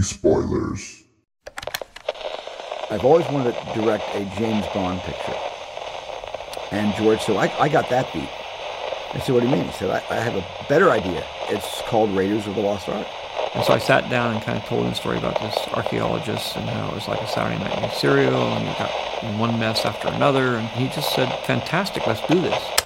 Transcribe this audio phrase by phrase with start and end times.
[0.00, 1.02] spoilers.
[2.90, 5.34] I've always wanted to direct a James Bond picture.
[6.70, 8.28] And George said, I, I got that beat.
[9.14, 9.64] I said, what do you mean?
[9.64, 11.24] He said, I, I have a better idea.
[11.48, 13.06] It's called Raiders of the Lost Ark.
[13.54, 16.56] And so I sat down and kind of told him a story about this archaeologist
[16.56, 18.90] and how it was like a Saturday night in cereal and you got
[19.38, 20.56] one mess after another.
[20.56, 22.83] And he just said, fantastic, let's do this.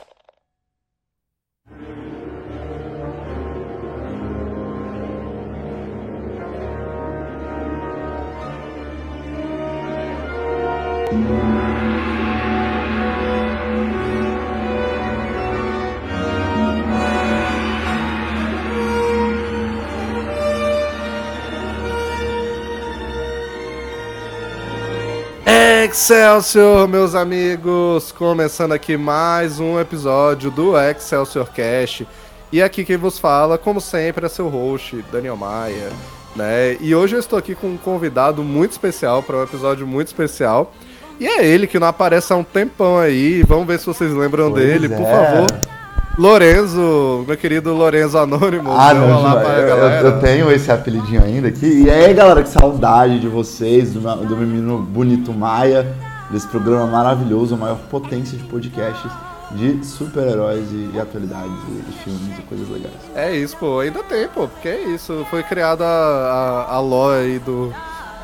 [26.11, 28.13] Excelsior, meus amigos!
[28.13, 32.09] Começando aqui mais um episódio do Excelsior Cast.
[32.51, 35.91] E aqui quem vos fala, como sempre, é seu host, Daniel Maia.
[36.35, 36.79] Né?
[36.81, 40.73] E hoje eu estou aqui com um convidado muito especial para um episódio muito especial.
[41.21, 43.43] E é ele que não aparece há um tempão aí.
[43.43, 45.11] Vamos ver se vocês lembram Pois dele, por é.
[45.11, 45.78] favor.
[46.19, 48.73] Lorenzo, meu querido Lorenzo Anônimo.
[48.73, 50.09] Ah, não, pra eu, eu- galera.
[50.09, 51.85] eu tenho esse apelidinho ainda aqui.
[51.85, 55.95] E aí, galera, que saudade de vocês, do, meu- do menino bonito Maia,
[56.29, 59.11] desse programa maravilhoso, a maior potência de podcasts
[59.53, 62.93] de super-heróis e, e atualidades e, filmes e coisas legais.
[63.15, 63.79] É isso, pô.
[63.81, 64.49] Ainda tem, pô.
[64.49, 65.25] Porque é isso.
[65.31, 67.73] Foi criada a, a, a aí do,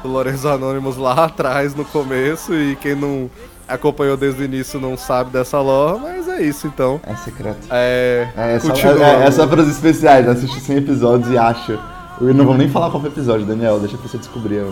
[0.02, 2.52] do Lorenzo Anonymous lá atrás, no começo.
[2.52, 3.30] E quem não
[3.68, 6.00] acompanhou desde o início não sabe dessa lore.
[6.02, 7.00] Mas é isso, então.
[7.06, 7.66] É secreto.
[7.70, 11.78] É, É, é, só, é, é só para os especiais, assiste 100 episódios e acha.
[12.20, 14.64] Eu não vamos nem falar qual foi o episódio, Daniel, deixa a pessoa descobrir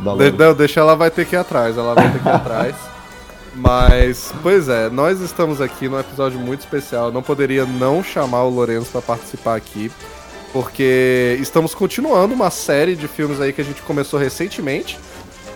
[0.00, 2.32] da De- não, deixa ela vai ter que ir atrás, ela vai ter que ir
[2.32, 2.74] atrás.
[3.54, 7.06] Mas, pois é, nós estamos aqui num episódio muito especial.
[7.06, 9.90] Eu não poderia não chamar o Lourenço para participar aqui,
[10.52, 14.98] porque estamos continuando uma série de filmes aí que a gente começou recentemente,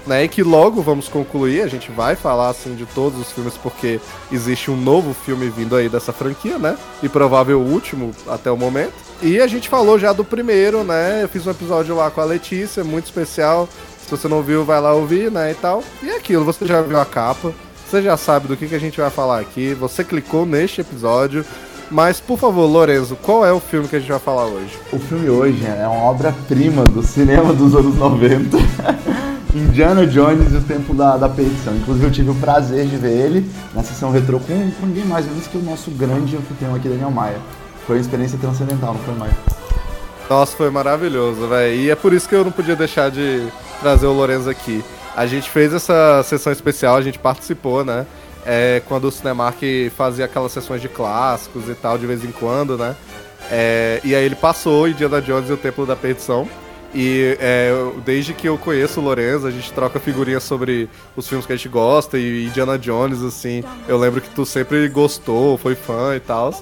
[0.06, 0.24] né?
[0.24, 1.62] E que logo vamos concluir.
[1.62, 4.00] A gente vai falar assim de todos os filmes, porque
[4.30, 6.76] existe um novo filme vindo aí dessa franquia, né?
[7.02, 8.92] E provável último até o momento.
[9.22, 11.22] E a gente falou já do primeiro, né?
[11.22, 13.68] Eu fiz um episódio lá com a Letícia, muito especial.
[14.04, 15.82] Se você não viu, vai lá ouvir, né, e tal.
[16.02, 17.54] E é aquilo, você já viu a capa,
[17.88, 21.44] você já sabe do que, que a gente vai falar aqui, você clicou neste episódio.
[21.90, 24.78] Mas, por favor, Lorenzo, qual é o filme que a gente vai falar hoje?
[24.92, 28.58] O filme hoje é uma obra-prima do cinema dos anos 90.
[29.54, 31.76] Indiana Jones e o Tempo da, da Perdição.
[31.76, 35.26] Inclusive eu tive o prazer de ver ele na sessão retrô com, com ninguém mais
[35.26, 37.38] menos que o nosso grande anfitrião aqui, Daniel Maia.
[37.86, 39.36] Foi uma experiência transcendental, não foi, Maia?
[40.28, 41.74] Nossa, foi maravilhoso, velho.
[41.74, 43.46] E é por isso que eu não podia deixar de
[43.80, 44.82] trazer o Lorenzo aqui.
[45.14, 48.06] A gente fez essa sessão especial, a gente participou, né?
[48.44, 49.62] É, quando o Cinemark
[49.96, 52.96] fazia aquelas sessões de clássicos e tal, de vez em quando, né?
[53.50, 56.48] É, e aí ele passou Indiana Jones e o Templo da Perdição.
[56.94, 57.72] E é,
[58.04, 61.56] desde que eu conheço o Lorenzo, a gente troca figurinhas sobre os filmes que a
[61.56, 63.64] gente gosta e Indiana Jones, assim.
[63.88, 66.54] Eu lembro que tu sempre gostou, foi fã e tal.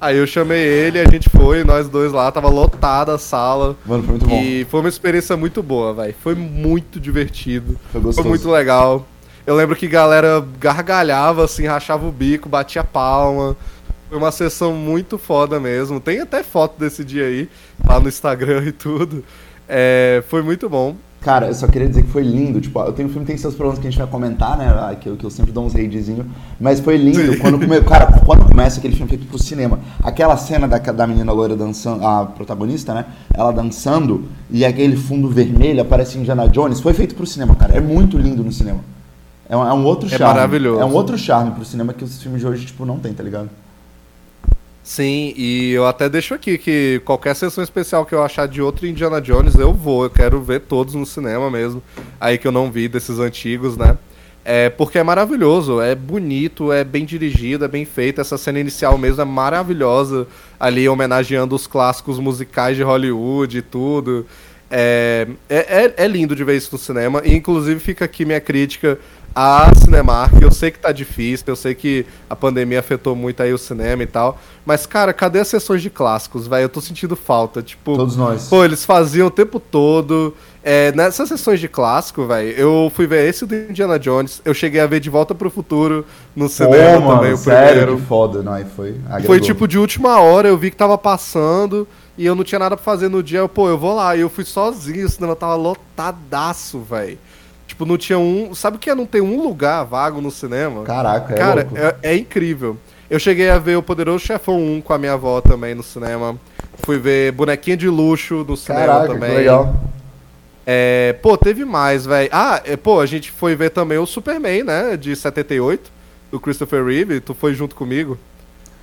[0.00, 3.76] Aí eu chamei ele, a gente foi, nós dois lá, tava lotada a sala.
[3.84, 4.40] Mano, foi muito bom.
[4.40, 6.14] E foi uma experiência muito boa, velho.
[6.22, 7.76] Foi muito divertido.
[7.90, 8.28] Foi gostoso.
[8.28, 9.06] muito legal.
[9.44, 13.56] Eu lembro que galera gargalhava, assim, rachava o bico, batia palma.
[14.08, 15.98] Foi uma sessão muito foda mesmo.
[15.98, 17.48] Tem até foto desse dia aí,
[17.84, 19.24] lá no Instagram e tudo.
[19.68, 20.94] É, foi muito bom.
[21.20, 22.60] Cara, eu só queria dizer que foi lindo.
[22.60, 24.66] Tipo, eu tenho o filme tem seus problemas que a gente vai comentar, né?
[24.68, 26.24] ah, Que, eu- que eu sempre dou uns raidzinho.
[26.60, 27.36] Mas foi lindo.
[27.38, 27.80] Quando, come...
[27.82, 32.06] Cara, quando começa aquele filme feito pro cinema, aquela cena da, da menina loira dançando,
[32.06, 33.04] a protagonista, né?
[33.34, 36.80] Ela dançando e aquele fundo vermelho aparece Indiana Jones.
[36.80, 37.76] Foi feito pro cinema, cara.
[37.76, 38.78] É muito lindo no cinema.
[39.48, 40.34] É um, é um outro É charme.
[40.34, 40.80] maravilhoso.
[40.80, 43.24] É um outro charme pro cinema que os filmes de hoje, tipo, não tem, tá
[43.24, 43.50] ligado?
[44.88, 48.86] Sim, e eu até deixo aqui que qualquer sessão especial que eu achar de outro
[48.86, 50.04] Indiana Jones, eu vou.
[50.04, 51.82] Eu quero ver todos no cinema mesmo.
[52.18, 53.98] Aí que eu não vi desses antigos, né?
[54.42, 58.22] É porque é maravilhoso, é bonito, é bem dirigido, é bem feito.
[58.22, 60.26] Essa cena inicial mesmo é maravilhosa,
[60.58, 64.24] ali homenageando os clássicos musicais de Hollywood e tudo.
[64.70, 67.20] É, é, é- é lindo de ver isso no cinema.
[67.26, 68.98] E inclusive fica aqui minha crítica
[69.34, 70.32] a Cinemark.
[70.40, 74.02] Eu sei que tá difícil, eu sei que a pandemia afetou muito aí o cinema
[74.02, 74.38] e tal.
[74.64, 76.64] Mas, cara, cadê as sessões de clássicos, velho?
[76.64, 77.62] Eu tô sentindo falta.
[77.62, 78.48] Tipo, Todos nós.
[78.48, 80.34] Pô, eles faziam o tempo todo.
[80.62, 84.42] É, nessas sessões de clássico, velho, eu fui ver esse do Indiana Jones.
[84.44, 86.04] Eu cheguei a ver De Volta pro Futuro
[86.36, 87.96] no Pô, cinema mano, também, o sério, primeiro.
[87.96, 88.42] que foda.
[88.42, 88.92] Não, aí foi.
[88.92, 89.40] Foi agregou.
[89.40, 91.86] tipo de última hora, eu vi que tava passando
[92.18, 93.38] e eu não tinha nada pra fazer no dia.
[93.38, 94.14] Eu, pô, eu vou lá.
[94.16, 97.18] E eu fui sozinho, o cinema tava lotadaço, velho.
[97.78, 98.52] Tipo, não tinha um.
[98.56, 100.82] Sabe o que é não ter um lugar vago no cinema?
[100.82, 101.78] Caraca, é Cara, louco.
[101.78, 102.76] é, é incrível.
[103.08, 106.36] Eu cheguei a ver o Poderoso Chefão 1 com a minha avó também no cinema.
[106.82, 109.30] Fui ver Bonequinha de Luxo no cinema Caraca, também.
[109.30, 109.76] que legal.
[110.66, 112.28] É, pô, teve mais, velho.
[112.32, 114.96] Ah, é, pô, a gente foi ver também o Superman, né?
[114.96, 115.88] De 78,
[116.32, 117.20] do Christopher Reeve.
[117.20, 118.18] Tu foi junto comigo.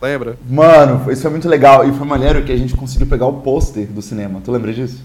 [0.02, 0.38] Lembra?
[0.50, 1.86] Mano, isso foi muito legal.
[1.86, 4.40] E foi maneiro que a gente conseguiu pegar o pôster do cinema.
[4.44, 5.04] Tu lembra disso?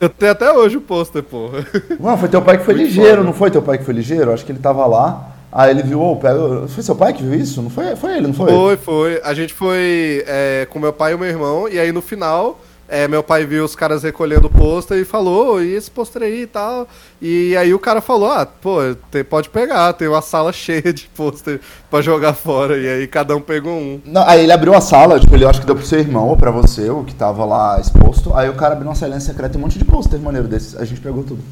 [0.00, 1.50] Eu tenho até hoje o pôster, pô.
[1.98, 3.24] Mano, foi teu pai que foi Muito ligeiro, foda.
[3.24, 4.32] não foi teu pai que foi ligeiro?
[4.32, 5.32] Acho que ele tava lá.
[5.50, 6.68] Aí ele viu, pega.
[6.68, 7.60] Foi seu pai que viu isso?
[7.62, 8.50] Não foi, foi ele, não foi?
[8.50, 9.20] Foi, foi.
[9.24, 12.60] A gente foi é, com meu pai e o meu irmão, e aí no final,
[12.88, 16.22] é, meu pai viu os caras recolhendo o pôster e falou, "Ô, e esse pôster
[16.22, 16.88] aí e tal.
[17.20, 18.78] E aí o cara falou, ah, pô,
[19.10, 22.78] tem- pode pegar, tem uma sala cheia de pôster pra jogar fora.
[22.78, 24.00] E aí cada um pegou um.
[24.06, 26.36] Não, aí ele abriu a sala, tipo, ele acho que deu pro seu irmão ou
[26.36, 28.34] pra você, o que tava lá exposto.
[28.34, 30.74] Aí o cara abriu uma salinha secreta e um monte de pôster maneiro desses.
[30.76, 31.42] A gente pegou tudo.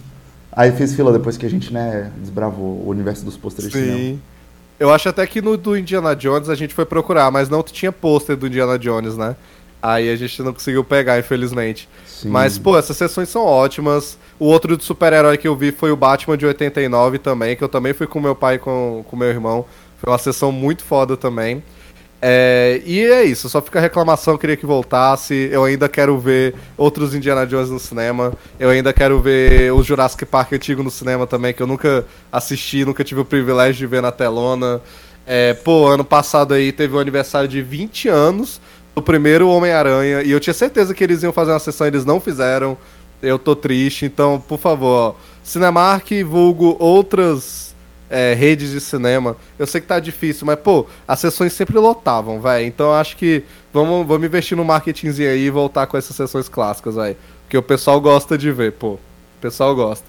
[0.50, 3.98] Aí fez fila depois que a gente, né, desbravou o universo dos pôsteres de cinema.
[3.98, 4.20] Sim.
[4.80, 7.92] Eu acho até que no do Indiana Jones a gente foi procurar, mas não tinha
[7.92, 9.36] pôster do Indiana Jones, né?
[9.86, 11.88] Aí a gente não conseguiu pegar, infelizmente.
[12.04, 12.28] Sim.
[12.28, 14.18] Mas, pô, essas sessões são ótimas.
[14.36, 17.68] O outro de super-herói que eu vi foi o Batman de 89 também, que eu
[17.68, 19.64] também fui com meu pai e com, com meu irmão.
[19.98, 21.62] Foi uma sessão muito foda também.
[22.20, 25.48] É, e é isso, só fica a reclamação, eu queria que voltasse.
[25.52, 28.32] Eu ainda quero ver outros Indiana Jones no cinema.
[28.58, 32.84] Eu ainda quero ver o Jurassic Park antigo no cinema também, que eu nunca assisti,
[32.84, 34.82] nunca tive o privilégio de ver na telona.
[35.24, 38.60] É, pô, ano passado aí teve o aniversário de 20 anos
[38.96, 42.18] do primeiro Homem-Aranha, e eu tinha certeza que eles iam fazer uma sessão, eles não
[42.18, 42.78] fizeram.
[43.22, 45.14] Eu tô triste, então, por favor, ó,
[45.44, 47.74] Cinemark, vulgo outras
[48.08, 49.36] é, redes de cinema.
[49.58, 52.66] Eu sei que tá difícil, mas, pô, as sessões sempre lotavam, velho.
[52.66, 56.94] Então acho que vamos, vamos investir no marketingzinho aí e voltar com essas sessões clássicas,
[56.94, 57.16] velho.
[57.42, 58.92] Porque o pessoal gosta de ver, pô.
[58.92, 59.00] O
[59.42, 60.06] pessoal gosta.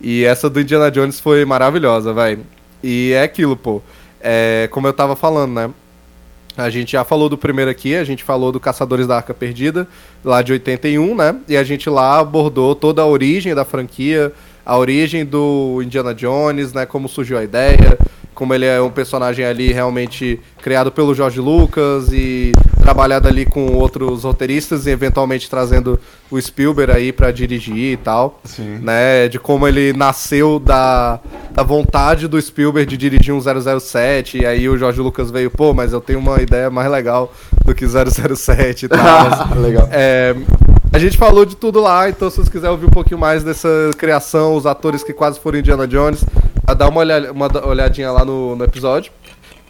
[0.00, 2.44] E essa do Indiana Jones foi maravilhosa, velho.
[2.82, 3.80] E é aquilo, pô.
[4.20, 5.70] É, como eu tava falando, né?
[6.58, 9.86] A gente já falou do primeiro aqui, a gente falou do Caçadores da Arca Perdida,
[10.24, 11.36] lá de 81, né?
[11.46, 14.32] E a gente lá abordou toda a origem da franquia,
[14.68, 16.84] a origem do Indiana Jones, né?
[16.84, 17.98] Como surgiu a ideia,
[18.34, 23.72] como ele é um personagem ali realmente criado pelo George Lucas e trabalhado ali com
[23.72, 25.98] outros roteiristas e eventualmente trazendo
[26.30, 28.78] o Spielberg aí pra dirigir e tal Sim.
[28.82, 31.18] né, de como ele nasceu da,
[31.50, 35.72] da vontade do Spielberg de dirigir um 007, e aí o Jorge Lucas veio, pô,
[35.72, 37.32] mas eu tenho uma ideia mais legal
[37.64, 39.28] do que 007 e tal.
[39.60, 39.88] Legal.
[39.90, 40.34] é,
[40.98, 43.68] a gente falou de tudo lá, então se vocês quiserem ouvir um pouquinho mais dessa
[43.96, 46.24] criação, os atores que quase foram Indiana Jones,
[46.76, 49.12] dá uma, olha, uma olhadinha lá no, no episódio.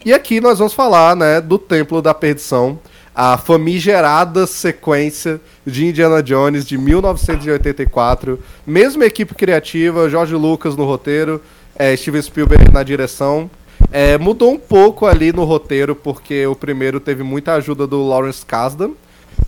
[0.03, 2.79] E aqui nós vamos falar, né, do Templo da Perdição,
[3.13, 8.39] a famigerada sequência de Indiana Jones de 1984.
[8.65, 11.39] Mesma equipe criativa, George Lucas no roteiro,
[11.75, 13.47] é, Steven Spielberg na direção.
[13.91, 18.43] É, mudou um pouco ali no roteiro, porque o primeiro teve muita ajuda do Lawrence
[18.43, 18.93] Kasdan,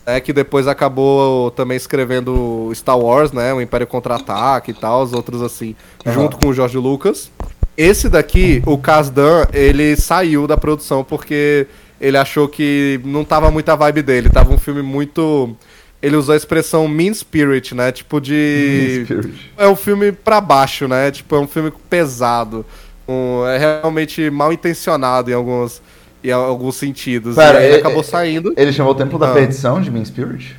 [0.05, 5.13] né, que depois acabou também escrevendo Star Wars, né, o Império Contra-Ataque e tal, os
[5.13, 6.13] outros assim, Aham.
[6.13, 7.31] junto com o George Lucas.
[7.77, 11.67] Esse daqui, o Kasdan, ele saiu da produção porque
[11.99, 15.55] ele achou que não tava muita vibe dele, tava um filme muito...
[16.01, 19.03] Ele usou a expressão mean spirit, né, tipo de...
[19.05, 19.51] Spirit.
[19.55, 22.65] É um filme pra baixo, né, tipo, é um filme pesado,
[23.07, 25.79] um- é realmente mal intencionado em alguns,
[26.23, 27.35] em alguns sentidos.
[27.35, 28.53] Pera, e ele é- acabou saindo.
[28.57, 29.33] Ele chamou o Templo da Ah.
[29.33, 30.55] Perdição de Mean Spirit?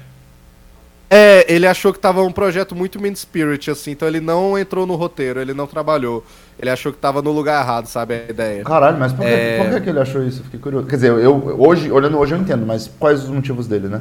[1.14, 4.86] É, ele achou que tava um projeto muito mean spirit, assim, então ele não entrou
[4.86, 6.24] no roteiro, ele não trabalhou.
[6.58, 8.64] Ele achou que tava no lugar errado, sabe, a ideia.
[8.64, 9.58] Caralho, mas por, que- É.
[9.62, 10.42] por que, que ele achou isso?
[10.44, 10.86] Fiquei curioso.
[10.86, 14.00] Quer dizer, eu, hoje, olhando hoje eu entendo, mas quais os motivos dele, né?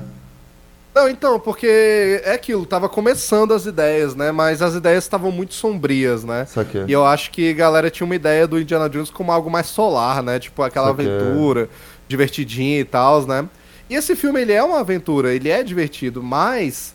[0.94, 5.54] Não, então, porque é aquilo, tava começando as ideias, né, mas as ideias estavam muito
[5.54, 6.46] sombrias, né.
[6.46, 6.84] Saquei.
[6.86, 9.68] E eu acho que a galera tinha uma ideia do Indiana Jones como algo mais
[9.68, 10.38] solar, né?
[10.38, 11.08] Tipo aquela Saquei.
[11.08, 11.70] aventura,
[12.10, 13.48] divertidinha e tal, né?
[13.90, 16.94] E esse filme, ele é uma aventura, ele é divertido, mas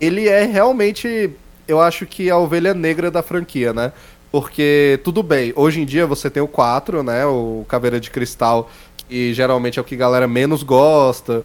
[0.00, 1.30] ele é realmente,
[1.68, 3.92] eu acho que a ovelha negra da franquia, né?
[4.30, 7.24] Porque, tudo bem, hoje em dia você tem o 4, né?
[7.26, 8.68] O Caveira de Cristal,
[9.08, 11.44] que geralmente é o que a galera menos gosta,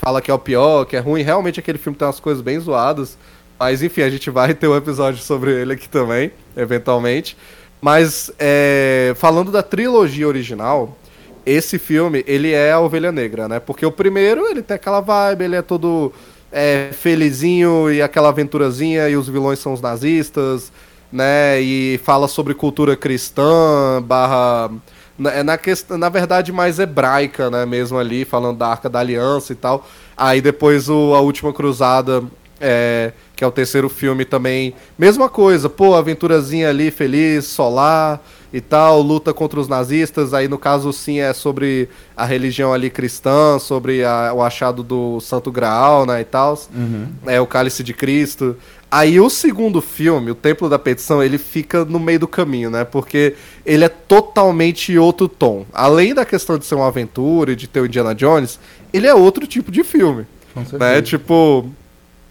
[0.00, 1.22] fala que é o pior, que é ruim.
[1.22, 3.16] Realmente aquele filme tem umas coisas bem zoadas.
[3.58, 7.36] Mas enfim, a gente vai ter um episódio sobre ele aqui também, eventualmente.
[7.80, 10.96] Mas, é, falando da trilogia original,
[11.44, 13.60] esse filme, ele é a Ovelha Negra, né?
[13.60, 16.12] Porque o primeiro, ele tem aquela vibe, ele é todo
[16.50, 20.72] é, felizinho e aquela aventurazinha, e os vilões são os nazistas,
[21.12, 21.60] né?
[21.60, 24.70] E fala sobre cultura cristã, barra...
[25.20, 27.66] Na, na, questão, na verdade, mais hebraica, né?
[27.66, 29.86] Mesmo ali, falando da Arca da Aliança e tal.
[30.16, 32.24] Aí depois o, a Última Cruzada,
[32.58, 35.68] é, que é o terceiro filme também, mesma coisa.
[35.68, 40.32] Pô, aventurazinha ali, feliz, solar e tal, luta contra os nazistas.
[40.32, 45.20] Aí no caso, sim, é sobre a religião ali cristã, sobre a, o achado do
[45.20, 46.58] Santo Graal, né, e tal.
[46.74, 47.08] Uhum.
[47.26, 48.56] É o Cálice de Cristo.
[48.90, 52.84] Aí o segundo filme, o Templo da Petição, ele fica no meio do caminho, né?
[52.84, 55.64] Porque ele é totalmente outro tom.
[55.72, 58.58] Além da questão de ser uma aventura e de ter o Indiana Jones,
[58.92, 60.26] ele é outro tipo de filme.
[60.52, 60.92] Com certeza.
[60.92, 61.02] Né?
[61.02, 61.70] Tipo,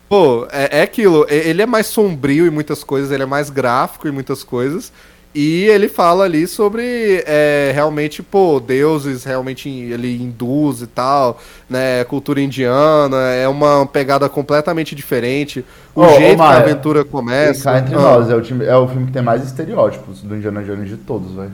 [0.09, 1.25] pô, é, é aquilo.
[1.29, 4.91] Ele é mais sombrio em muitas coisas, ele é mais gráfico em muitas coisas.
[5.33, 12.03] E ele fala ali sobre é, realmente, pô, deuses realmente ele induz e tal, né?
[12.05, 15.63] Cultura indiana, é uma pegada completamente diferente.
[15.93, 17.71] O jeito que a Maia, aventura começa.
[17.71, 20.35] cá entre Ah, nós, é o, time- é o filme que tem mais estereótipos do
[20.35, 21.51] Indiana Jones de todos, velho.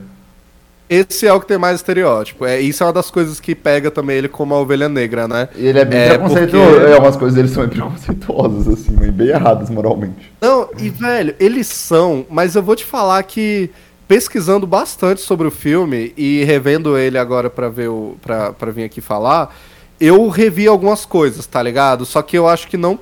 [0.88, 2.44] Esse é o que tem mais estereótipo.
[2.46, 5.48] É, isso é uma das coisas que pega também ele como a ovelha negra, né?
[5.56, 6.70] E ele é bem É, preconceituoso.
[6.70, 10.32] porque- É, algumas coisas dele são bem preconceituosas, assim, bem erradas moralmente.
[10.40, 13.68] Não, e velho, eles são, mas eu vou te falar que
[14.06, 18.84] pesquisando bastante sobre o filme e revendo ele agora pra ver o para para vir
[18.84, 19.52] aqui falar,
[20.00, 22.04] eu revi algumas coisas, tá ligado?
[22.06, 23.00] Só que eu acho que não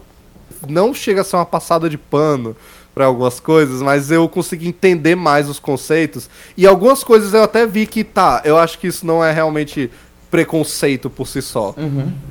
[0.67, 2.57] não chega a ser uma passada de pano
[2.95, 7.67] pra algumas coisas, mas eu consegui entender mais os conceitos e algumas coisas eu até
[7.67, 9.91] vi que tá, eu acho que isso não é realmente
[10.31, 11.75] preconceito por si só.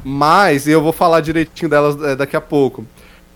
[0.03, 2.86] Mas, e eu vou falar direitinho delas é, daqui a pouco.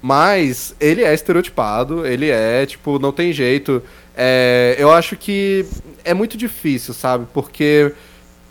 [0.02, 3.82] Mas ele é estereotipado, ele é, tipo, não tem jeito.
[4.16, 5.66] É, eu acho que
[6.04, 7.26] é muito difícil, sabe?
[7.34, 7.94] Porque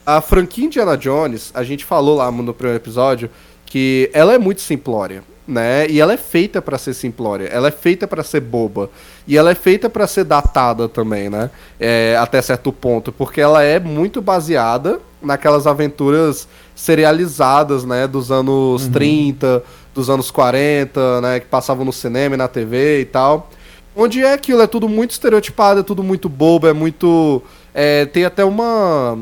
[0.06, 3.30] a franquia Indiana Jones, a gente falou lá no primeiro episódio
[3.64, 5.86] que ela é muito simplória, né?
[5.88, 8.90] E ela é feita pra ser simplória, ela é feita pra ser boba
[9.26, 11.50] e ela é feita pra ser datada também, né?
[11.78, 18.06] É, até certo ponto, porque ela é muito baseada naquelas aventuras serializadas, né?
[18.06, 19.62] Dos anos 30,
[19.94, 21.40] dos anos 40, né?
[21.40, 23.48] Que passavam no cinema e na TV e tal.
[23.94, 27.42] Onde é aquilo, é tudo muito estereotipado, é tudo muito bobo, é muito.
[27.74, 29.18] é, tem até uma.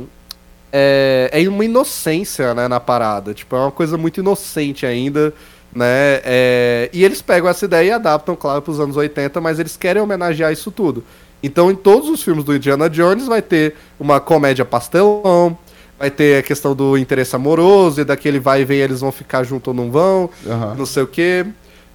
[0.72, 3.32] É, é uma inocência, né, na parada.
[3.32, 5.32] Tipo, é uma coisa muito inocente ainda,
[5.74, 6.20] né?
[6.24, 9.76] é, e eles pegam essa ideia e adaptam, claro, para os anos 80, mas eles
[9.76, 11.04] querem homenagear isso tudo.
[11.42, 15.58] Então, em todos os filmes do Indiana Jones vai ter uma comédia pastelão,
[15.98, 19.44] vai ter a questão do interesse amoroso e daquele vai e vem, eles vão ficar
[19.44, 20.74] junto ou não vão, Aham.
[20.76, 21.44] não sei o quê.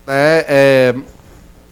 [0.06, 0.46] Né?
[0.48, 0.96] É,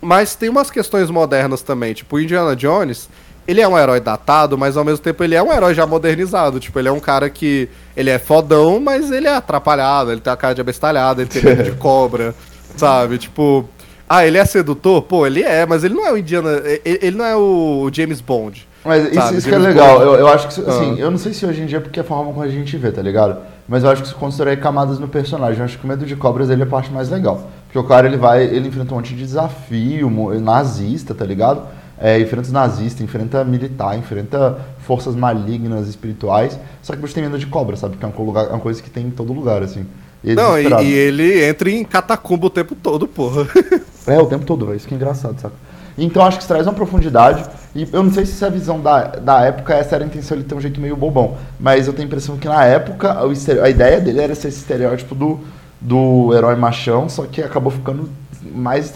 [0.02, 1.94] mas tem umas questões modernas também.
[1.94, 3.10] Tipo, o Indiana Jones,
[3.48, 6.60] ele é um herói datado, mas ao mesmo tempo ele é um herói já modernizado.
[6.60, 7.70] Tipo, ele é um cara que.
[7.96, 11.42] Ele é fodão, mas ele é atrapalhado, ele tem a cara de abestalhado, ele tem
[11.42, 12.36] medo de cobra,
[12.76, 13.18] sabe?
[13.18, 13.68] Tipo.
[14.10, 15.02] Ah, ele é sedutor?
[15.02, 16.62] Pô, ele é, mas ele não é o Indiana.
[16.64, 18.66] Ele, ele não é o James Bond.
[18.86, 20.02] Mas isso, isso que é legal.
[20.02, 21.00] Eu, eu acho que, assim, Ah.
[21.02, 22.78] eu não sei se hoje em dia é porque é a forma como a gente
[22.78, 23.38] vê, tá ligado?
[23.68, 25.60] Mas eu acho que isso constrói camadas no personagem.
[25.60, 27.50] Eu acho que o medo de cobras ele é a parte mais legal.
[27.66, 31.64] Porque o cara ele vai, ele enfrenta um monte de desafio nazista, tá ligado?
[32.00, 36.58] É, enfrenta os nazistas, enfrenta militar, enfrenta forças malignas, espirituais.
[36.82, 37.98] Só que o bicho tem medo de cobra, sabe?
[37.98, 39.86] Que é um lugar- é uma coisa que tem em todo lugar, assim.
[40.24, 43.48] E é Não, e, e ele entra em catacumba o tempo todo, porra.
[44.08, 44.74] É, o tempo todo.
[44.74, 45.54] Isso que é engraçado, saca?
[45.98, 47.44] Então acho que isso traz uma profundidade.
[47.76, 50.46] E eu não sei se essa visão da, da época, essa era a intenção, ele
[50.46, 51.36] ter um jeito meio bobão.
[51.60, 53.18] Mas eu tenho a impressão que na época
[53.62, 55.40] a ideia dele era ser esse estereótipo do,
[55.82, 58.10] do herói machão, só que acabou ficando
[58.42, 58.94] mais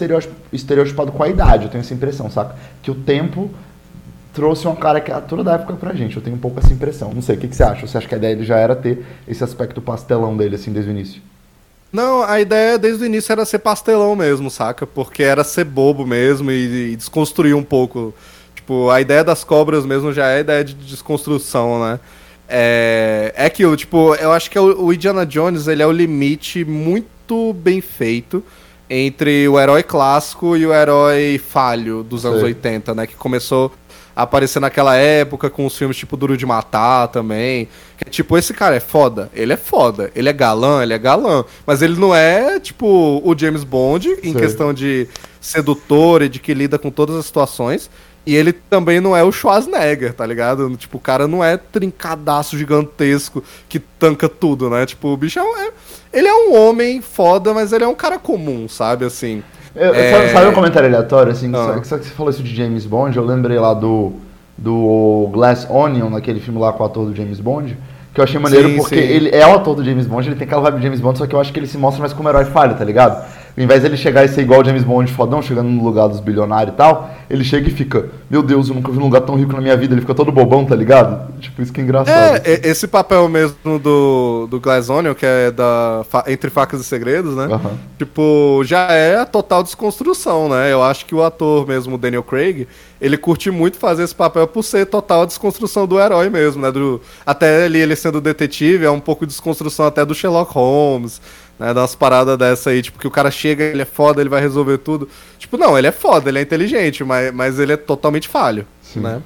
[0.52, 1.64] estereotipado com a idade.
[1.64, 2.56] Eu tenho essa impressão, saca?
[2.82, 3.50] Que o tempo
[4.32, 6.16] trouxe uma caricatura da época pra gente.
[6.16, 7.12] Eu tenho um pouco essa impressão.
[7.12, 7.86] Não sei, o que, que você acha?
[7.86, 10.90] Você acha que a ideia dele já era ter esse aspecto pastelão dele, assim, desde
[10.90, 11.22] o início?
[11.92, 14.86] Não, a ideia desde o início era ser pastelão mesmo, saca?
[14.86, 18.14] Porque era ser bobo mesmo e, e desconstruir um pouco.
[18.54, 22.00] Tipo, a ideia das cobras mesmo já é a ideia de desconstrução, né?
[22.48, 26.64] É, é aquilo, tipo, eu acho que o, o Indiana Jones ele é o limite
[26.64, 28.42] muito bem feito
[28.94, 32.48] entre o herói clássico e o herói falho dos anos Sei.
[32.48, 33.06] 80, né?
[33.06, 33.72] Que começou
[34.14, 37.66] a aparecer naquela época com os filmes tipo Duro de Matar também.
[37.96, 40.10] Que, tipo, esse cara é foda, ele é foda.
[40.14, 41.42] Ele é galã, ele é galã.
[41.66, 44.40] Mas ele não é, tipo, o James Bond em Sei.
[44.42, 45.08] questão de
[45.40, 47.88] sedutor e de que lida com todas as situações.
[48.24, 50.76] E ele também não é o Schwarzenegger, tá ligado?
[50.76, 54.86] Tipo, o cara não é trincadaço gigantesco que tanca tudo, né?
[54.86, 55.72] Tipo, o bicho é, um- é-
[56.12, 59.04] Ele é um homem foda, mas ele é um cara comum, sabe?
[59.04, 59.42] Assim.
[59.74, 60.10] Eu- É.
[60.12, 61.74] sabe, sabe um comentário aleatório, assim, Ah.
[61.78, 64.12] só, só que você falou isso de James Bond, eu lembrei lá do,
[64.58, 67.76] do Glass Onion, naquele filme lá com o ator do James Bond.
[68.12, 69.00] Que eu achei maneiro Sim, porque sim.
[69.00, 71.26] ele é o ator do James Bond, ele tem aquela vibe de James Bond, só
[71.26, 73.24] que eu acho que ele se mostra mais como herói falho, tá ligado?
[73.56, 76.20] Ao invés dele chegar e ser igual o James Bond fodão, chegando no lugar dos
[76.20, 79.34] bilionários e tal, ele chega e fica, meu Deus, eu nunca vi um lugar tão
[79.36, 81.32] rico na minha vida, ele fica todo bobão, tá ligado?
[81.38, 82.40] Tipo, isso que é engraçado.
[82.44, 87.36] É, esse papel mesmo do, do Glass Onion, que é da Entre Facas e Segredos,
[87.36, 87.44] né?
[87.44, 87.78] Aham.
[87.98, 90.72] Tipo, já é a total desconstrução, né?
[90.72, 92.66] Eu acho que o ator mesmo, Daniel Craig,
[93.00, 96.70] ele curte muito fazer esse papel por ser total desconstrução do herói mesmo, né?
[96.70, 101.20] Do, até ali ele sendo detetive, é um pouco de desconstrução até do Sherlock Holmes,
[101.58, 101.72] né?
[101.72, 104.40] Dá umas paradas dessa aí, tipo, que o cara chega, ele é foda, ele vai
[104.40, 105.08] resolver tudo.
[105.38, 108.66] Tipo, não, ele é foda, ele é inteligente, mas, mas ele é totalmente falho,
[108.96, 109.22] né?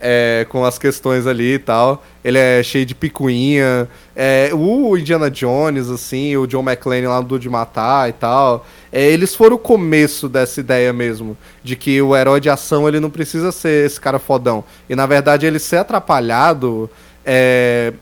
[0.00, 2.04] É, com as questões ali e tal.
[2.22, 3.88] Ele é cheio de picuinha.
[4.14, 8.64] É, o Indiana Jones, assim, o John McClane lá do de matar e tal.
[8.92, 11.36] É, eles foram o começo dessa ideia mesmo.
[11.64, 14.62] De que o herói de ação ele não precisa ser esse cara fodão.
[14.88, 16.88] E na verdade ele ser atrapalhado
[17.30, 17.92] é,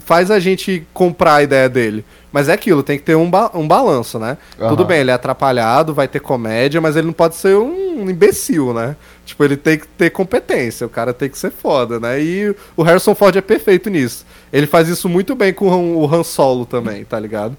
[0.00, 2.04] faz a gente comprar a ideia dele.
[2.30, 4.36] Mas é aquilo, tem que ter um, ba- um balanço, né?
[4.60, 4.68] Aham.
[4.68, 8.74] Tudo bem, ele é atrapalhado, vai ter comédia, mas ele não pode ser um imbecil,
[8.74, 8.94] né?
[9.24, 12.20] Tipo, ele tem que ter competência, o cara tem que ser foda, né?
[12.22, 14.26] E o Harrison Ford é perfeito nisso.
[14.52, 17.56] Ele faz isso muito bem com o Han Solo também, tá ligado?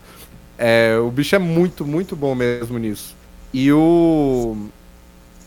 [0.56, 3.16] É, o bicho é muito, muito bom mesmo nisso.
[3.52, 4.56] E o.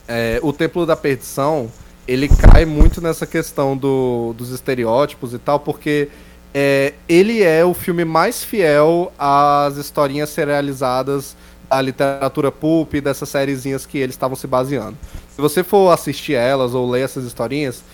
[0.09, 1.71] é, o Templo da Perdição,
[2.13, 6.09] ele cai muito nessa questão do, dos estereótipos e tal, porque
[6.53, 11.37] é, ele é o filme mais fiel às historinhas serializadas
[11.69, 14.97] da literatura pulp e dessas sériezinhas que eles estavam se baseando.
[15.35, 17.85] Se você for assistir elas ou ler essas historinhas,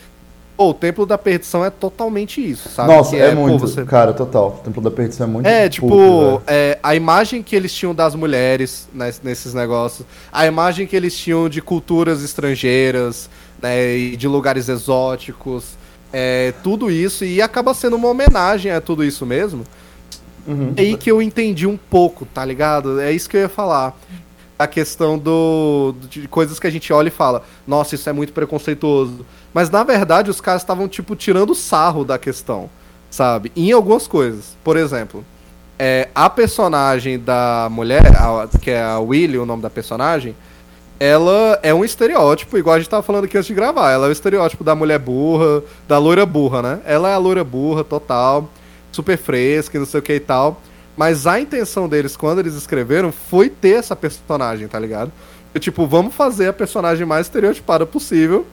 [0.56, 2.88] pô, o Templo da Perdição é totalmente isso, sabe?
[2.94, 4.56] Nossa, Que é, pô, muito, você- cara, total.
[4.61, 8.14] O Templo da Perdição é muito é, tipo, é, a imagem que eles tinham das
[8.14, 13.28] mulheres nes- nesses negócios, a imagem que eles tinham de culturas estrangeiras,
[13.60, 15.76] né, e de lugares exóticos,
[16.12, 19.64] é, tudo isso, e acaba sendo uma homenagem a tudo isso mesmo.
[20.46, 20.72] Uhum.
[20.76, 23.00] É aí que eu entendi um pouco, tá ligado?
[23.00, 23.98] É isso que eu ia falar.
[24.58, 28.32] A questão do, de coisas que a gente olha e fala, nossa, isso é muito
[28.32, 29.26] preconceituoso.
[29.52, 32.71] Mas na verdade os caras estavam, tipo, tirando sarro da questão,
[33.10, 33.52] sabe?
[33.54, 34.56] Em algumas coisas.
[34.64, 35.25] Por exemplo,
[35.78, 40.34] é, a personagem da mulher, a- que é a Willy, o nome da personagem,
[40.99, 43.91] ela é um estereótipo, igual a gente tava falando aqui antes de gravar.
[43.91, 46.80] Ela é o estereótipo da mulher burra, da loira burra, né?
[46.85, 48.49] Ela é a loira burra total,
[48.91, 50.61] super fresca e não sei o que e tal.
[50.97, 55.13] Mas a intenção deles, quando eles escreveram, foi ter essa personagem, tá ligado?
[55.52, 58.47] Eu, tipo, vamos fazer a personagem mais estereotipada possível,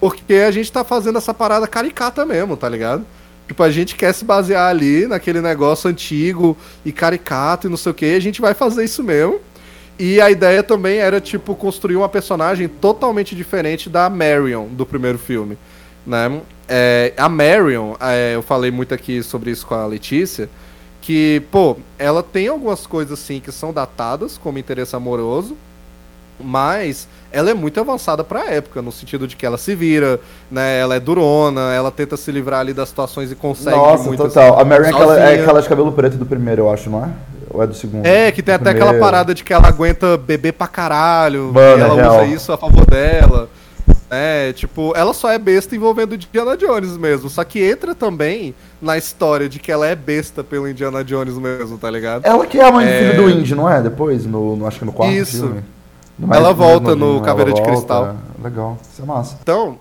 [0.00, 3.06] porque a gente tá fazendo essa parada caricata mesmo, tá ligado?
[3.46, 7.92] Tipo, a gente quer se basear ali naquele negócio antigo e caricato e não sei
[7.92, 9.38] o que, a gente vai fazer isso mesmo.
[9.98, 15.18] E a ideia também era, tipo, construir uma personagem totalmente diferente da Marion do primeiro
[15.18, 15.56] filme,
[16.06, 16.40] né?
[16.68, 20.48] É, a Marion, é, eu falei muito aqui sobre isso com a Letícia,
[21.00, 25.56] que, pô, ela tem algumas coisas, assim, que são datadas, como interesse amoroso,
[26.40, 30.78] mas ela é muito avançada pra época, no sentido de que ela se vira, né?
[30.80, 34.58] Ela é durona, ela tenta se livrar ali das situações e consegue Nossa, muitas total.
[34.58, 37.10] A Mary é aquela, é aquela de cabelo preto do primeiro, eu acho, não é?
[37.54, 38.04] Ou é do segundo?
[38.04, 41.80] É, que tem até aquela parada de que ela aguenta beber pra caralho, Mano, e
[41.80, 43.48] ela é usa isso a favor dela.
[44.10, 47.28] É, tipo, ela só é besta envolvendo Indiana Jones mesmo.
[47.28, 51.78] Só que entra também na história de que ela é besta pelo Indiana Jones mesmo,
[51.78, 52.24] tá ligado?
[52.24, 52.90] Ela que é a mãe É.
[52.92, 53.80] do filho do Indy, não é?
[53.80, 55.38] Depois, no, no- acho que no quarto Isso.
[55.38, 55.62] filme.
[56.18, 57.72] No Ela volta mais no novinho, Caveira de volta.
[57.76, 58.16] Cristal.
[58.42, 59.38] Legal, isso é massa.
[59.42, 59.78] Então,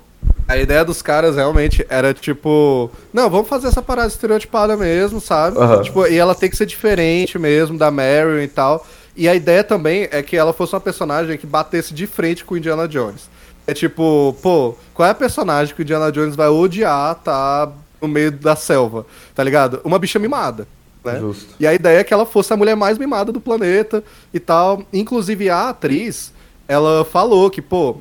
[0.47, 5.57] a ideia dos caras realmente era tipo, não, vamos fazer essa parada estereotipada mesmo, sabe?
[5.57, 5.81] Aham.
[5.81, 8.85] Tipo, e ela tem que ser diferente mesmo da Marion e tal.
[9.15, 12.55] E a ideia também é que ela fosse uma personagem que batesse de frente com
[12.55, 13.29] o Indiana Jones.
[13.65, 18.07] É tipo, pô, qual é a personagem que o Indiana Jones vai odiar tá no
[18.07, 19.79] meio da selva, tá ligado?
[19.83, 20.67] Uma bicha mimada.
[21.03, 21.19] Né?
[21.19, 21.55] Justo.
[21.59, 24.03] E a ideia é que ela fosse a mulher mais mimada do planeta
[24.33, 24.83] e tal.
[24.91, 26.33] Inclusive a atriz,
[26.67, 27.97] ela falou que, pô,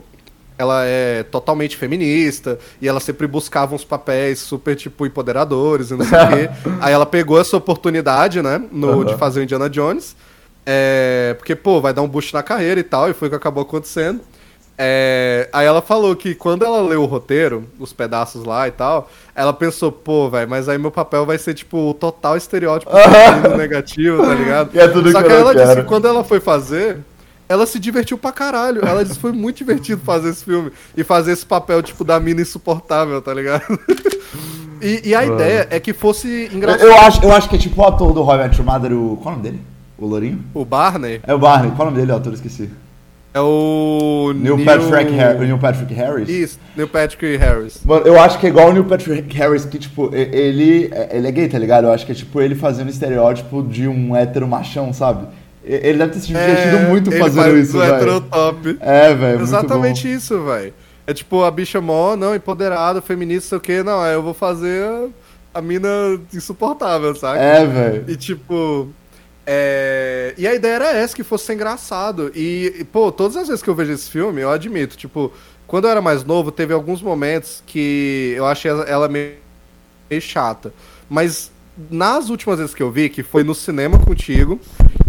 [0.63, 6.05] ela é totalmente feminista e ela sempre buscava uns papéis super, tipo, empoderadores e não
[6.05, 6.51] sei o quê.
[6.81, 9.05] Aí ela pegou essa oportunidade, né, no, Aham.
[9.07, 10.17] de fazer o Indiana Jones.
[10.65, 13.37] É, porque, pô, vai dar um boost na carreira e tal, e foi o que
[13.37, 14.21] acabou acontecendo.
[14.79, 19.11] É, aí ela falou que quando ela leu o roteiro, os pedaços lá e tal,
[19.35, 22.91] ela pensou, pô, velho, mas aí meu papel vai ser tipo o total estereótipo
[23.57, 24.71] negativo, tá ligado?
[24.75, 25.83] E é tudo Só que que, ela disse quero.
[25.83, 26.99] que quando ela foi fazer,
[27.53, 28.85] ela se divertiu pra caralho.
[28.85, 32.19] Ela disse que foi muito divertido fazer esse filme e fazer esse papel, tipo, da
[32.19, 33.63] mina insuportável, tá ligado?
[34.85, 36.89] E, e a ideia é que fosse Eu, engraçado.
[36.89, 39.17] eu acho, eu acho que é tipo o ator do Your Mother, o...
[39.17, 39.61] Qual é o nome dele?
[39.97, 40.45] O Lourinho?
[40.53, 41.71] O Barney, É o Barney.
[41.71, 42.33] Qual é o nome dele, o ator?
[42.33, 42.69] Esqueci.
[43.35, 44.33] É o.
[44.35, 46.29] Neil, Patrick, Har Neil Patrick Harris?
[46.29, 47.81] Isso, Neil Patrick Harris.
[47.83, 51.31] Mano, eu acho que é igual o Neil Patrick Harris, que, tipo, ele, ele é
[51.31, 51.85] gay, tá ligado?
[51.87, 55.27] Eu acho que é, tipo, ele fazendo estereótipo de um hétero machão, sabe?
[55.65, 58.21] Ele deve ter se divertido muito É, ele fazendo faz isso, o velho.
[58.23, 58.77] top.
[58.81, 60.15] É, velho, muito Exatamente bom.
[60.15, 60.75] isso, velho.
[61.07, 63.83] É tipo a bicha mó, não, empoderada, feminista, sei o quê.
[63.83, 64.85] Não, é, eu vou fazer
[65.55, 65.89] a, mina
[66.33, 67.39] insuportável, sabe?
[67.41, 68.05] É, velho.
[68.09, 68.89] E tipo.
[69.47, 72.31] é, E a ideia era essa, que fosse ser engraçado.
[72.35, 75.33] E, e, pô, todas as vezes que eu vejo esse filme, eu admito, tipo,
[75.67, 79.35] quando eu era mais novo, teve alguns momentos que eu achei ela- ela meio,
[80.11, 80.73] meio chata.
[81.09, 81.51] Mas
[81.91, 84.61] nas últimas vezes que eu vi, que foi no cinema contigo,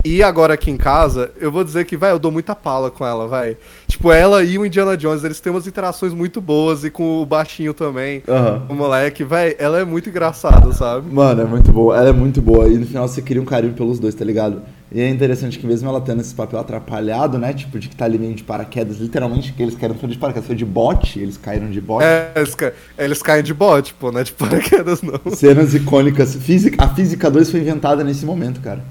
[0.03, 3.05] e agora aqui em casa, eu vou dizer que, vai, eu dou muita pala com
[3.05, 3.57] ela, vai.
[3.87, 7.25] Tipo, ela e o Indiana Jones, eles têm umas interações muito boas, e com o
[7.25, 8.63] baixinho também, Aham.
[8.69, 11.13] o moleque, vai, ela é muito engraçada, sabe?
[11.13, 11.97] Mano, é muito boa.
[11.97, 12.67] Ela é muito boa.
[12.67, 14.61] E no final você cria um carinho pelos dois, tá ligado?
[14.91, 17.51] E é interessante que mesmo ela tendo esse papel atrapalhado, né?
[17.53, 20.45] Tipo, de que tá ali meio de paraquedas, literalmente, que eles caíram de paraquedas.
[20.45, 22.05] Foi de bote, eles caíram de bote.
[22.05, 25.19] É, eles, ca- eles caem de bote, pô, não é de paraquedas, não.
[25.33, 26.35] Cenas icônicas.
[26.35, 28.83] Física, a Física 2 foi inventada nesse momento, cara.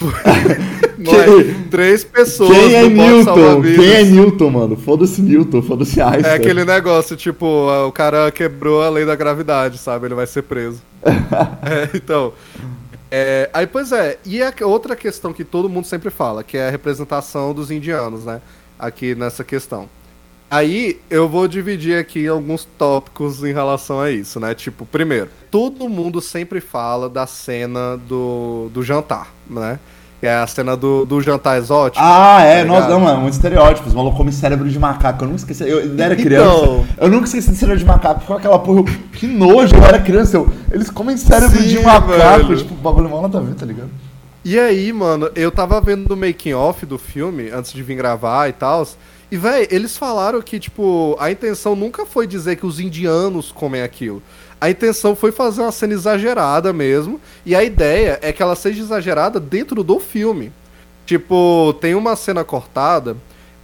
[0.00, 0.86] É?
[1.70, 3.62] Três pessoas Quem é Newton?
[3.62, 4.76] Quem é Newton, mano?
[4.76, 6.32] Foda-se Newton, foda-se Einstein.
[6.32, 7.46] É aquele negócio, tipo,
[7.86, 10.06] o cara quebrou a lei da gravidade, sabe?
[10.06, 10.80] Ele vai ser preso.
[11.66, 12.32] É, então.
[13.10, 16.68] é, aí, pois é, e a outra questão que todo mundo sempre fala, que é
[16.68, 18.40] a representação dos indianos, né?
[18.78, 19.88] Aqui nessa questão.
[20.56, 24.54] Aí eu vou dividir aqui alguns tópicos em relação a isso, né?
[24.54, 29.78] Tipo, primeiro, todo mundo sempre fala da cena do, do jantar, né?
[30.18, 32.02] Que é a cena do, do jantar exótico.
[32.02, 32.88] Ah, é, tá ligado?
[32.90, 33.92] não, mano, muito estereótipos.
[33.92, 35.24] O maluco come cérebro de macaco.
[35.24, 35.62] Eu nunca esqueci.
[35.64, 36.24] Eu, eu era Então.
[36.24, 36.84] criança.
[36.96, 38.20] Eu nunca esqueci de cérebro de macaco.
[38.20, 38.78] Ficou aquela porra.
[38.80, 40.38] eu- Que nojo, eu era criança.
[40.38, 42.12] Eu, eles comem cérebro Sim, de macaco.
[42.12, 42.56] velho.
[42.56, 43.90] Tipo, bagulho mal nada a ver, tá ligado?
[44.42, 48.48] E aí, mano, eu tava vendo o making off do filme antes de vir gravar
[48.48, 48.86] e tal.
[49.36, 53.82] E, véi, eles falaram que, tipo, a intenção nunca foi dizer que os indianos comem
[53.82, 54.22] aquilo.
[54.58, 57.20] A intenção foi fazer uma cena exagerada mesmo.
[57.44, 60.50] E a ideia é que ela seja exagerada dentro do filme.
[61.04, 63.14] Tipo, tem uma cena cortada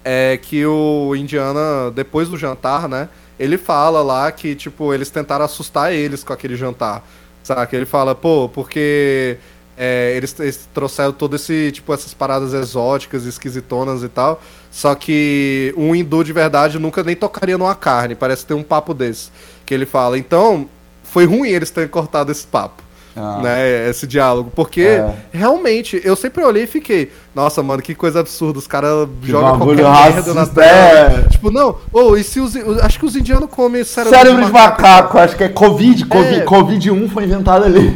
[0.04, 3.08] é que o Indiana, depois do jantar, né?
[3.38, 7.02] Ele fala lá que, tipo, eles tentaram assustar eles com aquele jantar.
[7.42, 7.74] Saca?
[7.74, 9.38] Ele fala, pô, porque
[9.76, 14.42] é, eles, eles trouxeram todo esse, tipo, essas paradas exóticas, esquisitonas e tal.
[14.70, 18.14] Só que um hindu de verdade nunca nem tocaria numa carne.
[18.14, 19.30] Parece ter um papo desse.
[19.64, 20.18] Que ele fala.
[20.18, 20.68] Então,
[21.02, 22.82] foi ruim eles terem cortado esse papo.
[23.16, 23.40] Ah.
[23.42, 24.50] Né, esse diálogo.
[24.54, 25.14] Porque É.
[25.32, 28.58] realmente, eu sempre olhei e fiquei, nossa, mano, que coisa absurda.
[28.58, 31.24] Os caras jogam qualquer merda na tela.
[31.26, 31.28] é.
[31.28, 32.56] Tipo, não, ou e se os.
[32.82, 36.06] Acho que os indianos comem cérebro, Cérebro de macaco, acho que é Covid.
[36.06, 36.44] Covid, É.
[36.44, 37.88] Covid 1 foi inventado ali.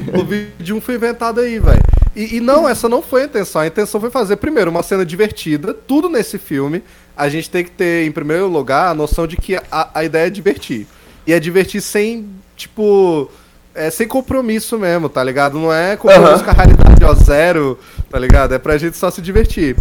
[0.59, 1.83] Vídeo 1 foi inventado aí, velho.
[2.15, 3.61] E, e não, essa não foi a intenção.
[3.63, 5.75] A intenção foi fazer, primeiro, uma cena divertida.
[5.75, 6.83] Tudo nesse filme,
[7.17, 10.27] a gente tem que ter, em primeiro lugar, a noção de que a, a ideia
[10.27, 10.87] é divertir.
[11.27, 12.27] E é divertir sem,
[12.57, 13.31] tipo.
[13.77, 15.59] É sem compromisso mesmo, tá ligado?
[15.59, 16.45] Não é compromisso Aham.
[16.45, 17.79] com a realidade, ó, zero,
[18.11, 18.55] tá ligado?
[18.55, 19.77] É pra gente só se divertir.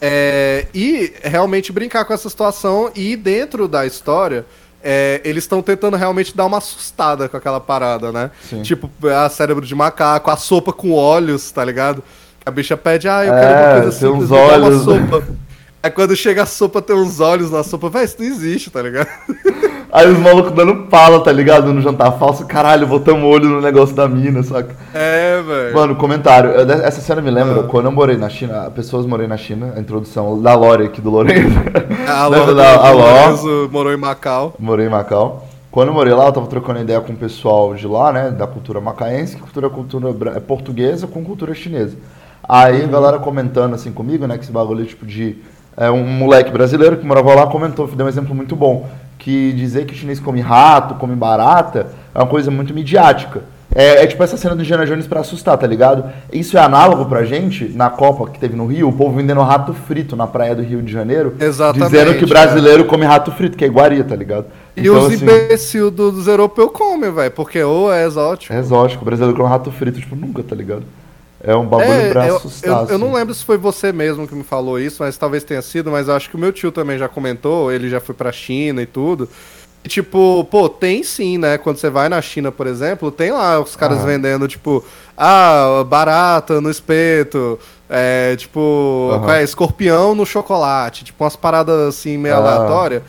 [0.00, 4.44] É, e realmente brincar com essa situação e dentro da história,
[4.82, 8.30] é, eles estão tentando realmente dar uma assustada com aquela parada, né?
[8.50, 8.62] Sim.
[8.62, 12.02] Tipo, a cérebro de macaco, a sopa com olhos, tá ligado?
[12.44, 14.82] A bicha pede, ah, eu É, quero uma coisa simples, uns dá uma olhos.
[14.84, 15.24] sopa.
[15.84, 17.88] Aí quando chega a sopa, tem uns olhos na sopa.
[17.88, 19.08] Véi, isso não existe, tá ligado?
[19.92, 21.70] Aí os malucos dando pala, tá ligado?
[21.70, 22.46] No jantar falso.
[22.46, 24.74] Caralho, botamos o olho no negócio da mina, saca?
[24.94, 25.74] É, velho.
[25.74, 26.48] Mano, comentário.
[26.50, 27.64] eu- Essa cena me lembra Ah.
[27.64, 28.70] quando eu morei na China.
[28.74, 29.74] Pessoas morei na China.
[29.76, 31.58] A introdução da Lore aqui do Lourenço.
[32.08, 32.90] A Ló, da- a?
[32.90, 34.54] Lorenzo morou em Macau.
[34.58, 35.46] Morei em Macau.
[35.70, 38.30] Quando eu morei lá, eu tava trocando ideia com o pessoal de lá, né?
[38.30, 41.96] Da cultura macaense, que cultura, cultura é portuguesa com cultura chinesa.
[42.48, 44.38] Aí a galera comentando assim comigo, né?
[44.38, 45.36] Que esse bagulho tipo de.
[45.76, 48.86] É, um moleque brasileiro que morava lá comentou, deu um exemplo muito bom.
[49.24, 53.42] Que dizer que o chinês come rato, come barata, é uma coisa muito midiática.
[53.72, 56.04] É, é tipo essa cena do Indiana Jones pra assustar, tá ligado?
[56.32, 59.72] Isso é análogo pra gente, na Copa que teve no Rio, o povo vendendo rato
[59.72, 61.36] frito na praia do Rio de Janeiro.
[61.38, 62.26] Exatamente, Dizendo que é.
[62.26, 64.46] brasileiro come rato frito, que é iguaria, tá ligado?
[64.76, 68.52] E os imbecil do- dos europeus comem, velho, porque ou é exótico.
[68.52, 70.82] É exótico, o brasileiro come rato frito, tipo, nunca, tá ligado?
[71.44, 72.70] É um bagulho pra eu, assustar.
[72.70, 72.98] eu, eu assim.
[72.98, 76.06] não lembro se foi você mesmo que me falou isso, mas talvez tenha sido, mas
[76.08, 78.86] eu acho que o meu tio também já comentou, ele já foi pra China e
[78.86, 79.28] tudo.
[79.84, 81.58] E, tipo, pô, tem sim, né?
[81.58, 84.04] Quando você vai na China, por exemplo, tem lá os caras Ah.
[84.06, 84.84] vendendo, tipo,
[85.18, 87.58] ah, barata no espeto,
[87.90, 89.42] é, tipo, qual é?
[89.42, 92.38] escorpião no chocolate, tipo, umas paradas assim meio Ah.
[92.38, 93.02] aleatórias,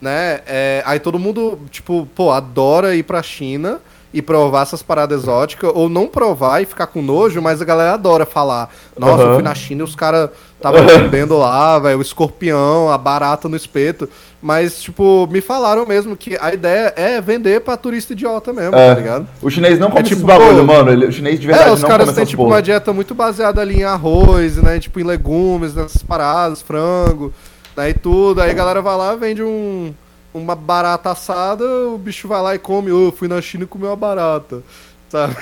[0.00, 0.40] né?
[0.46, 3.78] É, aí todo mundo, tipo, pô, adora ir pra China.
[4.12, 7.92] E provar essas paradas exóticas, ou não provar e ficar com nojo, mas a galera
[7.94, 8.72] adora falar.
[8.98, 9.34] Nossa, eu Aham.
[9.34, 13.56] fui na China e os caras estavam vendendo lá, velho, o escorpião, a barata no
[13.56, 14.08] espeto.
[14.40, 18.94] Mas, tipo, me falaram mesmo que a ideia é vender pra turista idiota mesmo, É.
[18.94, 19.26] tá ligado?
[19.42, 20.90] O chinês não come tipo, esses bagulho, mano.
[20.92, 22.54] Ele- o chinês de verdade É, os não caras têm, tipo, porra.
[22.54, 24.78] uma dieta muito baseada ali em arroz, né?
[24.78, 27.32] Tipo, em legumes, nessas paradas, frango,
[27.76, 27.90] né?
[27.90, 28.40] E tudo.
[28.40, 29.92] Aí a galera vai lá, vende um,
[30.32, 32.92] uma barata assada, o bicho vai lá e come.
[32.92, 34.62] Ô, eu fui na China e comi uma barata,
[35.08, 35.36] sabe?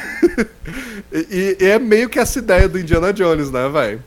[1.13, 4.03] e, e é meio que essa ideia do Indiana Jones, né, velho?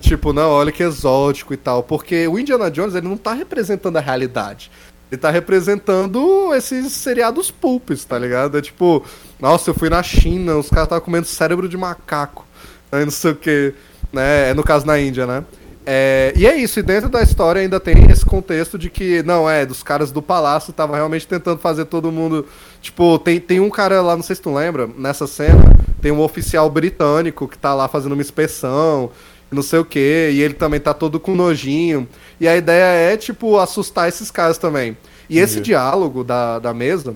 [0.00, 1.82] Tipo, não, olha que exótico e tal.
[1.82, 4.70] Porque o Indiana Jones, ele não tá representando a realidade.
[5.10, 8.58] Ele tá representando esses seriados pulpes, tá ligado?
[8.58, 9.04] É tipo,
[9.38, 12.46] nossa, eu fui na China, os caras estavam comendo cérebro de macaco.
[12.90, 13.74] Aí não sei o que,
[14.12, 14.50] né?
[14.50, 15.44] É no caso na Índia, né?
[15.84, 19.50] É, e é isso, e dentro da história ainda tem esse contexto de que, não,
[19.50, 22.46] é, dos caras do palácio tava realmente tentando fazer todo mundo.
[22.80, 25.62] Tipo, tem, tem um cara lá, não sei se tu lembra, nessa cena,
[26.00, 29.10] tem um oficial britânico que tá lá fazendo uma inspeção,
[29.50, 32.08] não sei o que, e ele também tá todo com nojinho.
[32.40, 34.96] E a ideia é, tipo, assustar esses caras também.
[35.28, 37.14] E esse diálogo da, da mesa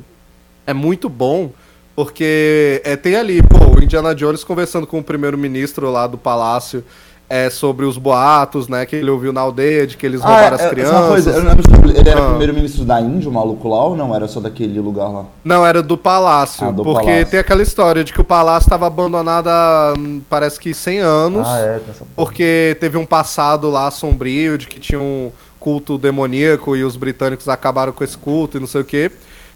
[0.67, 1.53] é muito bom,
[1.95, 6.85] porque é, tem ali, pô, o Indiana Jones conversando com o primeiro-ministro lá do palácio
[7.29, 10.47] é, sobre os boatos, né, que ele ouviu na aldeia, de que eles Ah, roubaram
[10.47, 11.35] é, as é, uma coisa, crianças.
[11.37, 12.29] eu não lembro se ele era Ah.
[12.29, 14.15] primeiro-ministro da Índia, o maluco lá, ou não?
[14.15, 15.25] Era só daquele lugar lá?
[15.45, 17.27] Não, era do palácio, Ah, do porque palácio.
[17.27, 21.47] tem aquela história de que o palácio estava abandonado há, hum, parece que 100 anos.
[21.49, 21.81] Ah, é.
[22.15, 27.49] Porque teve um passado lá sombrio de que tinha um culto demoníaco e os britânicos
[27.49, 29.11] acabaram com esse culto e não sei o quê.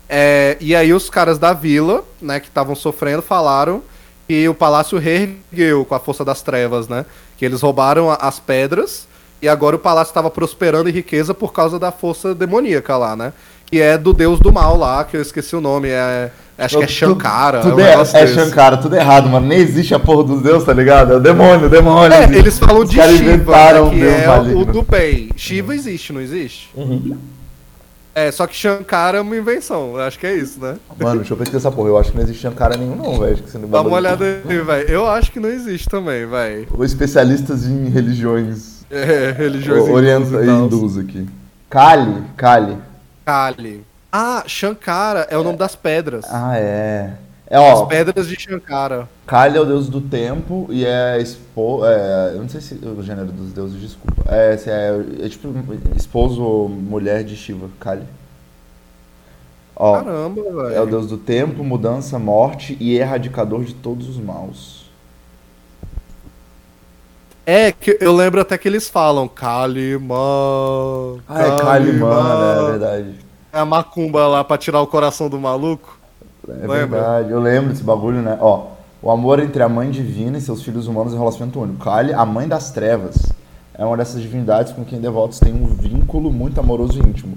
[0.08, 3.80] É, e aí os caras da vila, né, que estavam sofrendo, falaram
[4.26, 7.04] que o palácio reergueu com a força das trevas, né?
[7.40, 9.08] Que eles roubaram as pedras
[9.40, 13.32] e agora o palácio estava prosperando em riqueza por causa da força demoníaca lá, né?
[13.64, 16.84] Que é do deus do mal lá, que eu esqueci o nome, é, acho que
[16.84, 17.60] é Shankara.
[17.60, 18.34] Tudo um é, negócio é desse.
[18.34, 19.46] Shankara, tudo errado, mano.
[19.46, 21.14] Nem existe a porra dos deuses, tá ligado?
[21.14, 22.12] É o demônio, o demônio.
[22.12, 25.30] É, eles falam de Shiva, né, que um é o do bem.
[25.34, 26.70] Shiva existe, não existe?
[28.26, 30.76] É, só que Shankara é uma invenção, eu acho que é isso, né?
[30.98, 31.88] Mano, deixa eu pesquisar essa porra.
[31.88, 33.38] Eu acho que não existe Shankara nenhum, não, velho.
[33.68, 34.88] Dá uma olhada aí, velho.
[34.90, 36.68] Eu acho que não existe também, velho.
[36.76, 41.28] Os especialistas em religiões É, religiões orientais hindus e hindus aqui.
[41.70, 42.76] Kali, Kali.
[43.24, 43.84] Kali.
[44.12, 46.24] Ah, Shankara é o nome das pedras.
[46.28, 47.12] Ah, é.
[47.46, 49.08] É, As ó, pedras de Shankara.
[49.30, 51.84] Kali é o deus do tempo e é esposo.
[51.86, 54.24] É, eu não sei se o gênero dos deuses, desculpa.
[54.28, 55.54] É, se é, é tipo
[55.94, 58.02] esposo ou mulher de Shiva, Kali.
[59.76, 60.74] Ó, Caramba, velho.
[60.74, 64.90] é o deus do tempo, mudança, morte e erradicador de todos os maus.
[67.46, 70.16] É, que eu lembro até que eles falam Kalima.
[71.28, 73.14] Ah, é Kali, mano, é verdade.
[73.52, 76.00] É a macumba lá pra tirar o coração do maluco.
[76.48, 76.76] É Lembra?
[76.78, 78.36] verdade, eu lembro desse bagulho, né?
[78.40, 81.82] Ó, o amor entre a mãe divina e seus filhos humanos é um relacionamento único.
[81.82, 83.16] Kali, a mãe das trevas,
[83.72, 87.36] é uma dessas divindades com quem devotos têm um vínculo muito amoroso e íntimo.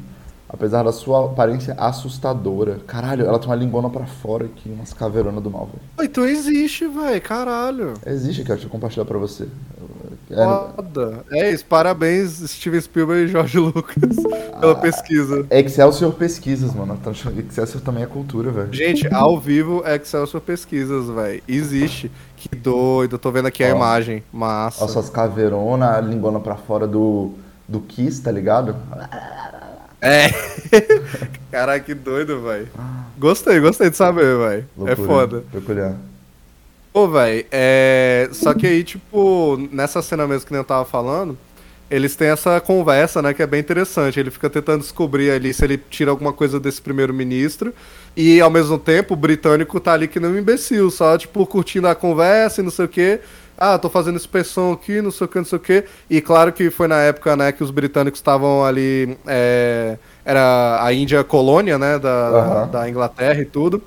[0.50, 2.80] Apesar da sua aparência assustadora.
[2.86, 6.08] Caralho, ela tem uma lingona pra fora aqui, umas caveironas do mal, velho.
[6.08, 7.22] Então existe, velho.
[7.22, 7.94] Caralho.
[8.06, 9.48] Existe ó, deixa eu compartilhar pra você.
[10.34, 11.24] É, Foda.
[11.32, 11.66] É isso.
[11.66, 14.16] Parabéns, Steven Spielberg e George Lucas,
[14.60, 15.46] pela pesquisa.
[15.50, 16.98] é Excelsior Pesquisas, mano.
[17.00, 18.74] Então, Excelsior também é cultura, velho.
[18.74, 21.42] Gente, ao vivo, Excelsior Pesquisas, velho.
[21.48, 22.12] Existe.
[22.36, 23.18] Que doido.
[23.18, 23.76] Tô vendo aqui a Ó.
[23.76, 24.24] imagem.
[24.32, 24.84] Massa.
[24.84, 27.32] Ó, suas caveironas, a lingona pra fora do,
[27.68, 28.76] do Kiss, tá ligado?
[30.02, 30.30] É.
[31.50, 32.68] Caraca, que doido, velho.
[33.18, 34.66] Gostei, gostei de saber, velho.
[34.88, 35.44] É foda.
[35.52, 35.96] Peculiar.
[36.94, 38.30] Pô, velho, é.
[38.32, 41.36] Só que aí, tipo, nessa cena mesmo que nem eu tava falando,
[41.90, 44.20] eles têm essa conversa, né, que é bem interessante.
[44.20, 47.74] Ele fica tentando descobrir ali se ele tira alguma coisa desse primeiro-ministro.
[48.16, 51.88] E ao mesmo tempo, o britânico tá ali que nem um imbecil, só, tipo, curtindo
[51.88, 53.20] a conversa e não sei o quê.
[53.58, 55.84] Ah, tô fazendo inspeção aqui, não sei o que, não sei o que.
[56.10, 59.18] E claro que foi na época, né, que os britânicos estavam ali.
[59.28, 62.68] é, Era a Índia colônia, né, da, Aham.
[62.68, 63.82] da Inglaterra e tudo.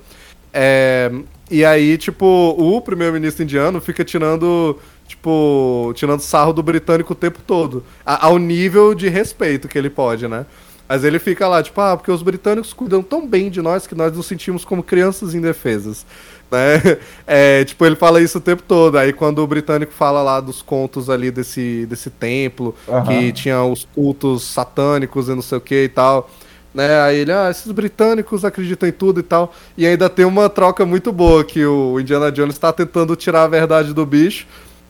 [0.59, 1.11] É,
[1.51, 2.25] e aí, tipo,
[2.57, 7.83] o primeiro-ministro indiano fica tirando, tipo, tirando sarro do britânico o tempo todo.
[8.03, 10.47] a- ao nível de respeito que ele pode, né?
[10.89, 13.93] Mas ele fica lá, tipo, ah, porque os britânicos cuidam tão bem de nós que
[13.93, 16.05] nós nos sentimos como crianças indefesas.
[16.49, 16.97] Né?
[17.27, 18.97] É, tipo, ele fala isso o tempo todo.
[18.97, 23.03] Aí quando o britânico fala lá dos contos ali desse, desse templo, Aham.
[23.05, 26.29] que tinha os cultos satânicos e não sei o que e tal.
[26.73, 27.01] Né?
[27.01, 29.53] Aí ele, ah, esses britânicos acreditam em tudo e tal.
[29.77, 33.47] E ainda tem uma troca muito boa que o Indiana Jones está tentando tirar a
[33.47, 34.45] verdade do bicho.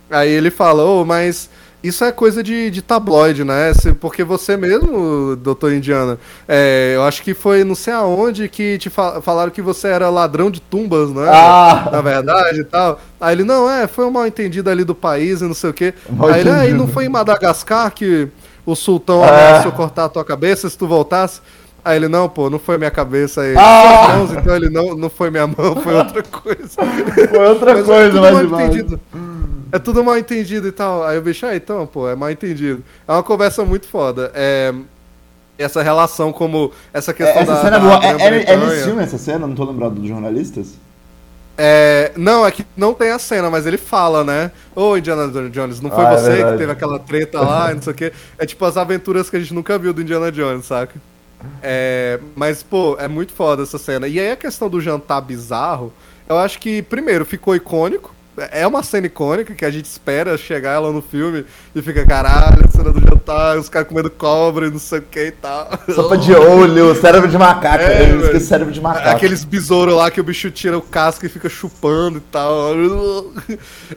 [0.09, 1.49] Aí ele fala, ô, mas
[1.83, 3.71] isso é coisa de, de tabloide, né?
[4.01, 8.89] Porque você mesmo, doutor Indiana, é, eu acho que foi não sei aonde que te
[8.89, 11.29] fa- falaram que você era ladrão de tumbas, né?
[11.29, 11.89] Ah!
[11.91, 12.99] Na verdade e tal.
[13.21, 15.73] Aí ele, não, é, foi um mal entendido ali do país e não sei o
[15.73, 15.93] quê.
[16.09, 16.77] Mal aí ele, aí entendido.
[16.79, 18.27] não foi em Madagascar que
[18.65, 19.29] o sultão É.
[19.29, 21.39] ameaçou cortar a tua cabeça se tu voltasse?
[21.87, 23.55] Aí ele, não, pô, não foi minha cabeça aí.
[23.57, 24.17] Ah!
[24.17, 26.67] Mãos, então ele, não, não foi minha mão, foi outra coisa.
[27.29, 28.99] Foi outra Mas é coisa, tudo mas mal entendido.
[29.71, 31.05] É tudo mal entendido e tal.
[31.05, 32.83] Aí o bicho, ah, então, pô, é mal entendido.
[33.07, 34.31] É uma conversa muito foda.
[34.35, 34.73] É,
[35.57, 38.05] essa relação como essa questão É, Essa da, cena é da boa.
[38.05, 39.47] É, é, é nesse filme essa cena?
[39.47, 40.73] Não tô lembrado dos jornalistas?
[41.57, 44.51] É, não, é que não tem a cena, mas ele fala, né?
[44.75, 46.51] Ô, Indiana Jones, não foi Ah, é você verdade.
[46.51, 48.13] que teve aquela treta lá, não sei o quê.
[48.37, 50.93] É tipo as aventuras que a gente nunca viu do Indiana Jones, saca?
[51.61, 54.07] É, mas, pô, é muito foda essa cena.
[54.07, 55.93] E aí a questão do jantar bizarro,
[56.27, 58.15] eu acho que, primeiro, ficou icônico.
[58.51, 62.65] É uma cena icônica que a gente espera chegar ela no filme e fica, caralho,
[62.65, 65.67] a cena do jantar, os caras comendo cobra e não sei o que e tal.
[65.95, 67.83] Sopa de olho, cérebro de macaco.
[67.83, 68.25] É, eu velho.
[68.25, 69.09] esqueci cérebro de macaco.
[69.09, 72.75] Aqueles besouros lá que o bicho tira o casco e fica chupando e tal.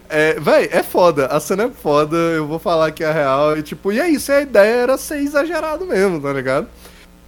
[0.09, 1.27] É, véi, é foda.
[1.27, 3.59] A cena é foda, eu vou falar que é real.
[3.59, 6.67] E tipo, e é isso, a ideia era ser exagerado mesmo, tá ligado?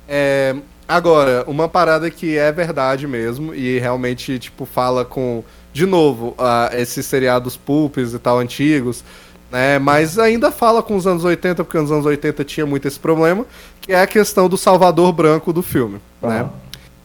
[0.08, 0.54] É,
[0.86, 6.70] agora, uma parada que é verdade mesmo e realmente, tipo, fala com, de novo, ah,
[6.72, 9.04] esses seriados pulps e tal antigos,
[9.50, 9.78] né?
[9.78, 13.46] Mas ainda fala com os anos 80, porque nos anos 80 tinha muito esse problema,
[13.80, 16.40] que é a questão do Salvador Branco do filme, né?
[16.40, 16.52] Aham.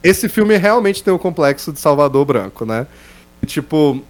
[0.04, 2.88] Esse filme realmente tem o complexo de Salvador Branco, né?
[3.42, 4.02] E, tipo,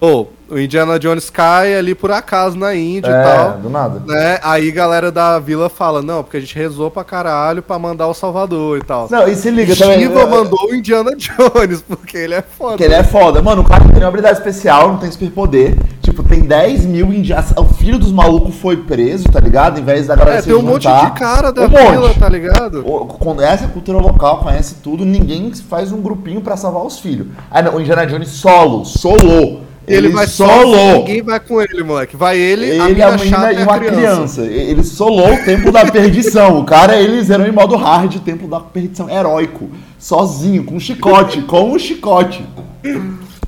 [0.00, 3.52] pô, o Indiana Jones cai ali por acaso na Índia e É, tal.
[3.58, 4.02] do nada.
[4.06, 4.38] Né?
[4.42, 8.14] Aí galera da vila fala, não, porque a gente rezou pra caralho pra mandar o
[8.14, 9.08] Salvador e tal.
[9.10, 10.00] Não, e se liga também.
[10.00, 12.70] Shiva é, mandou o Indiana Jones, porque ele é foda.
[12.72, 13.40] Porque ele é foda.
[13.40, 15.76] Mano, o cara não tem nenhuma habilidade especial, não tem superpoder.
[16.02, 17.52] Tipo, tem 10 mil indianos.
[17.56, 19.80] O filho dos malucos foi preso, tá ligado?
[19.80, 22.18] Em vez da galera É, se tem um monte de cara da Um vila, monte.
[22.18, 22.84] tá ligado?
[22.86, 27.28] O- Conhece a cultura local, conhece tudo, ninguém faz um grupinho pra salvar os filhos.
[27.50, 29.62] Ah, não, o Indiana Jones solo, solo.
[29.86, 30.74] Ele, vai solo.
[30.74, 30.98] solo.
[30.98, 32.16] Ninguém vai com ele, moleque.
[32.16, 33.96] Vai ele, a Ele, mina a menina e uma criança.
[33.96, 34.42] criança.
[34.46, 36.58] Ele solou o Templo da Perdição.
[36.58, 39.08] O cara, ele zerou em modo hard o Templo da Perdição.
[39.10, 39.70] Heróico.
[39.98, 41.42] Sozinho, com um chicote.
[41.42, 42.44] com um chicote.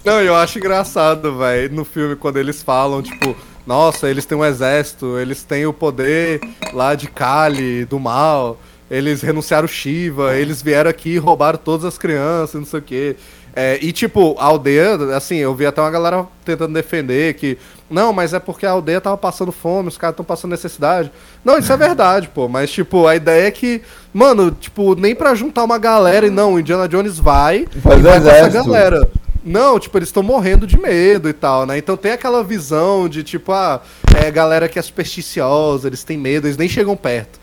[0.05, 3.35] Não, eu acho engraçado, velho, no filme, quando eles falam, tipo,
[3.67, 6.41] nossa, eles têm um exército, eles têm o poder
[6.73, 8.57] lá de Kali, do mal,
[8.89, 13.17] eles renunciaram Shiva, eles vieram aqui e roubaram todas as crianças, não sei o quê.
[13.59, 17.57] É, e, tipo, a aldeia, assim, eu vi até uma galera tentando defender que,
[17.89, 21.11] não, mas é porque a aldeia tava passando fome, os caras estão passando necessidade.
[21.43, 23.81] Não, isso é verdade, pô, mas, tipo, a ideia é que,
[24.13, 27.99] mano, tipo, nem pra juntar uma galera e não, o Indiana Jones vai e vai
[27.99, 29.09] com essa galera.
[29.43, 31.79] Não, tipo, eles estão morrendo de medo e tal, né?
[31.79, 33.81] Então tem aquela visão de, tipo, ah,
[34.23, 37.41] é galera que é supersticiosa, eles têm medo, eles nem chegam perto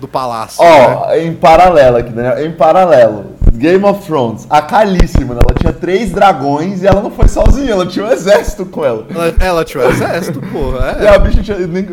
[0.00, 0.64] do palácio.
[0.64, 0.70] né?
[0.70, 2.44] Ó, em paralelo aqui, Daniel.
[2.44, 3.36] Em paralelo.
[3.54, 4.46] Game of Thrones.
[4.48, 8.10] A Calice, mano, ela tinha três dragões e ela não foi sozinha, ela tinha um
[8.10, 9.06] exército com ela.
[9.10, 10.96] Ela, ela tinha um exército, porra.
[11.00, 11.08] E É.
[11.14, 11.86] a bicha tinha, nem,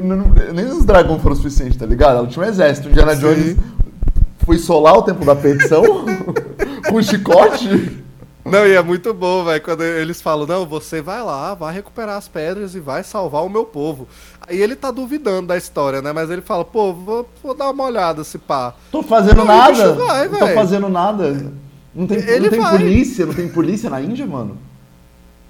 [0.53, 2.17] nem- os dragões foram suficientes, tá ligado?
[2.17, 2.89] Ela tinha um exército.
[2.89, 3.15] Indiana.
[3.15, 3.55] Jones
[4.45, 5.83] foi solar o tempo da perdição
[6.89, 7.98] com um chicote.
[8.45, 12.17] Não, e é muito bom, velho, quando eles falam, não, você vai lá, vai recuperar
[12.17, 14.07] as pedras e vai salvar o meu povo.
[14.47, 16.11] Aí ele tá duvidando da história, né?
[16.13, 18.73] Mas ele fala, pô, vou, vou dar uma olhada se pá.
[18.91, 19.93] Tô fazendo Não, nada.
[19.93, 21.51] vai, não tô fazendo nada.
[21.93, 22.77] Não tem, Ele não tem vai.
[22.77, 24.57] polícia, não tem polícia na Índia, mano.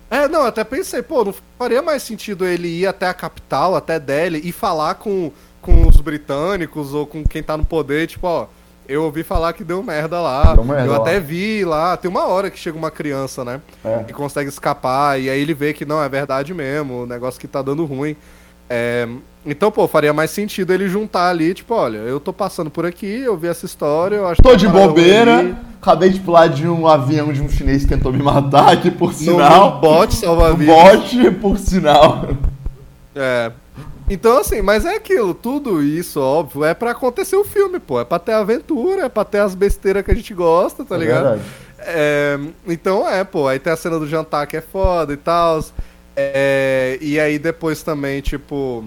[0.09, 3.99] É, não, até pensei, pô, não faria mais sentido ele ir até a capital, até
[3.99, 8.47] Delhi, e falar com, com os britânicos ou com quem tá no poder, tipo, ó,
[8.89, 10.55] eu ouvi falar que deu merda lá.
[10.55, 10.97] Deu merda eu lá.
[10.97, 13.61] até vi lá, tem uma hora que chega uma criança, né?
[13.85, 14.05] É.
[14.09, 17.47] E consegue escapar, e aí ele vê que não, é verdade mesmo, o negócio que
[17.47, 18.15] tá dando ruim.
[18.69, 19.07] É,
[19.45, 23.21] então, pô, faria mais sentido ele juntar ali, tipo, olha, eu tô passando por aqui,
[23.21, 25.39] eu vi essa história, eu acho Tô de tá bobeira.
[25.39, 25.55] ali.
[25.81, 29.13] Acabei de pular de um avião de um chinês que tentou me matar, que por
[29.13, 29.75] sinal.
[29.75, 30.75] no bote salva-vidas.
[30.75, 32.27] bote, por sinal.
[33.15, 33.51] É.
[34.09, 37.99] Então, assim, mas é aquilo, tudo isso, óbvio, é pra acontecer o filme, pô.
[37.99, 40.97] É pra ter aventura, é pra ter as besteiras que a gente gosta, tá É
[40.97, 41.23] ligado?
[41.23, 41.41] verdade.
[41.79, 43.47] É, então é, pô.
[43.47, 45.63] Aí tem a cena do jantar que é foda e tal.
[46.15, 48.83] É, e aí depois também, tipo.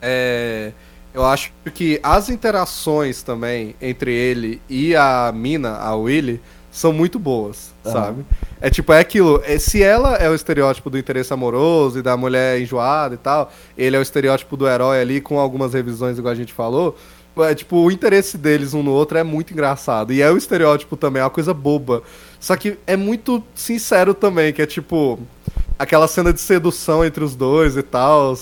[0.00, 0.72] É,
[1.12, 6.40] eu acho que as interações também entre ele e a mina, a Willy,
[6.78, 7.92] são muito boas, Aham.
[7.92, 8.26] sabe?
[8.60, 9.42] É tipo, é aquilo.
[9.44, 13.52] é, se ela é o estereótipo do interesse amoroso e da mulher enjoada e tal,
[13.76, 16.96] ele é o estereótipo do herói ali, com algumas revisões, igual a gente falou.
[17.38, 20.12] É, tipo, o interesse deles um no outro é muito engraçado.
[20.12, 22.02] E é o estereótipo também, é uma coisa boba.
[22.38, 25.18] Só que é muito sincero também, que é tipo.
[25.76, 28.36] Aquela cena de sedução entre os dois e tal.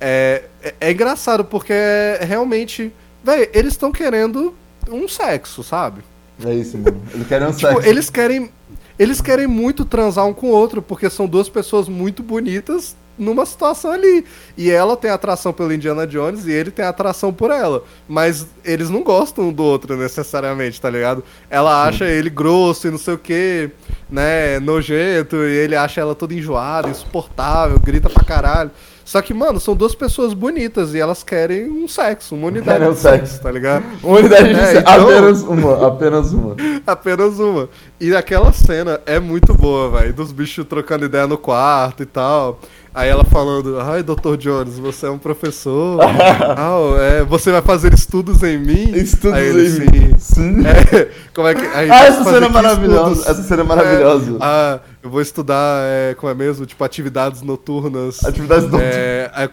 [0.00, 2.92] É, é, é engraçado porque é realmente.
[3.22, 4.54] Véi, eles estão querendo
[4.88, 6.02] um sexo, sabe?
[6.44, 7.00] É isso, mano.
[7.14, 8.50] Eles querem um Tipo, eles querem.
[8.98, 13.44] Eles querem muito transar um com o outro, porque são duas pessoas muito bonitas numa
[13.44, 14.24] situação ali.
[14.56, 17.84] E ela tem atração pelo Indiana Jones e ele tem atração por ela.
[18.08, 21.24] Mas eles não gostam um do outro necessariamente, tá ligado?
[21.50, 23.70] Ela acha ele grosso e não sei o que,
[24.08, 24.58] né?
[24.60, 28.70] Nojento, e ele acha ela toda enjoada, insuportável, grita pra caralho.
[29.08, 32.90] Só que, mano, são duas pessoas bonitas e elas querem um sexo, uma unidade Querem
[32.90, 33.82] um de sexo, tá ligado?
[34.02, 34.80] Uma unidade de É, sexo.
[34.80, 36.56] então- Apenas uma, apenas uma.
[36.86, 37.70] Apenas uma.
[37.98, 40.12] E aquela cena é muito boa, velho.
[40.12, 42.60] Dos bichos trocando ideia no quarto e tal.
[42.94, 44.36] Aí ela falando, ai, Dr.
[44.36, 46.00] Jones, você é um professor.
[46.02, 48.90] ah, é, você vai fazer estudos em mim?
[48.94, 49.80] Estudos Aí ele, em sim.
[49.90, 50.14] mim.
[50.18, 50.56] Sim.
[50.68, 51.64] É, como é que.
[51.64, 53.10] aí, Ah, vai essa cena é maravilhosa.
[53.12, 53.26] estudos?
[53.28, 54.32] Essa cena é maravilhosa.
[54.32, 56.66] É, ah, eu vou estudar, é, como é mesmo?
[56.66, 58.22] Tipo, atividades noturnas.
[58.24, 58.94] Atividades noturnas.
[58.94, 59.48] É, é,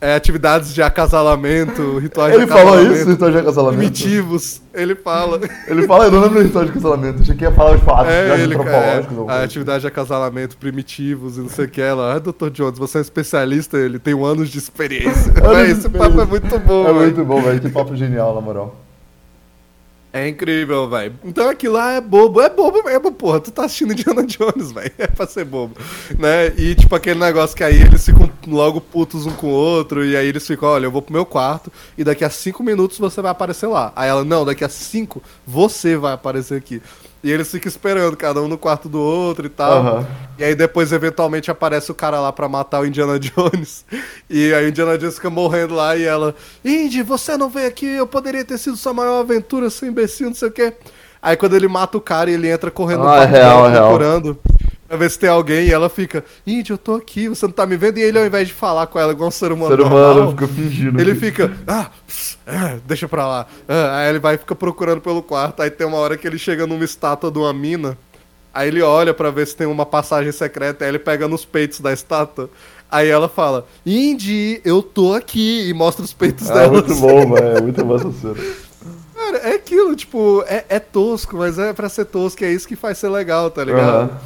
[0.00, 3.00] é, atividades de acasalamento, rituais Ele de falou acasalamento.
[3.00, 3.76] isso, ritual de casamento.
[3.78, 5.40] Primitivos, ele fala.
[5.66, 7.22] Ele fala, eu não lembro do ritual de casamento.
[7.22, 8.92] Achei que ia falar de fatos, É, atividades ele, antropológicas.
[8.94, 9.44] é, alguma a coisa.
[9.44, 11.80] atividade de acasalamento primitivos e não sei o que.
[11.80, 12.50] Ela, ah, Dr.
[12.50, 15.32] Jones, você é um especialista, ele tem um anos de experiência.
[15.42, 17.02] Anos de esse papo é muito bom, É véi.
[17.02, 17.60] muito bom, velho.
[17.60, 18.76] Que papo genial, na moral.
[20.12, 21.14] É incrível, velho.
[21.22, 22.40] Então aquilo lá é bobo.
[22.40, 23.40] É bobo mesmo, porra.
[23.40, 24.92] Tu tá assistindo Indiana Jones, velho.
[24.98, 25.76] É pra ser bobo.
[26.18, 26.48] Né?
[26.56, 30.04] E tipo aquele negócio que aí eles ficam logo putos um com o outro.
[30.04, 31.70] E aí eles ficam, olha, eu vou pro meu quarto.
[31.96, 33.92] E daqui a cinco minutos você vai aparecer lá.
[33.94, 36.82] Aí ela, não, daqui a cinco você vai aparecer aqui.
[37.22, 39.72] E eles ficam esperando, cada um no quarto do outro e tal.
[39.78, 40.06] Aham.
[40.38, 43.84] E aí depois, eventualmente, aparece o cara lá pra matar o Indiana Jones.
[44.30, 47.86] E aí o Indiana Jones fica morrendo lá e ela, Indy, você não veio aqui,
[47.86, 50.74] eu poderia ter sido sua maior aventura, seu imbecil, não sei o quê.
[51.20, 53.70] Aí quando ele mata o cara, ele entra correndo no Ah, é quarto real, é
[53.72, 53.86] real.
[53.88, 54.38] procurando.
[54.88, 57.66] Pra ver se tem alguém e ela fica, Indy, eu tô aqui, você não tá
[57.66, 57.98] me vendo?
[57.98, 60.30] E ele, ao invés de falar com ela igual um ser humano, Ser humano normal,
[60.30, 60.98] fica fingindo.
[60.98, 63.46] ele fica, ah, pss, ah, deixa pra lá.
[63.68, 65.60] Ah, aí ele vai e fica procurando pelo quarto.
[65.60, 67.98] Aí tem uma hora que ele chega numa estátua de uma mina.
[68.54, 70.86] Aí ele olha pra ver se tem uma passagem secreta.
[70.86, 72.48] Aí ele pega nos peitos da estátua.
[72.90, 75.68] Aí ela fala, Indy, eu tô aqui.
[75.68, 76.72] E mostra os peitos Ah, dela.
[76.72, 77.62] muito bom, velho.
[77.62, 78.36] Muito bom essa cena.
[79.14, 82.42] Cara, é aquilo, tipo, é, é tosco, mas é pra ser tosco.
[82.42, 84.10] É isso que faz ser legal, tá ligado?
[84.10, 84.18] Aham.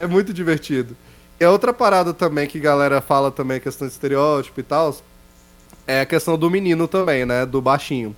[0.00, 0.96] É muito divertido.
[1.38, 4.94] E a outra parada também que a galera fala também, questão de estereótipo e tal,
[5.86, 7.46] é a questão do menino também, né?
[7.46, 8.16] Do baixinho.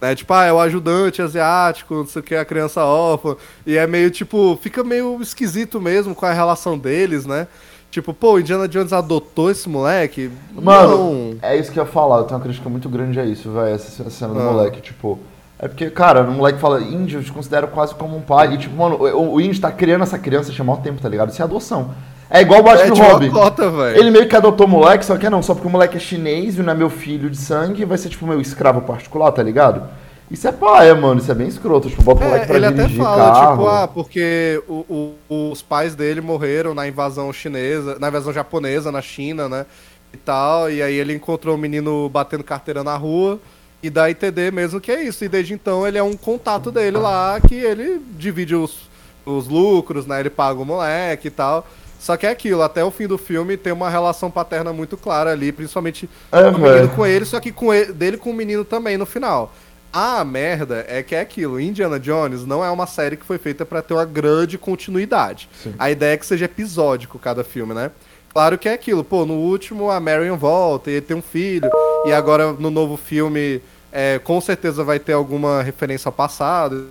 [0.00, 0.14] Né?
[0.14, 3.36] Tipo, ah, é o ajudante asiático, não sei o que, a criança órfã.
[3.66, 7.48] E é meio, tipo, fica meio esquisito mesmo com a relação deles, né?
[7.90, 10.30] Tipo, pô, o Indiana Jones adotou esse moleque?
[10.52, 10.96] Mano,
[11.32, 11.38] Não.
[11.40, 12.18] é isso que eu ia falar.
[12.18, 13.74] Eu tenho uma crítica muito grande a isso, velho.
[13.74, 14.52] Essa cena do Ah.
[14.52, 15.18] moleque, tipo.
[15.64, 18.52] É porque, cara, o moleque fala, índio, eu te considero quase como um pai.
[18.52, 21.30] E, tipo, mano, o, o índio tá criando essa criança há maior tempo, tá ligado?
[21.30, 21.94] Isso é adoção.
[22.28, 23.30] É igual o É Batman tipo Robin.
[23.30, 23.64] cota.
[23.96, 26.58] Ele meio que adotou o moleque, só que não, só porque o moleque é chinês
[26.58, 29.88] e não é meu filho de sangue, vai ser, tipo, meu escravo particular, tá ligado?
[30.30, 31.18] Isso é paia, mano.
[31.18, 31.88] Isso é bem escroto.
[31.88, 33.56] Tipo, bota o moleque É, pra ele até fala, carro.
[33.56, 38.92] tipo, ah, porque o- o- os pais dele morreram na invasão chinesa, na invasão japonesa
[38.92, 39.64] na China, né?
[40.12, 43.38] E tal, e aí ele encontrou o menino batendo carteira na rua,
[43.84, 45.22] e dá a entender mesmo que é isso.
[45.24, 48.88] E desde então ele é um contato dele lá, que ele divide os,
[49.26, 50.20] os lucros, né?
[50.20, 51.66] Ele paga o moleque e tal.
[52.00, 55.32] Só que é aquilo, até o fim do filme tem uma relação paterna muito clara
[55.32, 58.64] ali, principalmente É, o menino com ele, só que com ele, dele com o menino
[58.64, 59.52] também no final.
[59.92, 63.64] A merda é que é aquilo, Indiana Jones não é uma série que foi feita
[63.64, 65.48] pra ter uma grande continuidade.
[65.78, 67.90] A ideia é que seja episódico cada filme, né?
[68.32, 71.70] Claro que é aquilo, pô, no último a Marion volta e ele tem um filho,
[72.04, 73.62] e agora no novo filme
[73.94, 76.88] é, com certeza vai ter alguma referência ao passado,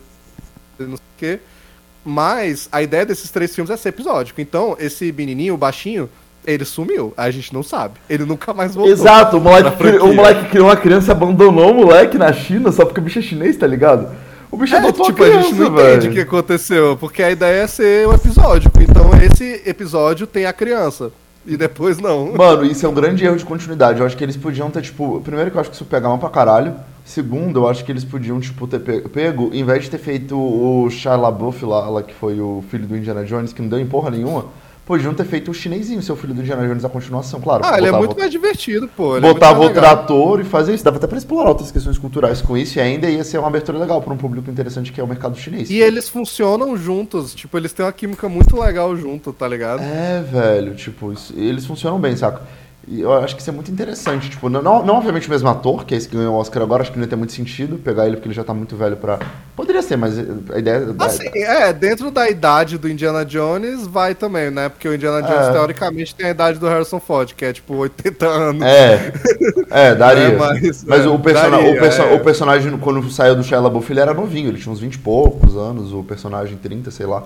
[0.79, 1.39] e não sei o quê.
[2.05, 4.39] Mas a ideia desses três filmes é ser episódico.
[4.41, 6.09] Então, esse menininho, o baixinho,
[6.45, 7.13] ele sumiu.
[7.15, 7.95] A gente não sabe.
[8.09, 8.91] Ele nunca mais voltou.
[8.91, 12.85] Exato, o moleque, o moleque criou uma criança e abandonou o moleque na China só
[12.85, 14.09] porque o bicho é chinês, tá ligado?
[14.51, 15.89] O bicho É, adotou tipo, a a criança, gente não velho.
[15.97, 18.81] entende o que aconteceu, porque a ideia é ser um episódico.
[18.81, 21.11] Então esse episódio tem a criança.
[21.45, 22.33] E depois não.
[22.33, 23.99] Mano, isso é um grande erro de continuidade.
[23.99, 25.19] Eu acho que eles podiam ter, tipo.
[25.21, 26.73] Primeiro que eu acho que isso pega mal pra caralho.
[27.05, 30.37] Segundo, eu acho que eles podiam, tipo, ter pe- pego, em vez de ter feito
[30.39, 33.77] o Shia LaBeouf lá, lá, que foi o filho do Indiana Jones, que não deu
[33.79, 34.45] em porra nenhuma,
[34.85, 37.61] podiam ter feito o chinesinho, seu filho do Indiana Jones, a continuação, claro.
[37.65, 39.17] Ah, ele é muito mais divertido, pô.
[39.17, 39.95] ele é Botava mais outro legal.
[40.01, 40.83] ator e fazer isso.
[40.83, 43.77] Dava até pra explorar outras questões culturais com isso e ainda ia ser uma abertura
[43.77, 45.69] legal pra um público interessante que é o mercado chinês.
[45.69, 47.33] E eles funcionam juntos.
[47.35, 49.81] Tipo, eles têm uma química muito legal junto, tá ligado?
[49.81, 52.41] É, velho, tipo, isso- eles funcionam bem, saca?
[52.85, 54.29] E eu acho que isso é muito interessante.
[54.29, 56.81] Tipo, não, não, obviamente o mesmo ator, que é esse que ganhou o Oscar agora,
[56.83, 58.97] acho que não ia ter muito sentido pegar ele porque ele já tá muito velho
[58.97, 59.19] pra.
[59.55, 60.93] Poderia ser, mas a ideia.
[60.99, 64.67] Assim, é, dentro da idade do Indiana Jones vai também, né?
[64.67, 65.51] Porque o Indiana Jones, É.
[65.53, 68.61] teoricamente, tem a idade do Harrison Ford, que é tipo 80 anos.
[68.63, 69.13] É,
[69.69, 70.23] é, daria.
[70.33, 72.13] É, mas mas- é, o, persona- daria, o, perso- é.
[72.15, 74.97] o personagem, quando saiu do Shia LaBeouf, ele era novinho, ele tinha uns 20 e
[74.99, 77.23] poucos anos, o personagem 30, sei lá.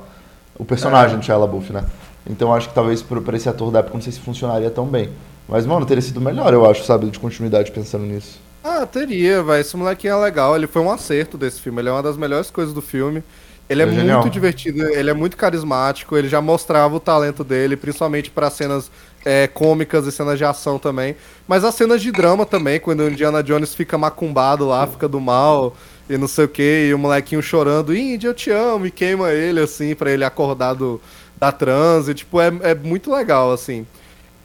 [0.56, 1.18] O personagem É.
[1.18, 1.84] do Shia LaBeouf, né?
[2.30, 5.10] Então acho que talvez pra esse ator da época, não sei se funcionaria tão bem.
[5.48, 8.40] Mas, mano, teria sido melhor, eu acho, sabe, de continuidade pensando nisso.
[8.64, 9.62] Ah, teria, vai.
[9.62, 10.56] Esse molequinho é legal.
[10.56, 11.82] Ele foi um acerto desse filme.
[11.82, 13.24] Ele é uma das melhores coisas do filme.
[13.70, 14.30] Ele é, É muito genial.
[14.30, 18.90] divertido, ele é muito carismático, ele já mostrava o talento dele, principalmente para cenas
[19.26, 21.18] é, cômicas e cenas de ação também.
[21.46, 25.20] Mas as cenas de drama também, quando o Indiana Jones fica macumbado lá, fica do
[25.20, 25.76] mal
[26.10, 29.32] e não sei o que, e o molequinho chorando, Indy, eu te amo, e queima
[29.32, 31.02] ele, assim, pra ele acordar do,
[31.38, 32.14] da transe.
[32.14, 33.86] Tipo, é, é muito legal, assim.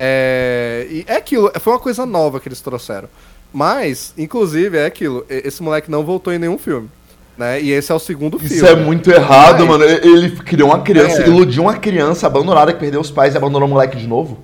[0.04, 3.08] É, e é aquilo, foi uma coisa nova que eles trouxeram.
[3.52, 6.88] Mas, inclusive, é aquilo, esse moleque não voltou em nenhum filme.
[7.38, 7.62] Né?
[7.62, 8.68] E esse é o segundo Isso filme.
[8.68, 9.66] é muito errado, É.
[9.66, 9.84] mano.
[9.84, 11.26] Ele criou uma criança, É.
[11.28, 14.42] iludiu uma criança abandonada que perdeu os pais e abandonou o moleque de novo.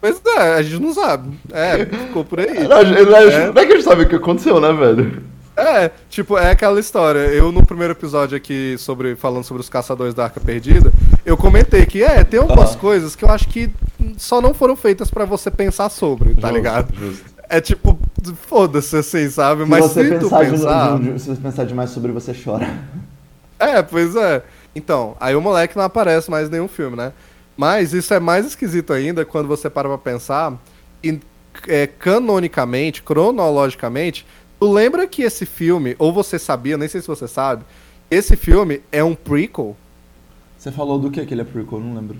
[0.00, 1.30] Pois é, a gente não sabe.
[1.52, 2.46] É, ficou por aí.
[2.66, 3.52] Não, não, É.
[3.52, 5.22] não é que a gente sabe o que aconteceu, né, velho?
[5.60, 7.18] É, tipo, é aquela história.
[7.20, 10.92] Eu, no primeiro episódio aqui, sobre falando sobre os caçadores da Arca Perdida,
[11.24, 12.78] eu comentei que, é, tem algumas Ah.
[12.78, 13.70] coisas que eu acho que
[14.16, 16.94] só não foram feitas pra você pensar sobre, tá Justo, ligado?
[16.96, 17.24] justo.
[17.48, 17.98] É tipo,
[18.46, 19.64] foda-se assim, sabe?
[19.64, 20.98] Mas se, tu pensar...
[21.00, 22.68] de- se você pensar demais sobre, você chora.
[23.58, 24.42] É, pois é.
[24.74, 27.12] Então, aí o moleque não aparece mais em nenhum filme, né?
[27.56, 30.54] Mas isso é mais esquisito ainda quando você para pra pensar.
[31.02, 31.18] E,
[31.66, 34.24] é, canonicamente, cronologicamente,
[34.60, 37.64] tu lembra que esse filme, ou você sabia, nem sei se você sabe,
[38.10, 39.76] esse filme é um prequel.
[40.58, 41.80] Você falou do que que ele é prequel?
[41.80, 42.16] Não lembro.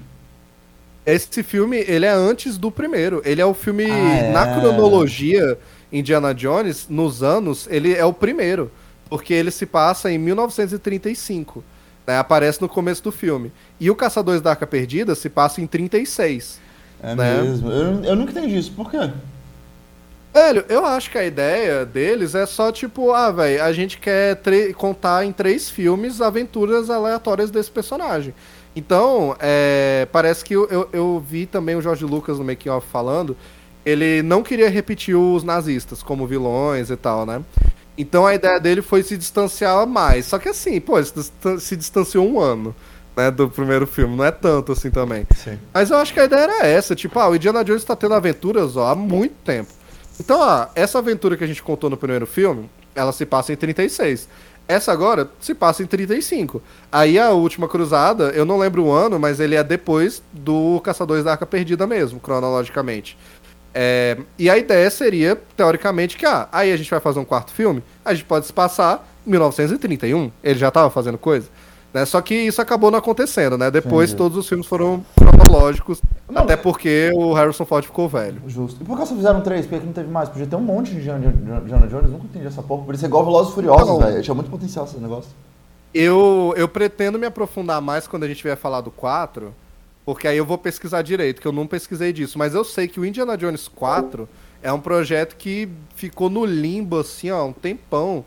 [1.05, 3.20] Esse filme, ele é antes do primeiro.
[3.24, 4.32] Ele é o filme, Ah, é.
[4.32, 5.59] na cronologia
[5.93, 8.70] Indiana Jones, nos anos, ele é o primeiro.
[9.09, 11.64] Porque ele se passa em 1935.
[12.07, 12.16] Né?
[12.18, 13.51] Aparece no começo do filme.
[13.80, 16.61] E o Caçadores da Arca Perdida se passa em 36.
[17.03, 17.43] É Né?
[17.43, 17.70] mesmo.
[17.70, 18.70] Eu, eu nunca entendi isso.
[18.72, 19.11] Por quê?
[20.33, 24.41] Velho, eu acho que a ideia deles é só tipo, ah, velho, a gente quer
[24.76, 28.33] contar em três filmes aventuras aleatórias desse personagem.
[28.74, 32.87] Então, é, parece que eu, eu, eu vi também o George Lucas no making of
[32.87, 33.37] falando,
[33.85, 37.43] ele não queria repetir os nazistas como vilões e tal, né?
[37.99, 40.26] Então a ideia dele foi se distanciar mais.
[40.26, 42.74] Só que assim, pô, ele se distan- se distanciou um ano,
[43.16, 45.26] né, do primeiro filme, não é tanto assim também.
[45.37, 45.59] Sim.
[45.74, 48.14] Mas eu acho que a ideia era essa, tipo, ah, o Indiana Jones tá tendo
[48.14, 49.80] aventuras, ó, há muito tempo.
[50.21, 53.57] Então, ó, essa aventura que a gente contou no primeiro filme, ela se passa em
[53.57, 54.29] 36.
[54.68, 56.62] Essa agora se passa em 35.
[56.93, 61.25] Aí a última cruzada, eu não lembro o ano, mas ele é depois do Caçadores
[61.25, 63.16] da Arca Perdida mesmo, cronologicamente.
[63.73, 67.53] É, e a ideia seria, teoricamente, que ah, aí a gente vai fazer um quarto
[67.53, 70.31] filme, a gente pode se passar em 1931.
[70.45, 71.49] Ele já estava fazendo coisa.
[71.93, 72.05] Né?
[72.05, 73.70] Só que isso acabou não acontecendo, né?
[73.70, 74.18] Depois Entendi.
[74.18, 78.41] todos os filmes foram cronológicos, Não, até porque o Harrison Ford ficou velho.
[78.47, 78.82] Justo.
[78.82, 79.66] E por que só fizeram três?
[79.66, 80.28] Por que não teve mais?
[80.28, 82.11] Podia ter um monte de Indiana Jones.
[82.11, 82.84] Nunca entendi essa porra.
[82.84, 84.22] Podia ser igual Velozes Furiosos, velho.
[84.22, 85.30] Tinha muito potencial esse negócio.
[85.93, 89.53] Eu, eu pretendo me aprofundar mais quando a gente vier falar do 4,
[90.05, 92.38] porque aí eu vou pesquisar direito, que eu não pesquisei disso.
[92.38, 94.28] Mas eu sei que o Indiana Jones 4
[94.62, 98.24] é um projeto que ficou no limbo, assim, ó, um tempão.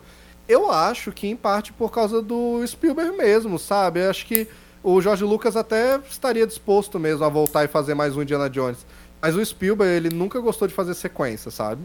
[0.48, 4.00] Eu acho que em parte por causa do Spielberg mesmo, sabe?
[4.00, 4.46] Eu acho que
[4.82, 8.84] o George Lucas até estaria disposto mesmo a voltar e fazer mais um Indiana Jones.
[9.22, 11.80] Mas o Spielberg, ele nunca gostou de fazer sequência, sabe?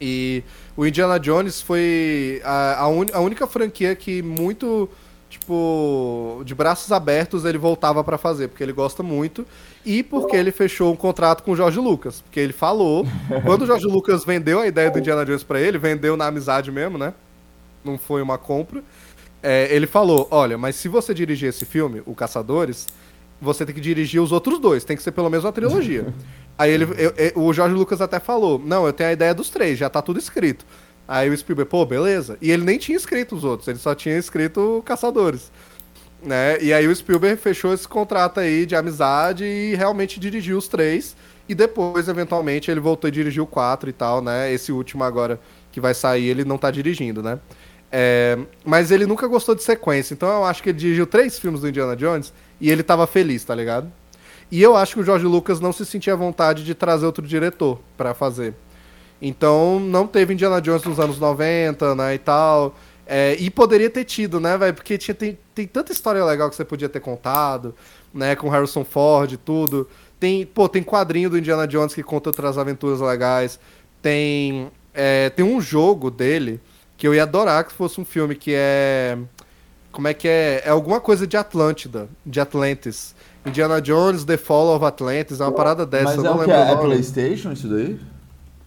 [0.00, 0.44] E
[0.76, 4.88] o Indiana Jones foi a, a, un- a única franquia que muito,
[5.28, 9.44] tipo, de braços abertos ele voltava pra fazer, porque ele gosta muito
[9.84, 13.06] e porque ele fechou um contrato com o George Lucas, porque ele falou,
[13.44, 16.70] quando o George Lucas vendeu a ideia do Indiana Jones pra ele, vendeu na amizade
[16.70, 17.14] mesmo, né?
[17.86, 18.82] Não foi uma compra.
[19.42, 22.86] É, ele falou, olha, mas se você dirigir esse filme, O Caçadores,
[23.40, 26.12] você tem que dirigir os outros dois, tem que ser pelo menos uma trilogia.
[26.58, 29.50] Aí ele, eu- eu- o Jorge Lucas até falou, não, eu tenho a ideia dos
[29.50, 30.64] três, já tá tudo escrito.
[31.06, 32.36] Aí o Spielberg, pô, beleza.
[32.42, 35.52] E ele nem tinha escrito os outros, ele só tinha escrito Caçadores.
[36.22, 36.60] Né?
[36.62, 41.14] E aí o Spielberg fechou esse contrato aí de amizade e realmente dirigiu os três.
[41.48, 44.52] E depois, eventualmente, ele voltou a dirigir o 4 e tal, né?
[44.52, 45.38] Esse último agora
[45.70, 47.38] que vai sair, ele não tá dirigindo, né?
[47.90, 51.60] É, mas ele nunca gostou de sequência, então eu acho que ele dirigiu três filmes
[51.60, 53.90] do Indiana Jones e ele tava feliz, tá ligado?
[54.50, 57.26] E eu acho que o George Lucas não se sentia à vontade de trazer outro
[57.26, 58.54] diretor pra fazer.
[59.20, 62.76] Então não teve Indiana Jones nos anos 90, né, e tal.
[63.06, 64.74] É, e poderia ter tido, né, velho?
[64.74, 67.74] Porque tinha, tem, tem tanta história legal que você podia ter contado,
[68.12, 69.88] né, com Harrison Ford e tudo.
[70.18, 73.60] Tem, pô, tem quadrinho do Indiana Jones que conta outras aventuras legais.
[74.02, 76.60] Tem, é, tem um jogo dele
[76.96, 79.18] que eu ia adorar que fosse um filme que é.
[79.92, 80.62] Como é que é?
[80.64, 83.14] É alguma coisa de Atlântida, de Atlantis.
[83.44, 86.16] Indiana Jones, The Fall of Atlantis, é uma parada dessa.
[86.16, 86.52] Mas eu é não o que?
[86.52, 86.80] lembro É, nome.
[86.82, 87.98] Playstation isso daí?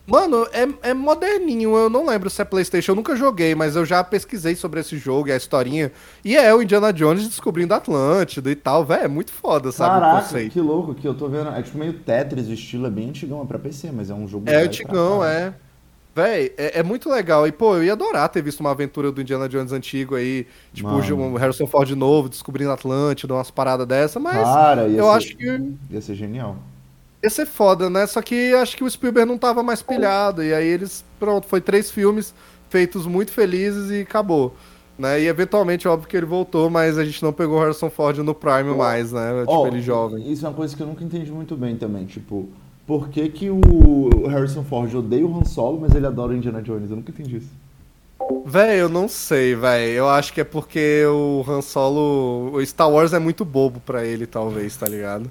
[0.06, 3.86] Mano, é, é moderninho, eu não lembro se é Playstation, eu nunca joguei, mas eu
[3.86, 5.92] já pesquisei sobre esse jogo e a historinha.
[6.26, 10.50] E é o Indiana Jones descobrindo Atlântida e tal, velho, é muito foda, sabe, Caraca,
[10.50, 11.50] que louco que eu tô vendo.
[11.50, 14.28] É tipo meio Tetris, o estilo é bem antigão, é pra PC, mas é um
[14.28, 15.54] jogo É antigão, é.
[16.22, 17.48] Véi, é, é muito legal.
[17.48, 20.90] E, pô, eu ia adorar ter visto uma aventura do Indiana Jones antigo aí, tipo,
[20.90, 21.34] Mano.
[21.34, 25.38] o Harrison Ford de novo, descobrindo Atlântida, umas paradas dessa, mas Cara, eu ser- acho
[25.38, 26.58] que Ia ser genial.
[27.24, 28.06] ia ser foda, né?
[28.08, 30.44] Só que acho que o Spielberg não tava mais pilhado.
[30.44, 32.34] E aí eles, pronto, foi três filmes
[32.70, 34.54] feitos muito felizes e acabou.
[34.98, 35.22] Né?
[35.22, 38.36] E eventualmente, óbvio que ele voltou, mas a gente não pegou o Harrison Ford no
[38.36, 39.40] Prime mais, né?
[39.40, 40.30] Tipo, Ó, ele jovem.
[40.30, 42.06] Isso é uma coisa que eu nunca entendi muito bem também.
[42.06, 42.50] Tipo,
[42.90, 46.60] por que, que o Harrison Ford odeia o Han Solo, mas ele adora o Indiana
[46.60, 46.90] Jones?
[46.90, 47.52] Eu nunca entendi isso.
[48.44, 49.92] Véi, eu não sei, véi.
[49.92, 52.50] Eu acho que é porque o Han Solo.
[52.52, 55.30] O Star Wars é muito bobo pra ele, talvez, tá ligado?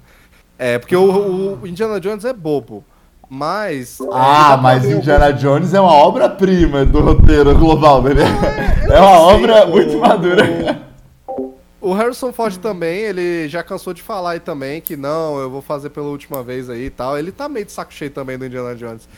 [0.56, 2.84] É, porque o, o Indiana Jones é bobo.
[3.28, 3.98] Mas.
[4.12, 8.12] Ah, é, mas Indiana Jones é uma obra-prima do roteiro global, né?
[8.88, 10.80] É uma obra muito madura.
[11.80, 15.62] O Harrison Ford também, ele já cansou de falar aí também que não, eu vou
[15.62, 17.16] fazer pela última vez aí e tal.
[17.16, 19.08] Ele tá meio de saco cheio também do Indiana Jones.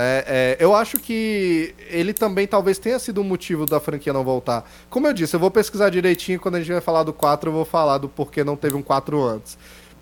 [0.00, 4.24] É, é, eu acho que ele também talvez tenha sido um motivo da franquia não
[4.24, 4.64] voltar.
[4.88, 7.52] Como eu disse, eu vou pesquisar direitinho quando a gente vai falar do 4, eu
[7.52, 9.58] vou falar do porquê não teve um 4 antes.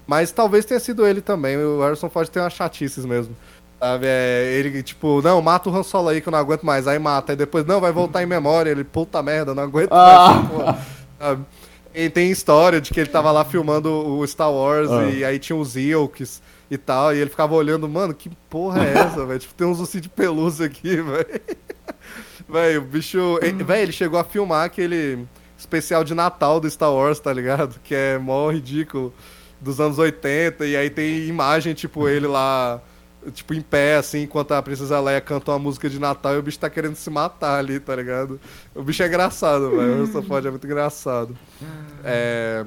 [0.06, 1.56] Mas talvez tenha sido ele também.
[1.56, 3.34] O Harrison Ford tem umas chatices mesmo.
[3.80, 4.06] Sabe?
[4.06, 6.86] É, ele, tipo, não, mata o Han Solo aí que eu não aguento mais.
[6.86, 7.32] Aí mata.
[7.32, 8.70] Aí depois, não, vai voltar em memória.
[8.70, 10.34] Ele, puta merda, não aguento Ah.
[10.34, 10.48] mais.
[10.48, 10.78] porra.
[11.18, 11.42] Sabe?
[11.98, 15.06] E tem história de que ele tava lá filmando o Star Wars Ah.
[15.08, 18.92] e aí tinha os Ewoks e tal, e ele ficava olhando, mano, que porra é
[18.98, 19.38] essa, velho?
[19.40, 21.40] Tipo, tem uns ossinhos de pelúcia aqui, velho.
[22.48, 23.38] Velho, o bicho.
[23.40, 25.24] Velho, ele chegou a filmar aquele
[25.56, 27.80] especial de Natal do Star Wars, tá ligado?
[27.82, 29.12] Que é mó ridículo.
[29.58, 32.78] Dos anos 80, e aí tem imagem, tipo, ele lá,
[33.32, 36.42] tipo, em pé, assim, enquanto a Princesa Leia canta uma música de Natal e o
[36.42, 38.40] bicho tá querendo se matar ali, tá ligado?
[38.74, 39.92] O bicho é engraçado, velho.
[39.92, 41.36] O Harrison Ford é muito engraçado.
[42.04, 42.64] É.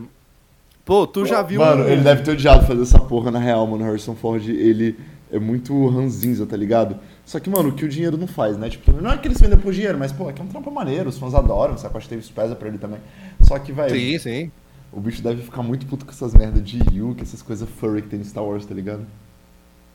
[0.86, 1.60] Pô, tu já viu.
[1.62, 3.84] Mano, ele deve ter odiado fazer essa porra na real, mano.
[3.84, 4.98] O Harrison Ford, ele
[5.32, 6.98] é muito ranzinza, tá ligado?
[7.24, 8.70] Só que, mano, o que o dinheiro não faz, né?
[8.70, 11.10] Tipo, não é que eles vendem por dinheiro, mas, pô, aqui é um trampo maneiro,
[11.10, 11.96] os fãs adoram, sabe?
[11.96, 13.00] Acho que teve pesa pra ele também.
[13.42, 14.52] Só que, velho, Sim, sim.
[14.92, 18.08] o bicho deve ficar muito puto com essas merdas de Yuke, essas coisas furry que
[18.08, 19.06] tem no Star Wars, tá ligado?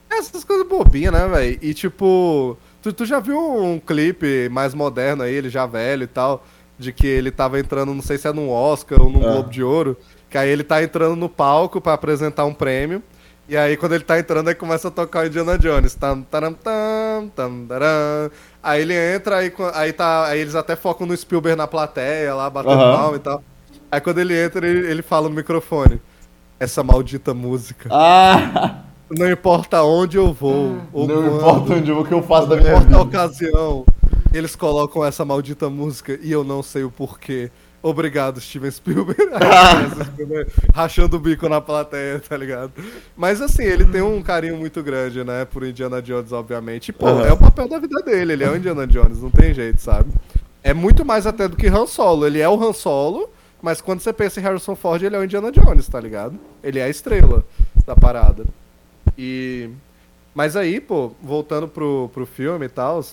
[0.09, 1.59] Essas coisas bobinhas, né, velho?
[1.61, 6.07] E tipo, tu, tu já viu um clipe mais moderno aí, ele já velho e
[6.07, 6.43] tal,
[6.77, 9.31] de que ele tava entrando, não sei se é num Oscar ou num Ah.
[9.31, 9.97] Globo de Ouro,
[10.29, 13.01] que aí ele tá entrando no palco pra apresentar um prêmio.
[13.47, 15.93] E aí, quando ele tá entrando, aí começa a tocar o Indiana Jones.
[15.93, 18.31] Tam, taram, tam, tam, taram.
[18.63, 22.49] Aí ele entra, aí, aí, tá, aí eles até focam no Spielberg na plateia, lá,
[22.49, 22.97] batendo Aham.
[22.97, 23.43] palma e tal.
[23.91, 26.01] Aí quando ele entra, ele, ele fala no microfone.
[26.59, 27.87] Essa maldita música.
[27.91, 28.81] Ah!
[29.09, 30.77] Não importa onde eu vou.
[30.91, 32.95] ou Não quando, importa onde eu vou, o que eu faço da Não minha importa
[32.97, 33.17] a vida.
[33.19, 33.85] ocasião.
[34.33, 37.49] Eles colocam essa maldita música e eu não sei o porquê.
[37.81, 39.15] Obrigado, Steven Spielberg.
[40.73, 42.71] Rachando o bico na plateia, tá ligado?
[43.15, 45.45] Mas assim, ele tem um carinho muito grande, né?
[45.45, 46.89] Por Indiana Jones, obviamente.
[46.89, 47.27] E, pô, Aham.
[47.27, 48.33] é o papel da vida dele.
[48.33, 50.11] Ele é o Indiana Jones, não tem jeito, sabe?
[50.63, 52.25] É muito mais até do que Han Solo.
[52.25, 53.29] Ele é o Han Solo,
[53.61, 56.33] mas quando você pensa em Harrison Ford, ele é o Indiana Jones, tá ligado?
[56.63, 57.45] Ele é a estrela
[57.85, 58.45] da parada.
[59.17, 59.69] E.
[60.33, 63.03] Mas aí, pô, voltando pro, pro filme e tal.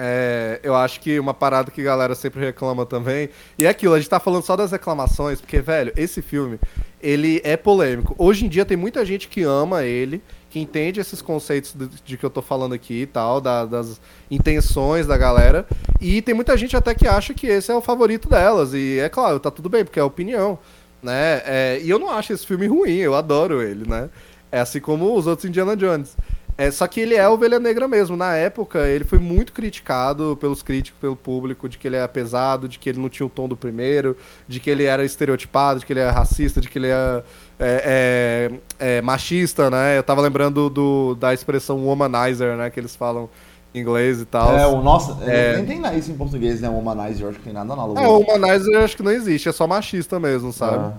[0.00, 3.30] É, eu acho que uma parada que a galera sempre reclama também.
[3.58, 6.58] E é aquilo, a gente tá falando só das reclamações, porque, velho, esse filme,
[7.02, 8.14] ele é polêmico.
[8.16, 12.16] Hoje em dia tem muita gente que ama ele, que entende esses conceitos de, de
[12.16, 14.00] que eu tô falando aqui e tal, da- das
[14.30, 15.66] intenções da galera.
[16.00, 18.72] E tem muita gente até que acha que esse é o favorito delas.
[18.74, 20.60] E é claro, tá tudo bem, porque é opinião.
[21.02, 21.42] Né?
[21.44, 24.08] É, e eu não acho esse filme ruim, eu adoro ele, né?
[24.50, 26.16] É assim como os outros Indiana Jones.
[26.58, 28.16] É, só que ele é ovelha negra mesmo.
[28.16, 32.68] Na época, ele foi muito criticado pelos críticos, pelo público, de que ele era pesado,
[32.68, 34.16] de que ele não tinha o tom do primeiro,
[34.48, 37.24] de que ele era estereotipado, de que ele era racista, de que ele era
[37.60, 39.96] é, é, é, machista, né?
[39.96, 42.70] Eu tava lembrando do, da expressão womanizer, né?
[42.70, 43.30] Que eles falam
[43.72, 44.58] em inglês e tal.
[44.58, 45.62] É, o nossa, É.
[45.62, 46.68] nem tem isso em português, né?
[46.68, 48.00] Womanizer, eu acho que tem nada análogo.
[48.00, 50.92] É, o womanizer eu acho que não existe, é só machista mesmo, sabe?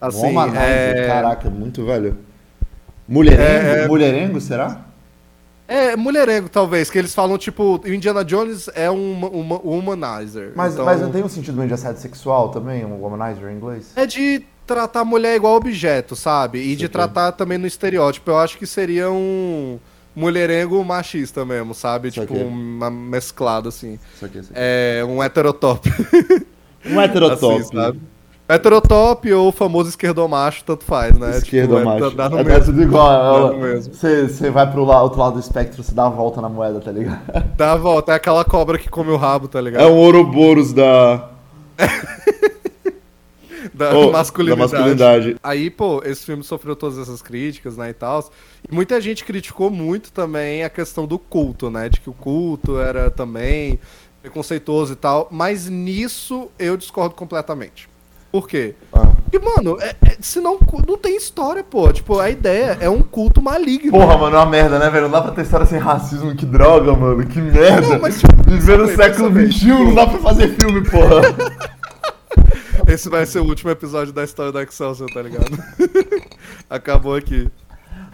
[0.00, 0.06] Ah.
[0.06, 1.06] Assim, Womanizer, é...
[1.08, 2.16] caraca, muito velho.
[3.08, 3.42] Mulherengo?
[3.42, 4.84] É, é- Mulherengo, será?
[5.66, 10.52] É, mulherengo, talvez, que eles falam, tipo, o Indiana Jones é um, um, womanizer.
[10.54, 10.84] Mas, então...
[10.84, 13.90] mas não tem um sentido de assédio sexual também, um womanizer em inglês?
[13.96, 14.44] É de.
[14.66, 16.58] tratar a mulher igual objeto, sabe?
[16.58, 16.88] E de Saquei.
[16.88, 18.30] tratar também no estereótipo.
[18.30, 19.78] Eu acho que seria um
[20.14, 22.10] mulherengo machista mesmo, sabe?
[22.10, 22.44] Tipo, Saquei.
[22.44, 23.98] uma mesclada, assim.
[24.14, 24.60] Isso aqui, isso aqui.
[24.62, 25.90] É um heterotop.
[26.84, 27.60] Um heterotop.
[27.62, 28.00] assim, sabe?
[28.46, 31.38] Heterotop ou o famoso esquerdomacho, tanto faz, né?
[31.38, 32.10] Esquerdo Tipo, é- macho.
[32.16, 32.64] dá no É, mesmo.
[32.66, 33.52] tudo igual.
[33.52, 33.94] É, no mesmo.
[33.94, 36.78] Você você vai pro la- outro lado do espectro, você dá a volta na moeda,
[36.80, 37.20] tá ligado?
[37.56, 39.82] Dá a volta, é aquela cobra que come o rabo, tá ligado?
[39.82, 41.30] É um Ouroboros da,
[43.72, 44.70] da, oh, masculinidade.
[44.72, 45.36] da masculinidade.
[45.42, 48.28] Aí, pô, esse filme sofreu todas essas críticas, né, e tal.
[48.70, 51.88] E muita gente criticou muito também a questão do culto, né?
[51.88, 53.78] De que o culto era também
[54.20, 55.28] preconceituoso e tal.
[55.30, 57.88] Mas nisso eu discordo completamente.
[58.34, 58.74] Por quê?
[58.92, 59.12] Ah.
[59.30, 60.58] Porque, mano, é, é, senão
[60.88, 61.92] não tem história, pô.
[61.92, 63.92] Tipo, a ideia é um culto maligno.
[63.92, 65.04] Porra, mano, é uma merda, né, velho?
[65.04, 67.90] Não dá pra ter história sem racismo, que droga, mano, que merda.
[67.90, 71.22] Não, mas, tipo, Viver no século XXI, não dá pra fazer filme, porra.
[72.92, 75.56] Esse vai ser o último episódio da história da Excelsior, tá ligado?
[76.68, 77.48] Acabou aqui.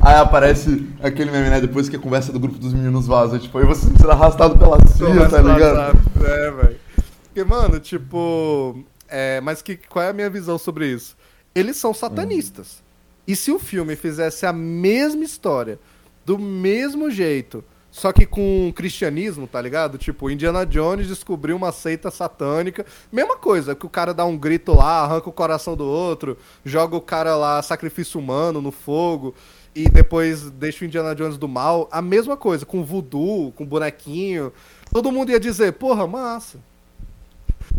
[0.03, 3.57] Aí aparece aquele meme, né, depois que a conversa do grupo dos meninos vaza, tipo,
[3.57, 5.99] aí você sendo arrastado pela cia, tá ligado?
[6.23, 6.77] É, velho.
[7.25, 8.85] Porque, mano, tipo.
[9.11, 11.17] É, mas que, qual é a minha visão sobre isso?
[11.55, 12.83] Eles são satanistas.
[13.27, 15.79] E se o filme fizesse a mesma história,
[16.25, 19.99] do mesmo jeito, só que com cristianismo, tá ligado?
[19.99, 22.87] Tipo, Indiana Jones descobriu uma seita satânica.
[23.11, 26.97] Mesma coisa, que o cara dá um grito lá, arranca o coração do outro, joga
[26.97, 29.35] o cara lá, sacrifício humano no fogo,
[29.75, 31.89] e depois deixa o Indiana Jones do mal.
[31.91, 34.53] A mesma coisa, com voodoo, com bonequinho.
[34.93, 36.59] Todo mundo ia dizer, porra, massa.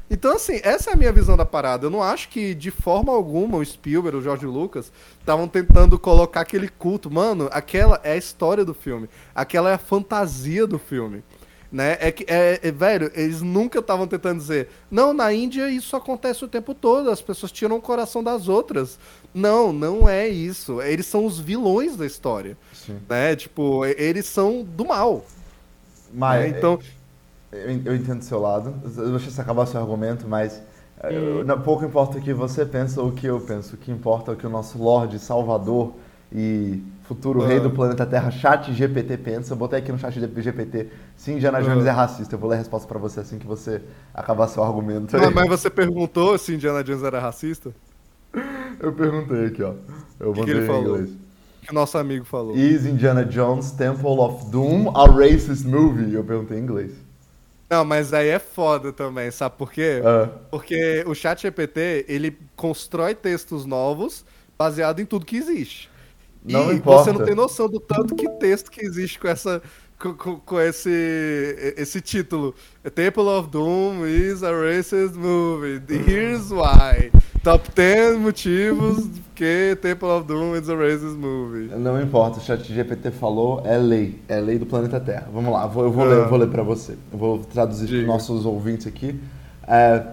[0.09, 1.85] Então, assim, essa é a minha visão da parada.
[1.85, 6.41] Eu não acho que, de forma alguma, o Spielberg, o George Lucas, estavam tentando colocar
[6.41, 7.09] aquele culto.
[7.09, 9.09] Mano, aquela é a história do filme.
[9.33, 11.23] Aquela é a fantasia do filme.
[11.71, 11.95] Né?
[12.01, 16.43] É que, é, é- velho, eles nunca estavam tentando dizer, não, na Índia isso acontece
[16.43, 18.99] o tempo todo, as pessoas tiram o coração das outras.
[19.33, 20.81] Não, não é isso.
[20.81, 22.57] Eles são os vilões da história.
[22.73, 22.99] Sim.
[23.07, 23.37] Né?
[23.37, 25.23] Tipo, eles são do mal.
[26.13, 26.57] Mas, né?
[26.57, 26.81] Então, eu,
[27.51, 30.61] eu entendo do seu lado, eu deixa você acabar seu argumento, mas
[31.03, 33.77] eh, eu- não- pouco importa o que você pensa ou o que eu penso, o
[33.77, 35.93] que importa é o que o nosso Lorde, Salvador
[36.31, 37.47] e futuro Ah.
[37.47, 39.51] rei do planeta Terra, chat GPT pensa.
[39.53, 40.87] Eu botei aqui no chat GPT,
[41.17, 41.89] se Indiana Jones Ah.
[41.89, 43.81] é racista, eu vou ler a resposta pra você assim que você
[44.13, 45.17] acabar seu argumento.
[45.17, 47.71] mas, mas você perguntou se Indiana Jones era racista?
[48.79, 49.73] Eu perguntei aqui, ó.
[50.19, 50.81] Eu que mandei ele em falou?
[50.99, 51.09] inglês.
[51.67, 52.55] Que nosso amigo falou.
[52.55, 56.13] Is Indiana Jones Temple of Doom a racist movie?
[56.13, 56.91] Eu perguntei em inglês.
[57.71, 60.01] Não, mas aí é foda também, sabe por quê?
[60.03, 60.27] Ah.
[60.51, 64.25] Porque o chat GPT, ele constrói textos novos
[64.57, 65.89] baseado em tudo que existe.
[66.43, 67.05] Não e importa.
[67.05, 69.61] você não tem noção do tanto que texto que existe com essa
[70.01, 72.53] com, com- com esse esse título.
[72.95, 75.81] Temple of Doom is a racist movie.
[75.89, 77.11] Here's why.
[77.43, 81.69] Top 10 motivos que Temple of Doom is a racist movie.
[81.75, 85.27] Não importa, o chat GPT falou, é lei, é lei do planeta Terra.
[85.33, 86.07] Vamos lá, vou- eu vou Ah.
[86.09, 86.93] ler, eu vou ler para você.
[87.11, 89.19] Eu vou traduzir para nossos ouvintes aqui.
[89.67, 90.03] É,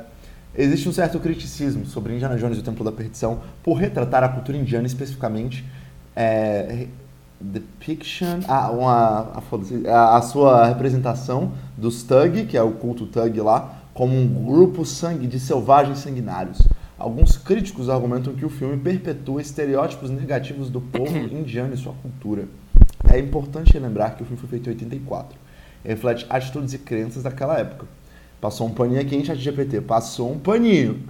[0.57, 4.29] existe um certo criticismo sobre Indiana Jones e o Templo da Perdição por retratar a
[4.31, 5.65] cultura indiana especificamente.
[6.17, 6.87] É,
[7.41, 9.43] depiction, ah, uma, ah,
[9.87, 14.85] a, a sua representação dos Thug, que é o culto Thug lá, como um grupo
[14.85, 16.59] sangue de selvagens sanguinários.
[16.99, 22.49] Alguns críticos argumentam que o filme perpetua estereótipos negativos do povo indiano e sua cultura.
[23.09, 25.39] É importante lembrar que o filme foi feito em 84.
[25.85, 27.87] Ele reflete atitudes e crenças daquela época.
[28.41, 29.81] Passou um paninho aqui em chat GPT.
[29.81, 31.05] Passou um paninho.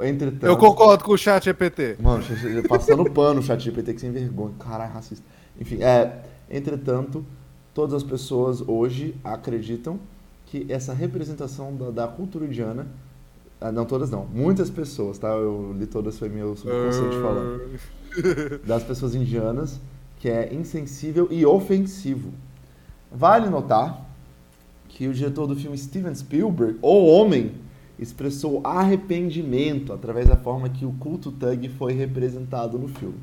[0.00, 0.46] Entretanto...
[0.46, 1.96] Eu concordo com o chat GPT.
[2.00, 2.24] Mano,
[2.68, 4.54] passando pano o chat GPT que sem vergonha.
[4.58, 5.24] Caralho, racista.
[5.60, 6.22] Enfim, é...
[6.50, 7.24] Entretanto,
[7.72, 9.98] todas as pessoas hoje acreditam
[10.46, 12.86] que essa representação da, da cultura indiana...
[13.60, 14.26] ah, Não todas não.
[14.26, 15.28] Muitas pessoas, tá?
[15.28, 17.78] Eu li todas, foi meu subconsciente falando
[18.66, 19.80] das pessoas indianas,
[20.18, 22.32] que é insensível e ofensivo.
[23.10, 24.06] Vale notar
[24.88, 27.52] que o diretor do filme Steven Spielberg, O Homem,
[27.98, 33.18] expressou arrependimento através da forma que o culto Thug foi representado no filme.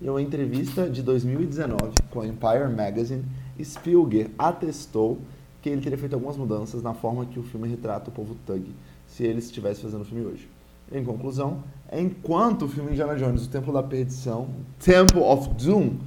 [0.00, 3.24] Em uma entrevista de 2019 com a Empire Magazine,
[3.62, 5.18] Spielberg atestou
[5.60, 8.74] que ele teria feito algumas mudanças na forma que o filme retrata o povo Thug,
[9.06, 10.48] se ele estivesse fazendo o filme hoje.
[10.90, 11.62] Em conclusão,
[11.92, 14.48] enquanto o filme Indiana Jones, O Templo da Perdição,
[14.78, 15.98] Temple of Doom,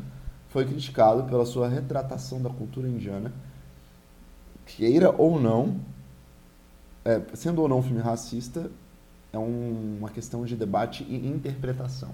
[0.50, 3.32] foi criticado pela sua retratação da cultura indiana,
[4.66, 5.78] queira ou não,
[7.06, 8.70] é, sendo ou não um filme racista,
[9.32, 12.10] é um- uma questão de debate e interpretação.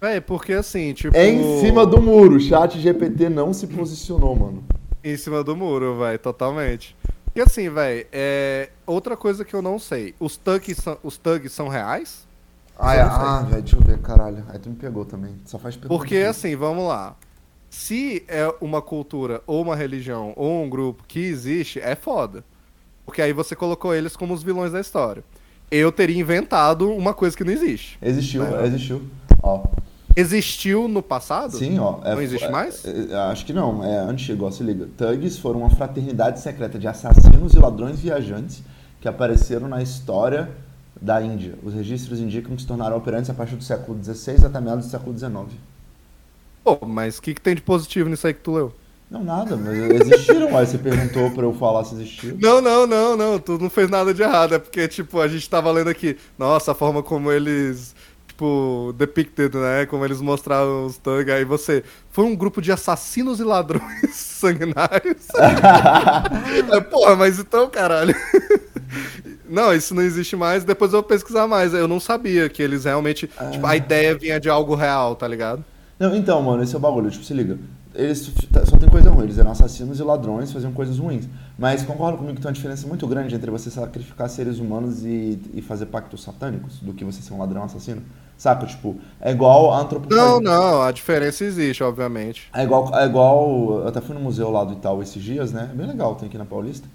[0.00, 1.16] É, porque assim, tipo.
[1.16, 4.64] É em cima do muro, chat GPT não se posicionou, mano.
[5.02, 6.94] Em cima do muro, velho, totalmente.
[7.34, 8.70] E assim, velho, é...
[8.86, 10.14] outra coisa que eu não sei.
[10.18, 12.26] Os thugs são, os thugs são reais?
[12.78, 14.44] Ah, é, ah velho, deixa eu ver, caralho.
[14.48, 15.34] Aí tu me pegou também.
[15.44, 15.98] Só faz pergunta.
[15.98, 17.14] Porque assim, vamos lá.
[17.70, 22.44] Se é uma cultura, ou uma religião, ou um grupo que existe, é foda.
[23.06, 25.22] Porque aí você colocou eles como os vilões da história.
[25.70, 27.96] Eu teria inventado uma coisa que não existe.
[28.02, 28.66] Existiu, É.
[28.66, 29.02] existiu.
[29.42, 29.64] Ó.
[30.14, 31.56] Existiu no passado?
[31.56, 32.00] Sim, ó.
[32.04, 32.84] é- Não existe é- mais?
[32.84, 34.88] é- acho que não, é antigo, ó, se liga.
[34.96, 38.62] Thugs foram uma fraternidade secreta de assassinos e ladrões viajantes
[39.00, 40.50] que apareceram na história
[41.00, 41.54] da Índia.
[41.62, 44.90] Os registros indicam que se tornaram operantes a partir do século XVI até meados do
[44.90, 45.52] século XIX.
[46.64, 48.72] Pô, mas o que, que tem de positivo nisso aí que tu leu?
[49.10, 50.56] Não, nada, mas existiram.
[50.56, 52.36] Aí você perguntou pra eu falar se existiu.
[52.40, 53.38] Não, não, não, não.
[53.38, 54.54] Tu não fez nada de errado.
[54.54, 56.16] É porque, tipo, a gente tava lendo aqui.
[56.36, 57.94] Nossa, a forma como eles.
[58.26, 59.86] Tipo, depicted, né?
[59.86, 61.32] Como eles mostraram os thugs.
[61.32, 61.84] Aí você.
[62.10, 65.28] Foi um grupo de assassinos e ladrões sanguinários.
[66.72, 68.14] é, porra, mas então, caralho.
[69.48, 70.64] Não, isso não existe mais.
[70.64, 71.72] Depois eu vou pesquisar mais.
[71.72, 73.30] Eu não sabia que eles realmente.
[73.52, 75.64] Tipo, a ideia vinha de algo real, tá ligado?
[75.96, 77.08] Não, então, mano, esse é o bagulho.
[77.08, 77.56] Tipo, se liga.
[77.96, 78.32] Eles
[78.64, 79.24] só tem coisa ruim.
[79.24, 81.28] Eles eram assassinos e ladrões, faziam coisas ruins.
[81.58, 85.40] Mas concorda comigo que tem uma diferença muito grande entre você sacrificar seres humanos e,
[85.54, 88.02] e fazer pactos satânicos do que você ser um ladrão assassino?
[88.36, 88.66] Saca?
[88.66, 90.22] Tipo, é igual a antropofagia.
[90.22, 92.50] Não, não, a diferença existe, obviamente.
[92.54, 93.80] É igual, é igual.
[93.80, 95.70] Eu até fui no museu lá do Itaú esses dias, né?
[95.72, 96.86] É bem legal, tem aqui na Paulista.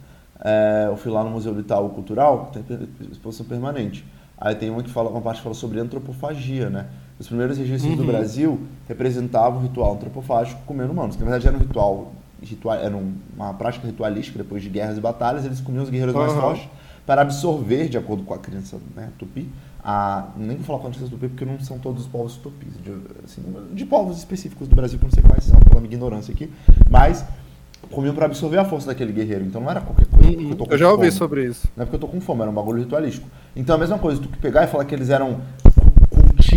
[0.44, 2.64] É, eu fui lá no Museu do Itaú Cultural, tem
[3.12, 4.06] exposição permanente.
[4.38, 6.88] Aí tem uma que fala, uma parte que fala sobre antropofagia, né?
[7.22, 11.56] Os primeiros registros do Brasil representavam o ritual antropofágico comendo humanos, que na verdade era
[11.56, 12.12] um ritual,
[12.42, 16.16] ritual era um- uma prática ritualística depois de guerras e batalhas, eles comiam os guerreiros
[16.16, 16.42] mais Aham.
[16.42, 16.68] fortes
[17.06, 19.48] para absorver, de acordo com a crença né, tupi,
[19.84, 22.74] a, nem vou falar com a crença tupi porque não são todos os povos tupis,
[22.84, 22.92] de,
[23.24, 26.34] assim, de povos específicos do Brasil que eu não sei quais são, pela minha ignorância
[26.34, 26.52] aqui,
[26.90, 27.24] mas
[27.92, 30.56] comiam para absorver a força daquele guerreiro, então não era qualquer coisa.
[30.56, 31.12] tô com Eu já ouvi fome.
[31.12, 31.68] sobre isso.
[31.78, 33.28] Não é porque eu tô com fome, era um bagulho ritualístico.
[33.56, 35.42] Então é a mesma coisa, tu pegar e falar que eles eram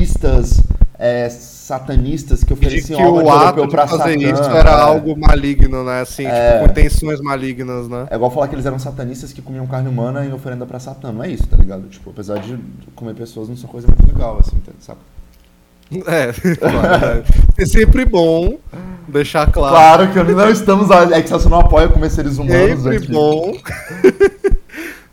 [0.04, 0.62] cultistas,
[0.98, 4.10] é, satanistas que de ofereciam que de o ato de fazer Satã.
[4.16, 4.80] isso era é.
[4.80, 6.00] algo maligno, né?
[6.02, 6.52] Assim, É.
[6.52, 8.06] tipo, com intenções malignas, né?
[8.10, 11.10] É igual falar que eles eram satanistas que comiam carne humana em oferenda pra Satã.
[11.12, 11.88] Não é isso, tá ligado?
[11.88, 12.58] Tipo, apesar de
[12.94, 15.00] comer pessoas não ser coisa muito legal, assim, tá- sabe?
[16.06, 17.24] É, claro.
[17.58, 18.58] É, é sempre bom
[19.06, 19.74] deixar claro.
[19.74, 20.90] Claro que não estamos.
[20.90, 23.12] É que você não apoia comer seres humanos sempre aqui.
[23.12, 23.52] bom.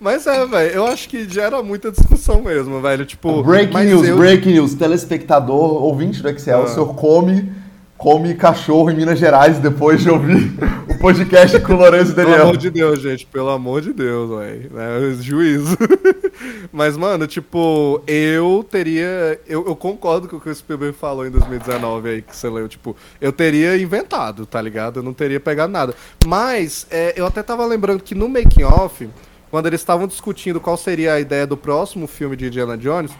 [0.01, 3.05] Mas é, velho, eu acho que gera muita discussão mesmo, velho.
[3.05, 4.73] Tipo, Breaking news, eu- breaking news.
[4.73, 6.63] Telespectador, ouvinte do Excel, Ah.
[6.63, 7.51] o senhor come,
[7.99, 10.53] come cachorro em Minas Gerais depois de ouvir
[10.89, 12.43] o podcast com o Lourenço Pelo Daniel.
[12.47, 14.71] amor de Deus, gente, pelo amor de Deus, velho.
[14.73, 15.17] Né?
[15.21, 15.77] Juízo.
[16.73, 19.39] Mas, mano, tipo, eu teria.
[19.47, 22.67] Eu, eu concordo com o que o Spielberg falou em 2019 aí, que você leu.
[22.67, 24.99] Tipo, eu teria inventado, tá ligado?
[24.99, 25.93] Eu não teria pegado nada.
[26.25, 29.07] Mas, é, eu até tava lembrando que no making off,
[29.51, 33.11] quando eles estavam discutindo qual seria a ideia do próximo filme de Indiana Jones.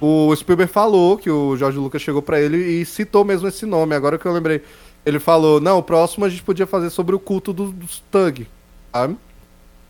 [0.00, 3.94] O Spielberg falou que o George Lucas chegou pra ele e citou mesmo esse nome.
[3.94, 4.62] Agora que eu lembrei,
[5.04, 8.46] ele falou: Não, o próximo a gente podia fazer sobre o culto do- dos Thug,
[8.92, 9.16] sabe?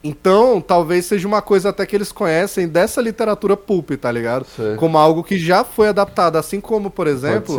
[0.03, 4.45] Então, talvez seja uma coisa até que eles conhecem dessa literatura pulp, tá ligado?
[4.55, 4.75] Sei.
[4.77, 6.37] Como algo que já foi adaptado.
[6.37, 7.57] Assim como, por exemplo,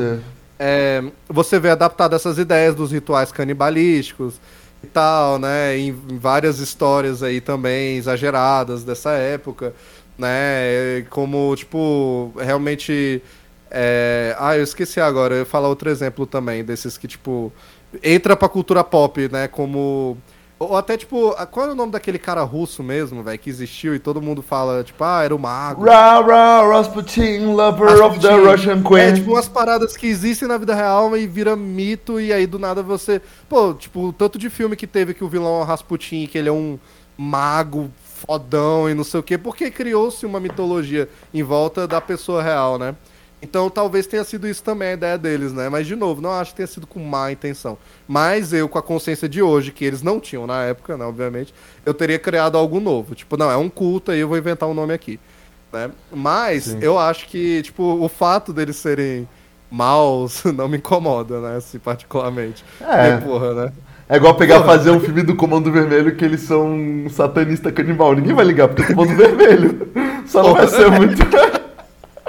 [0.60, 4.36] é, você vê adaptado essas ideias dos rituais canibalísticos
[4.86, 5.78] e tal, né?
[5.78, 9.74] Em, em várias histórias aí também exageradas dessa época,
[10.18, 11.04] né?
[11.10, 13.22] Como, tipo, realmente.
[13.72, 17.52] é, Ah, eu esqueci agora, eu ia falar outro exemplo também, desses que, tipo,
[18.04, 19.48] entra pra cultura pop, né?
[19.48, 20.18] Como.
[20.58, 24.00] Ou até, tipo, qual era o nome daquele cara russo mesmo, velho, que existiu e
[24.00, 25.84] todo mundo fala, tipo, ah, era o mago.
[25.84, 28.50] Ra, ra, Rasputin, lover of the Rasputin.
[28.50, 29.04] Russian Queen.
[29.04, 32.58] É, tipo, umas paradas que existem na vida real e vira mito, e aí do
[32.58, 33.22] nada você.
[33.50, 36.38] Pô, tipo, o tanto de filme que teve que o vilão é o Rasputin, que
[36.38, 36.80] ele é um
[37.18, 37.92] mago
[38.26, 42.80] fodão e não sei o quê, porque criou-se uma mitologia em volta da pessoa real,
[42.80, 42.96] né?
[43.42, 45.70] Então talvez tenha sido isso também a ideia deles, né?
[45.70, 47.78] Mas de novo, não acho que tenha sido com má intenção.
[48.08, 51.54] Mas eu, com a consciência de hoje, que eles não tinham na época, né, obviamente,
[51.86, 53.14] eu teria criado algo novo.
[53.14, 55.20] Tipo, não, é um culto aí eu vou inventar um nome aqui.
[55.72, 55.92] Né?
[56.12, 56.80] Mas Sim.
[56.82, 59.28] eu acho que, tipo, o fato deles serem
[59.70, 61.58] maus não me incomoda, né?
[61.58, 62.64] Assim, particularmente.
[62.82, 63.18] É.
[63.18, 63.72] Porra, né?
[64.08, 68.14] É igual pegar fazer um filme do Comando Vermelho que eles são um satanista canibal.
[68.14, 69.92] Ninguém vai ligar porque é Comando Vermelho.
[70.28, 71.18] Só não vai ser muito.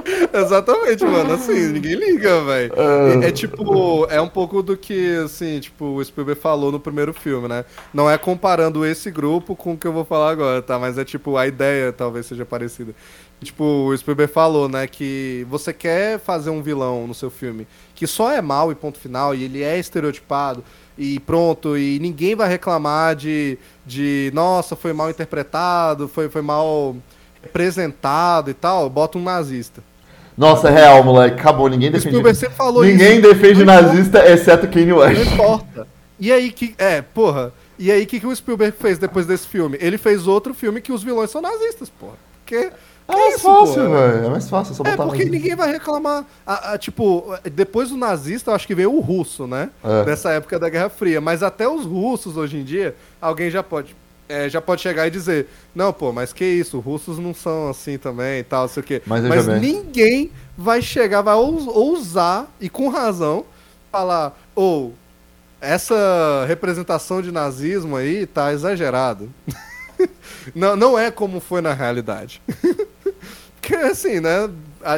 [0.33, 1.35] Exatamente, mano.
[1.35, 2.73] Assim, ninguém liga, velho.
[2.77, 3.25] Ah.
[3.25, 7.13] É, é tipo, é um pouco do que, assim, tipo, o Spielberg falou no primeiro
[7.13, 7.65] filme, né?
[7.93, 10.79] Não é comparando esse grupo com o que eu vou falar agora, tá?
[10.79, 12.95] Mas é tipo, a ideia talvez seja parecida.
[13.43, 18.07] Tipo, o Spielberg falou, né, que você quer fazer um vilão no seu filme que
[18.07, 20.63] só é mal e ponto final, e ele é estereotipado,
[20.97, 26.95] e pronto, e ninguém vai reclamar de, de nossa, foi mal interpretado, foi, foi mal
[27.43, 29.83] representado e tal, bota um nazista.
[30.37, 31.41] Nossa, é real, moleque.
[31.41, 32.09] Acabou, ninguém O defende.
[32.15, 33.23] Spielberg sempre falou Ninguém isso.
[33.23, 33.83] defende Não importa.
[33.83, 35.33] nazista, exceto Kanye Não West.
[35.33, 35.87] importa.
[36.21, 36.75] E aí que.
[36.79, 37.53] É, porra.
[37.79, 39.77] E aí que, que o Spielberg fez depois desse filme?
[39.81, 42.15] Ele fez outro filme que os vilões são nazistas, porra.
[42.45, 42.71] Porque.
[43.09, 44.25] É mais isso, fácil, velho.
[44.27, 45.37] É mais fácil, é só É, botar porque nazista.
[45.37, 46.25] ninguém vai reclamar.
[46.45, 49.71] A- a, tipo, depois do nazista, eu acho que veio o russo, né?
[49.85, 50.05] É.
[50.05, 51.21] Nessa época da Guerra Fria.
[51.21, 53.95] Mas até os russos, hoje em dia, alguém já pode.
[54.29, 57.69] É, já pode chegar e dizer, não, pô, mas que isso, os russos não são
[57.69, 59.03] assim também e tal, não sei o quê.
[59.07, 59.61] Mas bem.
[59.61, 63.45] ninguém vai chegar, vai ous- ousar, e com razão,
[63.91, 64.95] falar, ou,
[65.61, 69.31] essa representação de nazismo aí tá exagerado.
[70.55, 72.43] não, não é como foi na realidade.
[73.61, 74.49] Porque assim, né?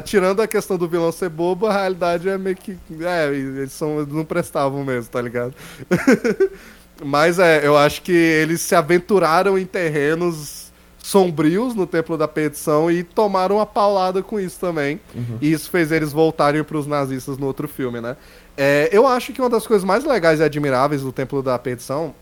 [0.04, 2.76] Tirando a questão do vilão ser bobo, a realidade é meio que.
[3.00, 5.54] É, eles, são, eles não prestavam mesmo, tá ligado?
[7.04, 10.66] Mas é, eu acho que eles se aventuraram em terrenos
[11.02, 15.00] sombrios no Templo da Perdição e tomaram uma paulada com isso também.
[15.40, 18.16] E isso fez eles voltarem pros nazistas no outro filme, né?
[18.56, 22.14] É, eu acho que uma das coisas mais legais e admiráveis do Templo da Perdição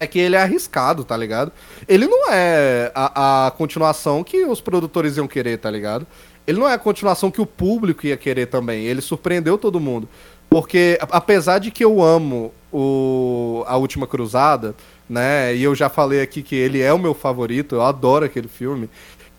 [0.00, 1.52] é que ele é arriscado, tá ligado?
[1.86, 6.06] Ele não é a, a continuação que os produtores iam querer, tá ligado?
[6.46, 8.84] Ele não é a continuação que o público ia querer também.
[8.86, 10.08] Ele surpreendeu todo mundo.
[10.48, 14.74] Porque, a- apesar de que eu amo o, A Última Cruzada,
[15.08, 15.54] né?
[15.54, 18.90] E eu já falei aqui que ele é o meu favorito, eu adoro aquele filme.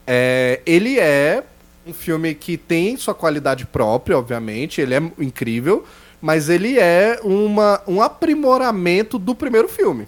[0.08, 1.44] É, ele é
[1.86, 5.84] um filme que tem sua qualidade própria, obviamente, ele é incrível,
[6.22, 10.08] mas ele é uma, um aprimoramento do primeiro filme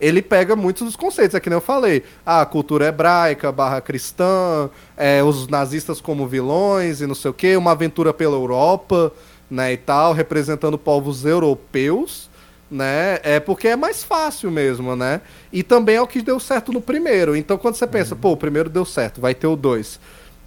[0.00, 2.02] ele pega muitos dos conceitos, é que nem eu falei.
[2.26, 7.34] Ah, a cultura hebraica, barra cristã, é, os nazistas como vilões e não sei o
[7.34, 9.10] quê, uma aventura pela Europa,
[9.50, 12.28] né, e tal, representando povos europeus,
[12.74, 15.20] né, é porque é mais fácil mesmo, né,
[15.52, 17.36] e também é o que deu certo no primeiro.
[17.36, 20.00] Então quando você pensa, pô, o primeiro deu certo, vai ter o dois.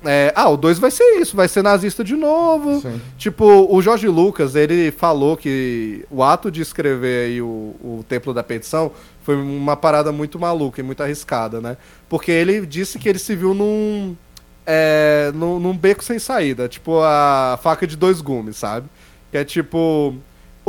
[0.05, 2.82] É, ah, o 2 vai ser isso, vai ser nazista de novo.
[2.82, 3.01] Sim.
[3.17, 8.32] Tipo, o Jorge Lucas, ele falou que o ato de escrever aí o, o Templo
[8.32, 8.91] da Petição
[9.23, 11.78] foi uma parada muito maluca e muito arriscada, né?
[12.07, 14.15] Porque ele disse que ele se viu num,
[14.65, 18.88] é, num, num beco sem saída, tipo a faca de dois gumes, sabe?
[19.32, 20.15] Que é tipo.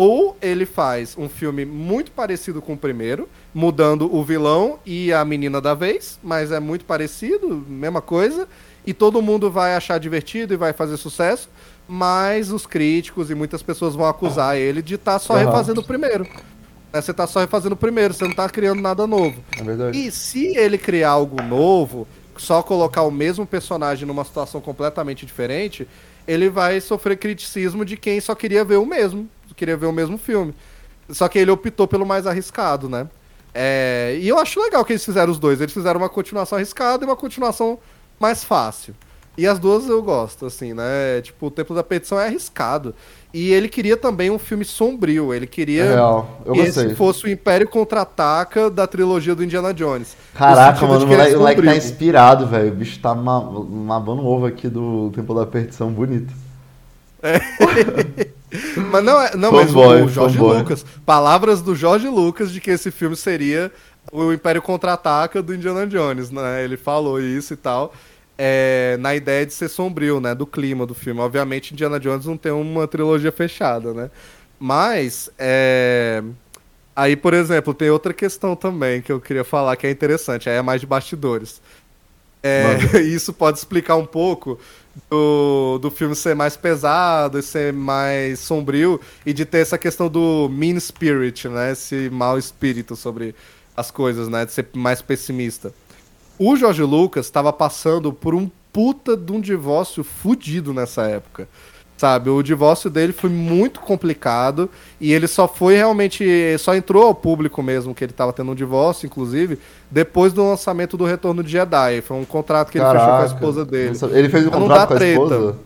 [0.01, 5.25] Ou ele faz um filme muito parecido com o primeiro, mudando o vilão e a
[5.25, 8.47] menina da vez, mas é muito parecido, mesma coisa,
[8.87, 11.49] e todo mundo vai achar divertido e vai fazer sucesso,
[11.89, 15.47] mas os críticos e muitas pessoas vão acusar ele de estar só Aham.
[15.47, 16.29] refazendo o primeiro.
[16.93, 19.43] Né, Você tá só refazendo o primeiro, você não tá criando nada novo.
[19.59, 19.99] É verdade.
[19.99, 25.89] E se ele criar algo novo, só colocar o mesmo personagem numa situação completamente diferente,
[26.25, 29.29] ele vai sofrer criticismo de quem só queria ver o mesmo,
[29.59, 30.55] queria ver o mesmo filme.
[31.11, 33.09] Só que ele optou pelo mais arriscado, né?
[33.55, 35.61] É, e eu acho legal que eles fizeram os dois.
[35.61, 37.79] Eles fizeram uma continuação arriscada e uma continuação
[38.21, 38.95] mais fácil.
[39.37, 41.21] E as duas eu gosto, assim, né?
[41.23, 42.93] Tipo, o Templo da Petição é arriscado.
[43.33, 45.33] E ele queria também um filme sombrio.
[45.33, 46.87] Ele queria É real, eu que gostei.
[46.87, 50.17] esse fosse o Império Contra-Ataca da trilogia do Indiana Jones.
[50.35, 52.73] Caraca, mano, o é moleque, o moleque tá inspirado, velho.
[52.73, 56.33] O bicho tá ma mabando um ovo aqui do Tempo da Perdição, bonito.
[58.91, 60.39] Mas não, é, não mas Fanboy, o Jorge.
[60.39, 60.87] Lucas.
[61.05, 63.71] Palavras do Jorge Lucas de que esse filme seria
[64.11, 66.65] o Império Contra-Ataca do Indiana Jones, né?
[66.65, 67.93] Ele falou isso e tal.
[68.39, 70.35] é, na ideia de ser sombrio, né?
[70.35, 71.21] Do clima do filme.
[71.21, 74.11] Obviamente, Indiana Jones não tem uma trilogia fechada, né?
[74.59, 76.23] Mas, é...
[76.95, 80.49] Aí, por exemplo, tem outra questão também que eu queria falar que é interessante.
[80.49, 81.61] Aí é mais de bastidores.
[82.43, 84.59] É, isso pode explicar um pouco
[85.11, 90.09] do, do filme ser mais pesado e ser mais sombrio e de ter essa questão
[90.09, 91.73] do mean spirit, né?
[91.73, 93.35] Esse mau espírito sobre
[93.77, 94.45] as coisas, né?
[94.45, 95.73] De ser mais pessimista.
[96.39, 101.49] O Jorge Lucas estava passando por um puta de um divórcio fudido nessa época.
[101.99, 104.71] Sabe, o divórcio dele foi muito complicado
[105.01, 106.25] e ele só foi realmente.
[106.57, 109.59] Só entrou ao público mesmo que ele estava tendo um divórcio, inclusive,
[109.91, 112.01] depois do lançamento do Retorno de Jedi.
[112.03, 113.99] Foi um contrato que ele fechou com a Caraca, esposa dele.
[114.13, 115.13] Ele fez um Pra contrato com a treta.
[115.25, 115.57] esposa?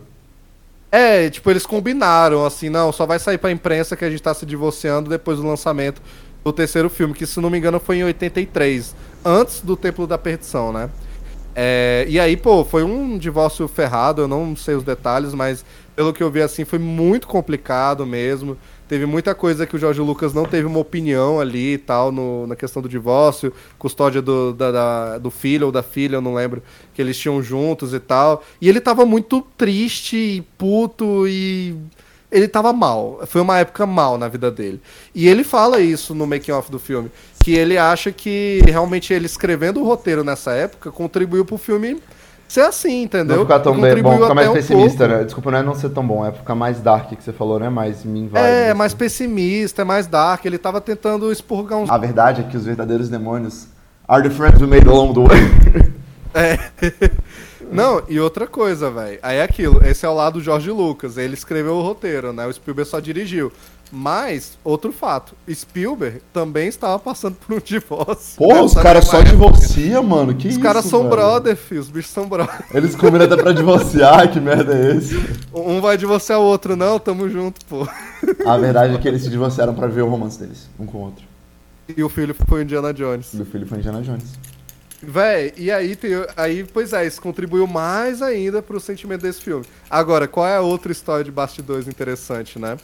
[0.91, 4.33] É, tipo, eles combinaram, assim, não, só vai sair pra imprensa que a gente tá
[4.33, 6.01] se divorciando depois do lançamento
[6.43, 10.17] do terceiro filme, que se não me engano foi em 83, antes do Templo da
[10.17, 10.89] Perdição, né?
[11.55, 15.63] É, e aí, pô, foi um divórcio ferrado, eu não sei os detalhes, mas
[15.95, 18.57] pelo que eu vi, assim, foi muito complicado mesmo.
[18.87, 22.45] Teve muita coisa que o Jorge Lucas não teve uma opinião ali e tal, no-
[22.45, 26.33] na questão do divórcio, custódia do, da- da- do filho ou da filha, eu não
[26.33, 26.61] lembro,
[26.93, 28.43] que eles tinham juntos e tal.
[28.61, 31.75] E ele tava muito triste e puto e.
[32.31, 33.21] Ele tava mal.
[33.27, 34.81] Foi uma época mal na vida dele.
[35.13, 37.11] E ele fala isso no making off do filme.
[37.43, 42.01] Que ele acha que realmente ele escrevendo o roteiro nessa época contribuiu pro filme
[42.53, 43.37] ser assim, entendeu?
[43.37, 45.13] Não ficar tão bem, bom, ficar mais um pessimista, pouco.
[45.13, 45.23] né?
[45.23, 47.67] Desculpa, não é não ser tão bom, é ficar mais dark que você falou, né?
[47.67, 48.45] Mais me invade.
[48.45, 48.77] É, assim.
[48.77, 50.45] mais pessimista, é mais dark.
[50.45, 51.89] Ele tava tentando expurgar uns.
[51.89, 53.67] A verdade é que os verdadeiros demônios
[54.07, 55.41] are the friends we made along the way.
[57.71, 59.19] Não, e outra coisa, velho.
[59.21, 59.81] Aí é aquilo.
[59.85, 61.17] Esse é o lado do Jorge Lucas.
[61.17, 62.45] Ele escreveu o roteiro, né?
[62.47, 63.51] O Spielberg só dirigiu.
[63.95, 65.35] Mas, outro fato.
[65.51, 68.37] Spielberg também estava passando por um divórcio.
[68.37, 69.29] Porra, os Nessa caras só época.
[69.31, 70.33] divorciam, mano.
[70.33, 71.11] Que Os caras são velho?
[71.11, 71.81] brother, filho.
[71.81, 72.55] Os bichos são brother.
[72.73, 75.15] Eles combinam até pra divorciar, que merda é esse?
[75.53, 77.87] Um vai divorciar o outro, não, tamo junto, pô.
[78.47, 81.01] A verdade é que eles se divorciaram pra ver o romance deles, um com o
[81.01, 81.23] outro.
[81.95, 83.31] E o filho foi o Indiana Jones.
[83.33, 84.23] Meu filho foi Indiana Jones.
[85.05, 86.11] Véi, e aí tem.
[86.37, 89.65] Aí, pois é, isso contribuiu mais ainda pro sentimento desse filme.
[89.89, 92.77] Agora, qual é a outra história de bastidores interessante, né?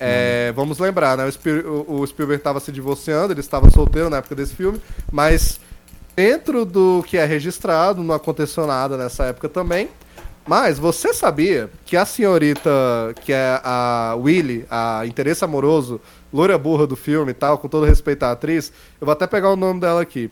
[0.00, 1.26] É, Vamos lembrar, né?
[1.26, 4.80] O, Spiel- o- o Spielberg estava se divorciando, ele estava solteiro na época desse filme,
[5.12, 5.60] mas
[6.14, 9.90] dentro do que é registrado, não aconteceu nada nessa época também.
[10.46, 12.70] Mas você sabia que a senhorita,
[13.22, 16.00] que é a Willy, a interesse amoroso,
[16.32, 19.50] loira burra do filme e tal, com todo respeito à atriz, eu vou até pegar
[19.50, 20.30] o nome dela aqui.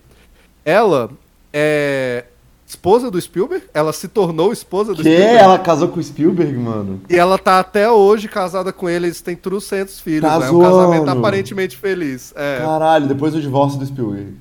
[0.65, 1.11] Ela
[1.57, 2.25] é
[2.67, 5.11] esposa do Spielberg, ela se tornou esposa do Que?
[5.11, 5.37] Spielberg.
[5.39, 7.01] Ela casou com o Spielberg, mano?
[7.09, 10.29] E ela tá até hoje casada com ele, eles têm trocentos filhos, né?
[10.41, 12.33] Casou, Um casamento aparentemente feliz.
[12.35, 14.35] É, Caralho, depois do divórcio do Spielberg.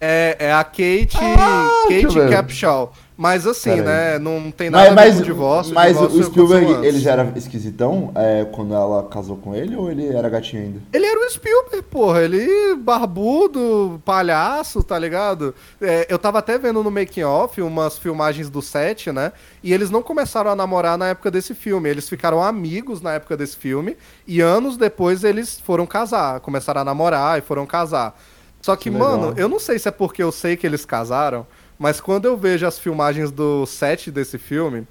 [0.00, 2.30] é, é a Kate, Ah, Kate.
[2.30, 2.92] Capshaw.
[3.16, 5.74] Mas assim, né, não tem nada Mas, a ver mas, com o divórcio.
[5.74, 6.94] mas divórcio o Spielberg, aconteceu antes.
[6.94, 10.80] ele já era esquisitão é, quando ela casou com ele ou ele era gatinho ainda?
[10.92, 12.20] Ele era o Spielberg, porra.
[12.22, 15.54] Ele barbudo, palhaço, tá ligado?
[15.80, 19.32] É, eu tava até vendo no making off umas filmagens do set, né?
[19.62, 21.88] E eles não começaram a namorar na época desse filme.
[21.88, 23.96] Eles ficaram amigos na época desse filme.
[24.26, 26.40] E anos depois eles foram casar.
[26.40, 28.14] Começaram a namorar e foram casar.
[28.60, 31.46] Só que, Que mano, eu não sei se é porque eu sei que eles casaram,
[31.78, 34.86] mas quando eu vejo as filmagens do set desse filme,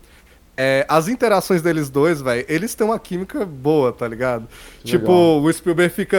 [0.58, 4.48] é, as interações deles dois, velho, eles têm uma química boa, tá ligado?
[4.80, 5.44] Que tipo, legal.
[5.44, 6.18] o Spielberg fica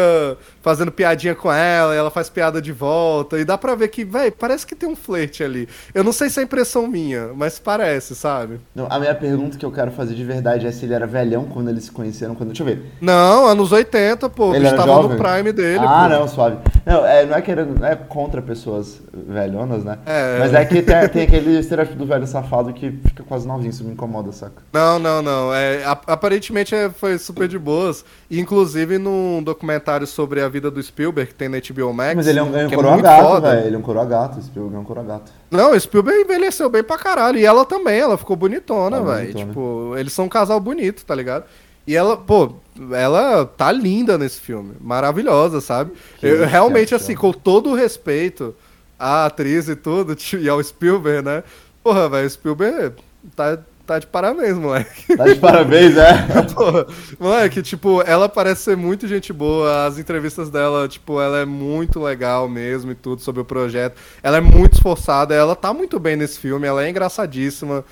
[0.61, 4.05] fazendo piadinha com ela, e ela faz piada de volta, e dá pra ver que,
[4.05, 5.69] velho, parece que tem um flerte ali.
[5.95, 8.61] Eu não sei se é impressão minha, mas parece, sabe?
[8.75, 11.45] Não, a minha pergunta que eu quero fazer de verdade é se ele era velhão
[11.45, 12.35] quando eles se conheceram.
[12.35, 12.49] Quando...
[12.49, 12.83] Deixa eu ver.
[13.01, 15.17] Não, anos 80, pô, Ele bicho era tava jovem?
[15.17, 16.17] no prime dele, ah, pô.
[16.17, 16.59] não, suave.
[16.85, 19.99] Não, é, não é querendo, não é contra pessoas velhonas, né?
[20.07, 20.39] É.
[20.39, 23.85] Mas é que tem, tem aquele estereótipo do velho safado que fica quase novinho, isso
[23.85, 24.63] me incomoda, saca?
[24.73, 25.55] Não, não, não.
[25.55, 28.05] É, ap- aparentemente é- foi super de boas.
[28.31, 32.15] Inclusive, num documentário sobre a vida do Spielberg, que tem na HBO Max.
[32.17, 33.51] Mas ele é um, ele é um que coroa muito gato, foda.
[33.55, 33.67] velho.
[33.67, 35.33] Ele é um coroa gato, Spielberg é um coroa gato.
[35.51, 37.39] Não, o Spielberg envelheceu bem pra caralho.
[37.39, 39.35] E ela também, ela ficou bonitona, Tá velho.
[39.35, 41.45] Tipo, eles são um casal bonito, tá ligado?
[41.87, 42.55] E ela, pô,
[42.93, 44.75] ela tá linda nesse filme.
[44.81, 45.93] Maravilhosa, sabe?
[46.23, 48.55] Eu, realmente, assim, com todo o respeito
[48.99, 51.45] à atriz e tudo, e ao Spielberg, né?
[51.85, 52.97] Porra, velho, o Spielberg
[53.37, 55.17] tá, tá de parabéns, moleque.
[55.17, 56.13] Tá de parabéns, é.
[56.53, 56.87] Porra,
[57.19, 59.87] moleque, tipo, ela parece ser muito gente boa.
[59.87, 63.97] As entrevistas dela, tipo, ela é muito legal mesmo e tudo sobre o projeto.
[64.23, 67.85] Ela é muito esforçada, ela tá muito bem nesse filme, ela é engraçadíssima.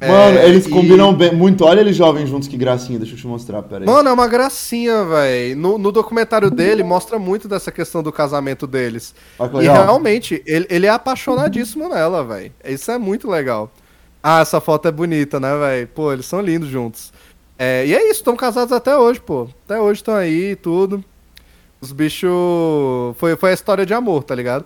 [0.00, 1.64] Mano, É, eles e- combinam bem, muito.
[1.64, 3.00] Olha eles jovens juntos, que gracinha.
[3.00, 3.86] Deixa eu te mostrar, pera aí.
[3.86, 5.56] Mano, é uma gracinha, velho.
[5.56, 9.12] No, no documentário dele, mostra muito dessa questão do casamento deles.
[9.60, 12.52] E realmente, ele, ele é apaixonadíssimo nela, velho.
[12.64, 13.72] Isso é muito legal.
[14.22, 15.88] Ah, essa foto é bonita, né, velho?
[15.88, 17.12] Pô, eles são lindos juntos.
[17.58, 19.48] É, e é isso, estão casados até hoje, pô.
[19.64, 21.04] Até hoje estão aí e tudo.
[21.80, 22.30] Os bichos.
[23.16, 24.64] Foi, foi a história de amor, tá ligado?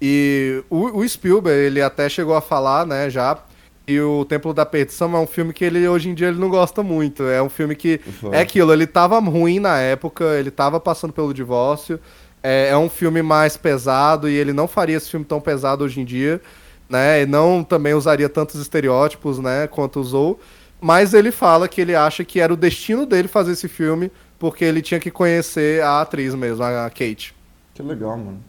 [0.00, 3.38] E o, o Spielberg, ele até chegou a falar, né, já.
[3.86, 6.50] E o Templo da Perdição é um filme que ele hoje em dia ele não
[6.50, 7.22] gosta muito.
[7.22, 8.00] É um filme que.
[8.06, 8.36] Ufa.
[8.36, 11.98] É aquilo, ele tava ruim na época, ele tava passando pelo divórcio.
[12.42, 16.00] É, é um filme mais pesado e ele não faria esse filme tão pesado hoje
[16.00, 16.40] em dia,
[16.88, 17.22] né?
[17.22, 20.40] E não também usaria tantos estereótipos, né, quanto usou.
[20.80, 24.64] Mas ele fala que ele acha que era o destino dele fazer esse filme porque
[24.64, 27.34] ele tinha que conhecer a atriz mesmo, a Kate.
[27.74, 28.42] Que legal, mano.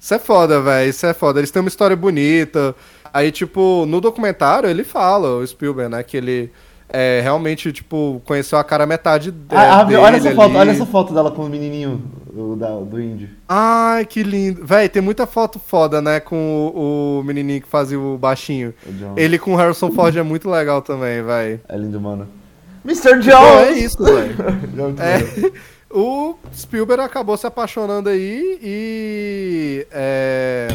[0.00, 0.88] Isso é foda, velho.
[0.90, 1.40] Isso é foda.
[1.40, 2.74] Eles têm uma história bonita.
[3.12, 6.50] Aí, tipo, no documentário ele fala, o Spielberg, né, que ele
[6.96, 10.56] é, realmente, tipo, conheceu a cara metade de- ah, dele olha essa foto, ali.
[10.56, 12.00] olha essa foto dela com o menininho
[12.36, 13.28] o da- do índio.
[13.48, 14.64] Ai, que lindo.
[14.64, 16.36] Véi, tem muita foto foda, né, com
[16.74, 18.72] o, o menininho que fazia o baixinho.
[18.86, 19.18] O.
[19.18, 21.60] Ele com o Harrison Ford é muito legal também, véi.
[21.68, 22.26] É lindo, mano.
[22.84, 23.14] Mr.
[23.16, 23.82] Então é Jones!
[23.84, 24.34] isso, velho.
[25.00, 25.52] É É,
[25.96, 30.68] o Spielberg acabou se apaixonando aí e é,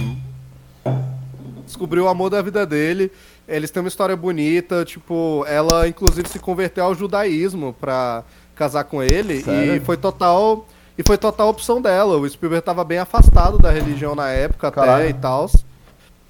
[1.65, 3.11] descobriu o amor da vida dele.
[3.49, 8.23] Eles têm uma história bonita, tipo, ela inclusive se converteu ao judaísmo pra
[8.55, 9.75] casar com ele Sério?
[9.75, 10.65] e foi total
[10.97, 12.17] e foi total opção dela.
[12.17, 15.09] O Spielberg tava bem afastado da religião na época até Caralho.
[15.09, 15.49] e tal.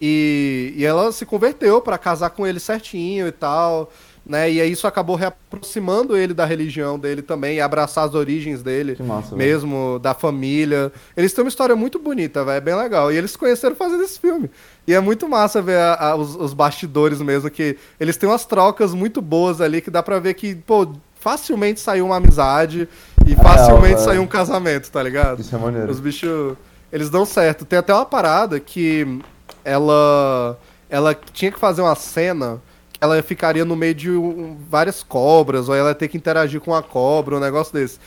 [0.01, 3.91] E, e ela se converteu pra casar com ele certinho e tal,
[4.29, 4.49] né?
[4.51, 8.95] E aí isso acabou reaproximando ele da religião dele também, e abraçar as origens dele
[8.99, 10.91] massa, mesmo, da família.
[11.17, 13.11] Eles têm uma história muito bonita, velho, é bem legal.
[13.11, 14.49] E eles se conheceram fazendo esse filme.
[14.87, 18.45] E é muito massa ver a- a- os, os bastidores mesmo, que eles têm umas
[18.45, 20.87] trocas muito boas ali, que dá pra ver que, pô,
[21.19, 22.87] facilmente saiu uma amizade
[23.27, 23.99] e facilmente velho.
[24.05, 25.41] saiu um casamento, tá ligado?
[25.41, 25.91] Isso é maneiro.
[25.91, 26.55] Os bichos,
[26.93, 27.65] eles dão certo.
[27.65, 29.19] Tem até uma parada que
[29.65, 30.57] ela
[30.89, 32.59] ela tinha que fazer uma cena
[33.01, 36.73] ela ficaria no meio de um- várias cobras, ou ela ia ter que interagir com
[36.75, 37.99] a cobra, um negócio desse.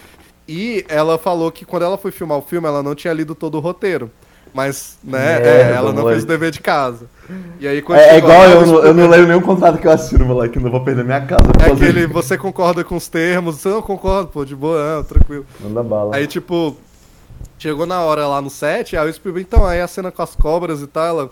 [0.46, 3.56] E ela falou que quando ela foi filmar o filme, ela não tinha lido todo
[3.56, 4.10] o roteiro.
[4.54, 6.10] Mas, né, Merda, é, ela não moleque.
[6.10, 7.06] fez o dever de casa.
[7.58, 9.92] E aí quando É, é igual eu, não- eu não leio nenhum contrato que eu
[9.92, 10.58] assino, moleque.
[10.58, 11.44] Não vou perder minha casa.
[11.66, 12.12] É aquele, disso.
[12.12, 15.46] você concorda com os termos, você não concorda, pô, de boa, não, tranquilo.
[15.58, 16.14] Manda bala.
[16.14, 16.76] Aí, tipo,
[17.58, 20.34] chegou na hora lá no set, aí o Spielberg, então, aí a cena com as
[20.36, 21.30] cobras e tal, ela,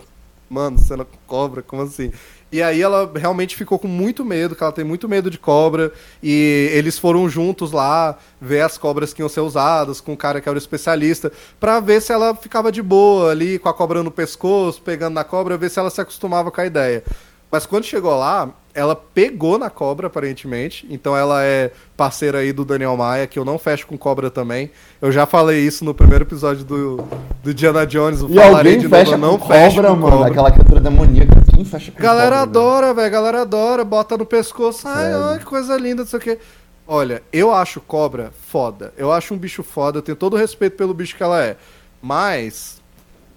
[0.49, 2.11] mano, cena com cobra, como assim?
[2.51, 5.91] E aí ela realmente ficou com muito medo, que ela tem muito medo de cobra,
[6.21, 10.41] e eles foram juntos lá ver as cobras que iam ser usadas, com o cara
[10.41, 14.03] que era o especialista, pra ver se ela ficava de boa ali, com a cobra
[14.03, 17.03] no pescoço, pegando na cobra, ver se ela se acostumava com a ideia.
[17.49, 20.87] Mas quando chegou lá, ela pegou na cobra, aparentemente.
[20.89, 24.71] Então ela é parceira aí do Daniel Maia, que eu não fecho com cobra também.
[25.01, 27.03] Eu já falei isso no primeiro episódio do,
[27.43, 28.21] do Diana Jones.
[28.21, 30.17] E falarei alguém de novo, fecha não com fecho cobra, com mano.
[30.17, 30.31] cobra.
[30.31, 31.50] Aquela criatura demoníaca.
[31.65, 32.41] Fecha com Galera velho?
[32.41, 33.11] adora, velho.
[33.11, 34.87] Galera adora, bota no pescoço.
[34.87, 36.39] Ai, ai, que coisa linda, não sei o quê.
[36.87, 38.93] Olha, eu acho cobra foda.
[38.97, 39.99] Eu acho um bicho foda.
[39.99, 41.55] Eu tenho todo o respeito pelo bicho que ela é.
[42.01, 42.81] Mas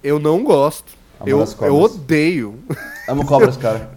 [0.03, 0.93] eu não gosto.
[1.25, 2.59] Eu, eu odeio.
[3.07, 3.89] Amo cobras, cara.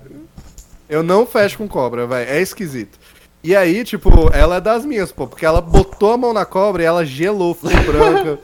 [0.88, 2.30] Eu não fecho com cobra, velho.
[2.30, 2.98] É esquisito.
[3.42, 6.82] E aí, tipo, ela é das minhas, pô, porque ela botou a mão na cobra
[6.82, 8.38] e ela gelou, ficou branca,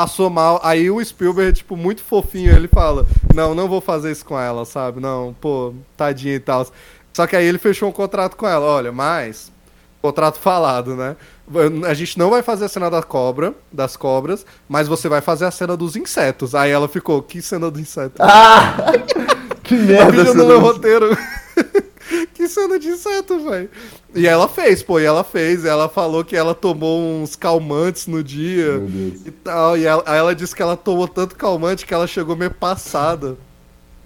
[0.00, 0.58] passou mal.
[0.62, 4.64] Aí o Spielberg, tipo, muito fofinho, ele fala: Não, não vou fazer isso com ela,
[4.64, 4.98] sabe?
[4.98, 6.66] Não, pô, tadinha e tal.
[7.12, 9.52] Só que aí ele fechou um contrato com ela: Olha, mas.
[10.00, 11.14] Contrato falado, né?
[11.86, 15.44] A gente não vai fazer a cena da cobra, das cobras, mas você vai fazer
[15.44, 16.54] a cena dos insetos.
[16.54, 18.14] Aí ela ficou: Que cena do inseto?
[18.18, 18.76] Ah!
[19.62, 21.14] que Tá merda essa no meu roteiro.
[22.34, 23.70] que cena de inseto, velho.
[24.14, 25.64] E ela fez, pô, e ela fez.
[25.64, 29.26] Ela falou que ela tomou uns calmantes no dia Meu Deus.
[29.26, 29.76] e tal.
[29.76, 33.36] E ela, aí ela disse que ela tomou tanto calmante que ela chegou meio passada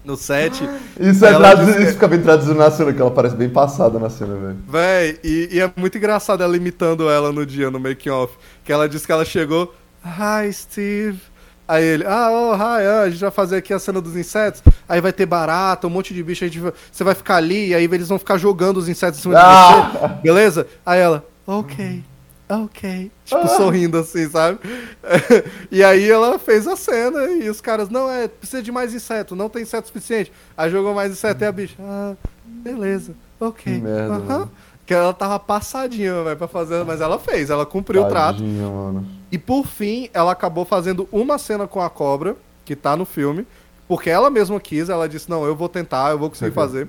[0.05, 0.63] no set.
[1.01, 3.99] Isso, é traduzido, disse isso fica bem traduzido na cena, que ela parece bem passada
[3.99, 4.59] na cena, velho.
[4.69, 8.35] Véi, e, e é muito engraçado ela imitando ela no dia, no making off.
[8.65, 9.75] Que ela disse que ela chegou.
[10.05, 11.19] Hi, Steve.
[11.67, 14.63] Aí ele, ah, oh, hi, ah, a gente vai fazer aqui a cena dos insetos.
[14.89, 16.45] Aí vai ter barata, um monte de bicho.
[16.45, 19.19] A gente vai- você vai ficar ali, e aí eles vão ficar jogando os insetos
[19.19, 19.91] em cima Ah!
[19.93, 20.09] de você.
[20.23, 20.67] Beleza?
[20.85, 22.05] Aí ela, ok,
[22.49, 23.11] ok.
[23.25, 24.59] Tipo, sorrindo assim, sabe?
[25.73, 29.35] e aí ela fez a cena e os caras, não, é, precisa de mais inseto,
[29.35, 30.31] não tem inseto suficiente.
[30.57, 32.13] Aí jogou mais inseto e a bicha, ah,
[32.47, 33.75] beleza, ok.
[33.75, 34.51] Que merda, aham." mano.
[34.87, 38.35] Que ela tava passadinha, velho, pra fazer, mas ela fez, ela cumpriu o trato.
[38.41, 39.07] Tadinha, mano.
[39.35, 43.45] E por fim, ela acabou fazendo uma cena com a cobra, que tá no filme,
[43.89, 46.65] porque ela mesma quis, ela disse, não, eu vou tentar, eu vou conseguir Saquei.
[46.65, 46.89] fazer.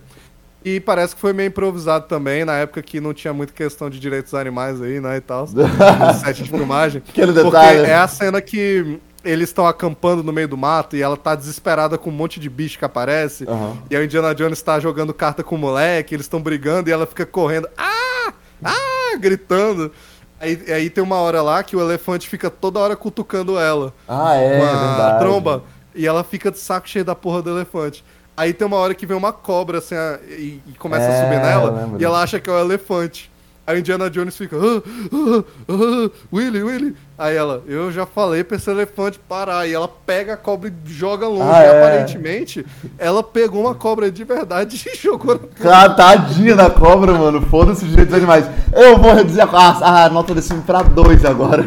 [0.64, 4.00] E parece que foi meio improvisado também, na época que não tinha muita questão de
[4.00, 7.02] direitos dos animais aí, né, e tal, no set de filmagem.
[7.02, 7.80] Porque detalhe.
[7.80, 11.98] é a cena que eles estão acampando no meio do mato e ela tá desesperada
[11.98, 13.46] com um monte de bicho que aparece.
[13.50, 13.76] Aham.
[13.90, 17.08] E a Indiana Jones tá jogando carta com o moleque, eles estão brigando e ela
[17.08, 17.68] fica correndo.
[17.76, 18.32] Ah!
[18.64, 19.18] Ah!
[19.18, 19.92] Gritando.
[20.40, 23.94] Aí, aí tem uma hora lá que o elefante fica toda hora cutucando ela.
[24.08, 25.20] Ah, é, com a verdade.
[25.20, 25.64] tromba.
[25.94, 28.04] E ela fica de saco cheio da porra do elefante.
[28.36, 31.22] Aí tem uma hora que vem uma cobra assim a- e, e começa a É,
[31.24, 31.98] subir eu nela.
[32.00, 33.32] E ela acha que é o elefante.
[33.66, 34.58] Aí Indiana Jones fica.
[34.58, 34.82] "Ah,
[35.14, 36.96] ah, ah, Willy, Willy.
[37.18, 39.66] Aí ela, eu já falei pra esse elefante parar.
[39.66, 41.50] E ela pega a cobra e joga longe.
[41.50, 41.78] Ah, e é.
[41.80, 42.66] aparentemente,
[42.98, 47.42] ela pegou uma cobra de verdade e jogou na Cara, tadinha da cobra, mano.
[47.44, 48.46] Foda-se os direitos dos animais.
[48.74, 51.64] Eu vou reduzir a, a, a nota desse filme pra dois agora.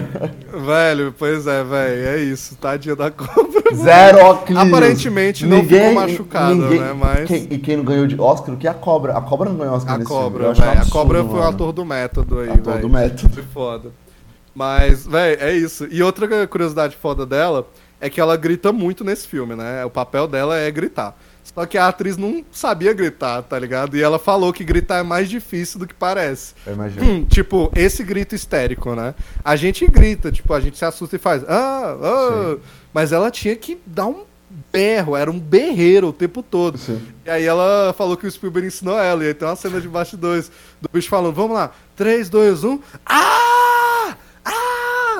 [0.52, 2.06] Velho, pois é, velho.
[2.08, 2.54] É isso.
[2.56, 3.74] Tadinha da cobra.
[3.74, 4.60] Zero óculos.
[4.60, 8.54] Aparentemente não ficou machucada, né, mas- Quem, e quem não ganhou de Oscar?
[8.54, 9.16] O que é a cobra?
[9.16, 10.22] A cobra não ganhou Oscar A nesse filme.
[10.24, 10.68] cobra, velho.
[10.68, 12.80] A absurdo, cobra foi o ator do método aí, Ator velho.
[12.80, 13.32] do método.
[13.34, 13.90] Foi foda.
[14.58, 15.86] Mas, velho, é isso.
[15.88, 17.70] E outra curiosidade foda dela
[18.00, 19.84] é que ela grita muito nesse filme, né?
[19.84, 21.16] O papel dela é gritar.
[21.44, 23.96] Só que a atriz não sabia gritar, tá ligado?
[23.96, 26.54] E ela falou que gritar é mais difícil do que parece.
[27.00, 29.14] Hum, tipo, esse grito histérico, né?
[29.44, 31.44] A gente grita, tipo, a gente se assusta e faz.
[31.44, 32.56] Ah, ah.
[32.92, 34.24] Mas ela tinha que dar um
[34.72, 36.78] berro, era um berreiro o tempo todo.
[36.78, 37.00] Sim.
[37.24, 39.22] E aí ela falou que o Spielberg ensinou ela.
[39.22, 40.50] E aí tem uma cena de bastidores
[40.82, 42.80] do bicho falando, vamos lá, 3, 2, 1.
[43.06, 43.47] Ah!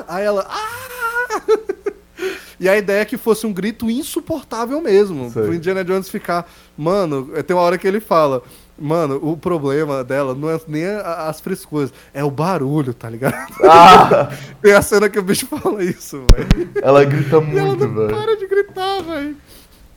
[0.09, 0.45] Aí ela.
[0.49, 1.41] Ah!
[2.59, 5.31] E a ideia é que fosse um grito insuportável mesmo.
[5.31, 5.43] Sei.
[5.43, 6.45] Pro Indiana Jones ficar.
[6.77, 8.43] Mano, tem uma hora que ele fala.
[8.77, 13.33] Mano, o problema dela não é nem as frescuras, é o barulho, tá ligado?
[13.63, 14.29] Ah,
[14.61, 16.69] Tem a cena que o bicho fala isso, velho.
[16.81, 18.09] ela grita muito, velho.
[18.09, 19.37] para de gritar, velho.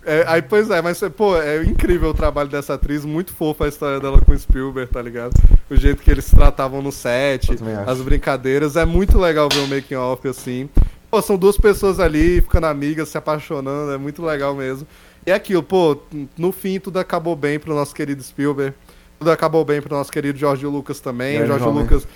[0.05, 3.69] É, aí, pois é, mas, pô, é incrível o trabalho dessa atriz, muito fofa a
[3.69, 5.33] história dela com o Spielberg, tá ligado?
[5.71, 7.51] O jeito que eles se tratavam no set,
[7.87, 10.69] as brincadeiras, é muito legal ver o making off assim.
[11.11, 14.87] Pô, são duas pessoas ali, ficando amigas, se apaixonando, é muito legal mesmo.
[15.25, 15.97] E é aquilo, pô,
[16.37, 18.75] no fim tudo acabou bem pro nosso querido Spielberg,
[19.21, 21.41] tudo acabou bem pro nosso querido George Lucas também.
[21.41, 21.83] Homem.
[21.83, 22.09] Lucas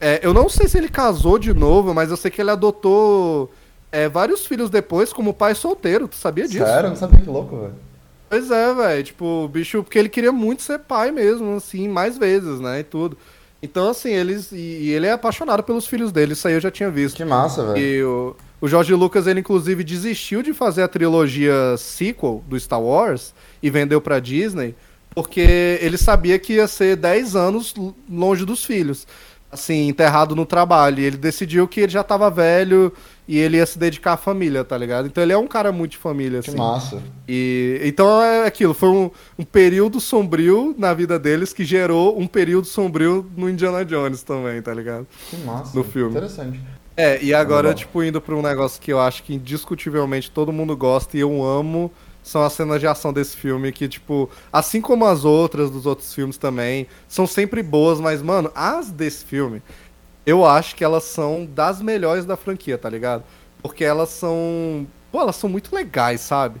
[0.00, 3.52] é, eu não sei se ele casou de novo, mas eu sei que ele adotou
[3.92, 6.06] é, vários filhos depois como pai solteiro.
[6.06, 6.64] Tu sabia disso?
[6.64, 6.86] Sério?
[6.86, 7.74] Eu não sabia que louco, velho.
[8.28, 9.02] Pois é, velho.
[9.02, 12.80] Tipo, o bicho, porque ele queria muito ser pai mesmo, assim, mais vezes, né?
[12.80, 13.18] E tudo.
[13.62, 14.52] Então, assim, eles.
[14.52, 17.16] E, ele é apaixonado pelos filhos dele, isso aí eu já tinha visto.
[17.16, 17.78] Que massa, velho.
[17.78, 22.80] E o, o George Lucas, ele inclusive desistiu de fazer a trilogia sequel do Star
[22.80, 24.74] Wars e vendeu pra Disney,
[25.14, 27.74] porque ele sabia que ia ser 10 anos
[28.08, 29.06] longe dos filhos,
[29.50, 31.00] assim, enterrado no trabalho.
[31.00, 32.92] E ele decidiu que ele já tava velho
[33.30, 35.06] e ele ia se dedicar à família, tá ligado?
[35.06, 36.58] Então ele é um cara muito de família, Que assim.
[36.58, 37.00] massa.
[37.28, 39.08] E, então é aquilo, foi um,
[39.38, 44.60] um período sombrio na vida deles que gerou um período sombrio no Indiana Jones também,
[44.60, 45.06] tá ligado?
[45.30, 45.78] Que massa.
[45.78, 46.10] No filme.
[46.10, 46.60] Interessante.
[46.96, 50.76] É, e agora, tipo, indo pra um negócio que eu acho que indiscutivelmente todo mundo
[50.76, 51.88] gosta e eu amo,
[52.24, 56.12] são as cenas de ação desse filme, que, tipo, assim como as outras dos outros
[56.12, 59.62] filmes também, são sempre boas, mas, mano, as desse filme,
[60.26, 63.22] eu acho que elas são das melhores da franquia, tá ligado?
[63.62, 64.86] Porque elas são.
[65.12, 66.60] Pô, elas são muito legais, sabe?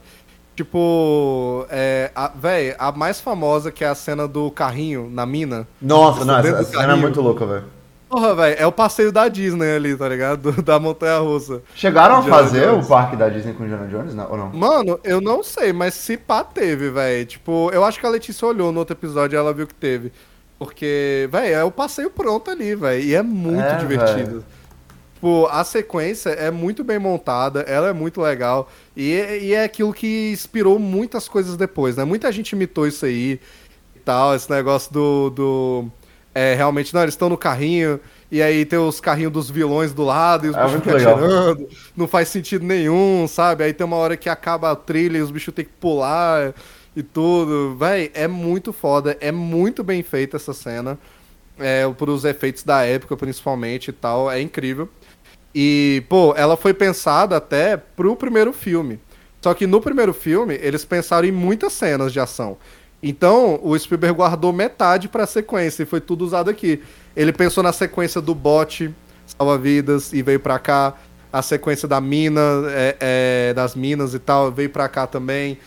[0.56, 5.66] Tipo, é, a, véi, a mais famosa que é a cena do carrinho na mina.
[5.80, 7.64] Nossa, não, Dentro essa, cena é muito louca, velho.
[8.10, 10.52] Porra, velho, é o passeio da Disney ali, tá ligado?
[10.52, 11.62] Do- Da Montanha Russa.
[11.74, 12.84] Chegaram a fazer Jones.
[12.84, 14.50] o parque da Disney com o Indiana Jones, não, ou não?
[14.52, 17.24] Mano, eu não sei, mas se pá teve, velho.
[17.24, 20.12] Tipo, eu acho que a Letícia olhou no outro episódio e ela viu que teve.
[20.60, 23.04] Porque, velho, é o passeio pronto ali, velho.
[23.04, 24.44] E é muito É, divertido.
[25.14, 28.70] Tipo, a sequência é muito bem montada, ela é muito legal.
[28.96, 32.04] E, é- e é aquilo que inspirou muitas coisas depois, né?
[32.04, 33.40] Muita gente imitou isso aí
[33.96, 35.30] e tal, esse negócio do.
[35.30, 35.86] do
[36.34, 38.00] é, realmente, não, eles estão no carrinho,
[38.30, 41.68] e aí tem os carrinhos dos vilões do lado, e os É bichos ficam atirando,
[41.96, 43.64] não faz sentido nenhum, sabe?
[43.64, 46.54] Aí tem uma hora que acaba a trilha e os bichos têm que pular
[46.94, 47.76] e tudo.
[47.76, 50.98] Véi, é muito foda, é muito bem feita essa cena.
[51.58, 54.88] É, os efeitos da época, principalmente e tal, é incrível.
[55.54, 58.98] E, pô, ela foi pensada até pro primeiro filme.
[59.42, 62.56] Só que no primeiro filme, eles pensaram em muitas cenas de ação.
[63.02, 66.82] Então, o Spielberg guardou metade pra sequência e foi tudo usado aqui.
[67.16, 68.94] Ele pensou na sequência do bote,
[69.26, 70.94] salva-vidas, e veio pra cá.
[71.32, 75.58] A sequência da mina, é, é, das minas e tal, veio pra cá também.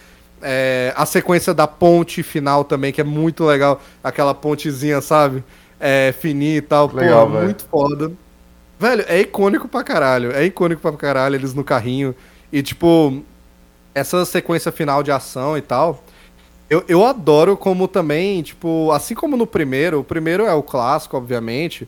[0.43, 3.81] É, a sequência da ponte final também, que é muito legal.
[4.03, 5.43] Aquela pontezinha, sabe?
[5.79, 6.91] É, fininha e tal.
[6.93, 8.11] Legal, Pô, muito foda.
[8.79, 10.31] Velho, é icônico pra caralho.
[10.31, 12.13] É icônico pra caralho, eles no carrinho.
[12.51, 13.23] E, tipo,
[13.95, 16.03] essa sequência final de ação e tal.
[16.69, 21.15] Eu, eu adoro como também, tipo, assim como no primeiro, o primeiro é o clássico,
[21.15, 21.87] obviamente,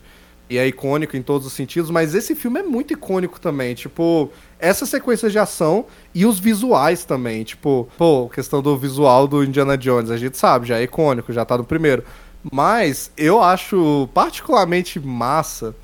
[0.49, 4.30] e é icônico em todos os sentidos, mas esse filme é muito icônico também, tipo,
[4.59, 9.77] essa sequência de ação e os visuais também, tipo, pô, questão do visual do Indiana
[9.77, 12.03] Jones, a gente sabe, já é icônico, já tá no primeiro.
[12.51, 15.76] Mas eu acho particularmente massa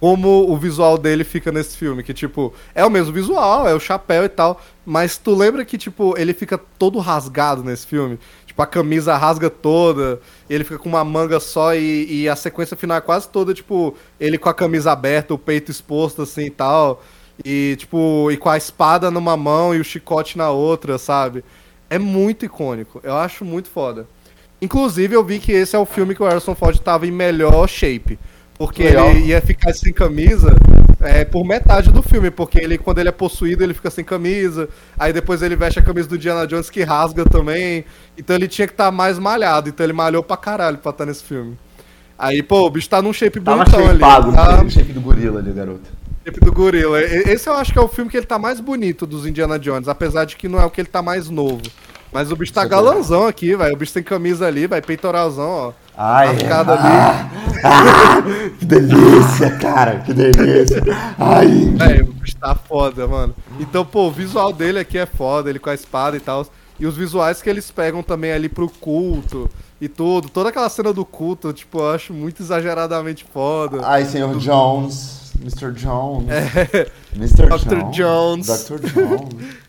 [0.00, 3.80] como o visual dele fica nesse filme, que tipo, é o mesmo visual, é o
[3.80, 8.18] chapéu e tal, mas tu lembra que tipo, ele fica todo rasgado nesse filme?
[8.58, 10.20] Tipo, a camisa rasga toda,
[10.50, 13.94] ele fica com uma manga só e, e a sequência final é quase toda, tipo,
[14.18, 17.00] ele com a camisa aberta, o peito exposto assim e tal,
[17.44, 21.44] e tipo, e com a espada numa mão e o chicote na outra, sabe?
[21.88, 24.08] É muito icônico, eu acho muito foda.
[24.60, 27.68] Inclusive, eu vi que esse é o filme que o Harrison Ford tava em melhor
[27.68, 28.18] shape.
[28.58, 29.10] Porque Legal.
[29.10, 30.52] ele ia ficar sem camisa
[31.08, 32.30] é, por metade do filme.
[32.30, 34.68] Porque ele, quando ele é possuído, ele fica sem camisa.
[34.98, 37.84] Aí depois ele veste a camisa do Diana Jones que rasga também.
[38.16, 39.68] Então ele tinha que estar mais malhado.
[39.68, 41.56] Então ele malhou pra caralho pra estar nesse filme.
[42.18, 44.00] Aí, pô, o bicho tá num shape Tava bonitão ali.
[44.00, 45.88] Tá o shape do gorila ali, garoto.
[46.24, 47.00] shape do gorila.
[47.00, 49.86] Esse eu acho que é o filme que ele tá mais bonito dos Indiana Jones.
[49.88, 51.62] Apesar de que não é o que ele tá mais novo.
[52.12, 52.82] Mas o bicho tá Certeza.
[52.82, 53.72] galanzão aqui, velho.
[53.74, 55.72] O bicho tem camisa ali, vai peitoralzão, ó.
[56.00, 56.82] Ai, Rasgado ali.
[57.64, 58.22] ah,
[58.56, 60.80] que delícia, cara, que delícia.
[61.18, 61.48] Ai,
[61.80, 63.34] É, tá foda, mano.
[63.58, 66.46] Então, pô, o visual dele aqui é foda, ele com a espada e tal.
[66.78, 69.50] E os visuais que eles pegam também ali pro culto
[69.80, 70.28] e tudo.
[70.28, 73.80] Toda aquela cena do culto, tipo, eu acho muito exageradamente foda.
[73.84, 75.32] ai, senhor Jones.
[75.40, 75.72] Mr.
[75.72, 76.28] Jones.
[76.30, 76.90] É.
[77.16, 77.46] Mr.
[77.48, 77.90] Dr.
[77.90, 78.46] Jones.
[78.46, 78.86] Dr.
[78.86, 79.58] Jones.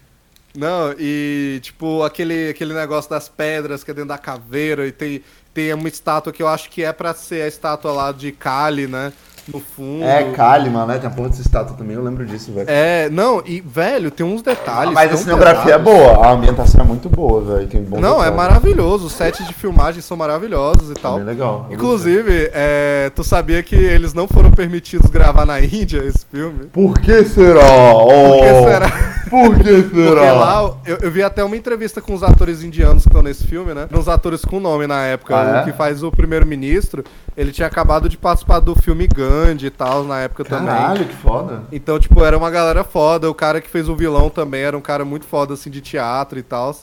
[0.56, 5.22] Não, e tipo, aquele, aquele negócio das pedras que é dentro da caveira e tem,
[5.54, 8.88] tem uma estátua que eu acho que é pra ser a estátua lá de Kali,
[8.88, 9.14] né?
[9.54, 10.04] No fundo.
[10.04, 10.98] É, Kalimann, né?
[10.98, 12.68] Tem a porra dessa estátua também, eu lembro disso, velho.
[12.70, 14.94] É, não, e velho, tem uns detalhes.
[14.94, 15.84] Mas a cenografia é pesados.
[16.02, 17.68] boa, a ambientação é muito boa, velho.
[17.68, 18.36] Tem bom Não, é detalhe.
[18.38, 19.08] maravilhoso.
[19.08, 21.16] Os sets de filmagem são maravilhosos e Tá tal.
[21.18, 21.68] bem legal.
[21.72, 26.66] Inclusive, é, tu sabia que eles não foram permitidos gravar na Índia esse filme?
[26.66, 27.62] Por que será?
[27.94, 28.90] Oh, Por que será?
[29.30, 29.64] Por que
[29.94, 30.10] será?
[30.10, 33.46] Porque lá, eu, eu vi até uma entrevista com os atores indianos que estão nesse
[33.48, 33.88] filme, né?
[33.94, 35.36] Uns atores com nome na época.
[35.36, 35.62] Ah, é?
[35.62, 37.04] O que faz o primeiro-ministro,
[37.38, 39.08] ele tinha acabado de participar do filme
[39.46, 40.68] Gandhi e tal, na época também.
[40.68, 41.64] Caralho, que foda.
[41.72, 43.30] Então, tipo, era uma galera foda.
[43.30, 46.38] O cara que fez o vilão também era um cara muito foda, assim, de teatro
[46.40, 46.76] e tal.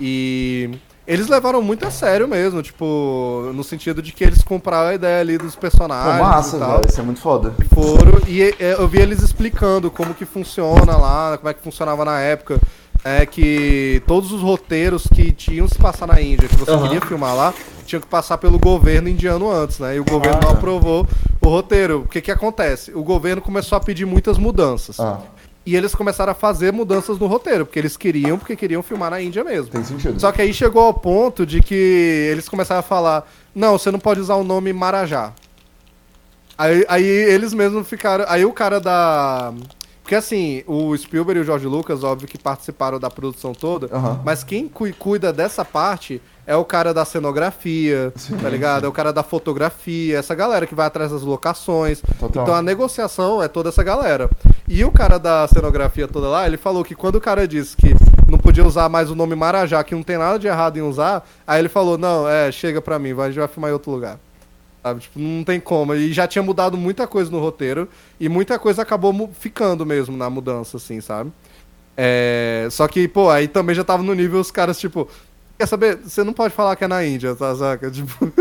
[0.00, 0.70] E
[1.06, 5.20] eles levaram muito a sério mesmo, tipo, no sentido de que eles compraram a ideia
[5.20, 6.70] ali dos Pô, personagens massa, e tal.
[6.78, 6.86] velho.
[6.88, 7.54] Isso é muito foda.
[7.60, 12.04] E foram, e eu vi eles explicando como que funciona lá, como é que funcionava
[12.04, 12.58] na época.
[13.06, 16.84] É que todos os roteiros que tinham se passar na Índia, que você Aham.
[16.84, 17.52] queria filmar lá,
[17.84, 19.96] tinham que passar pelo governo indiano antes, né?
[19.96, 20.58] E o governo Ah, não tá.
[20.58, 21.06] aprovou
[21.40, 22.00] o roteiro.
[22.02, 22.92] O que que acontece?
[22.92, 24.98] O governo começou a pedir muitas mudanças.
[25.00, 25.20] Ah,
[25.66, 29.20] E eles começaram a fazer mudanças no roteiro, porque eles queriam, porque queriam filmar na
[29.22, 29.70] Índia mesmo.
[29.70, 30.20] tem sentido.
[30.20, 33.98] Só que aí chegou ao ponto de que eles começaram a falar: não, você não
[33.98, 35.32] pode usar o nome Marajá.
[36.56, 38.24] Aí, aí eles mesmos ficaram.
[38.28, 39.52] Aí o cara da.
[40.02, 44.20] Porque assim, o Spielberg e o George Lucas, óbvio que participaram da produção toda, Aham.
[44.22, 48.84] mas quem cui- cuida dessa parte é o cara da cenografia, Sim, tá ligado?
[48.84, 52.02] É o cara da fotografia, essa galera que vai atrás das locações.
[52.18, 52.42] Total.
[52.42, 54.28] Então a negociação é toda essa galera.
[54.68, 57.94] E o cara da cenografia toda lá, ele falou que quando o cara disse que
[58.28, 61.26] não podia usar mais o nome Marajá, que não tem nada de errado em usar,
[61.46, 63.90] aí ele falou, não, é, chega pra mim, vai, a gente vai filmar em outro
[63.90, 64.18] lugar.
[64.82, 65.00] Sabe?
[65.00, 65.94] Tipo, não tem como.
[65.94, 67.88] E já tinha mudado muita coisa no roteiro,
[68.20, 71.32] e muita coisa acabou ficando mesmo na mudança, assim, sabe?
[71.96, 75.08] É, Só que, pô, aí também já tava no nível os caras, tipo,
[75.58, 75.98] quer saber?
[75.98, 77.90] Você não pode falar que é na Índia, tá, saca?
[77.90, 78.32] Tipo...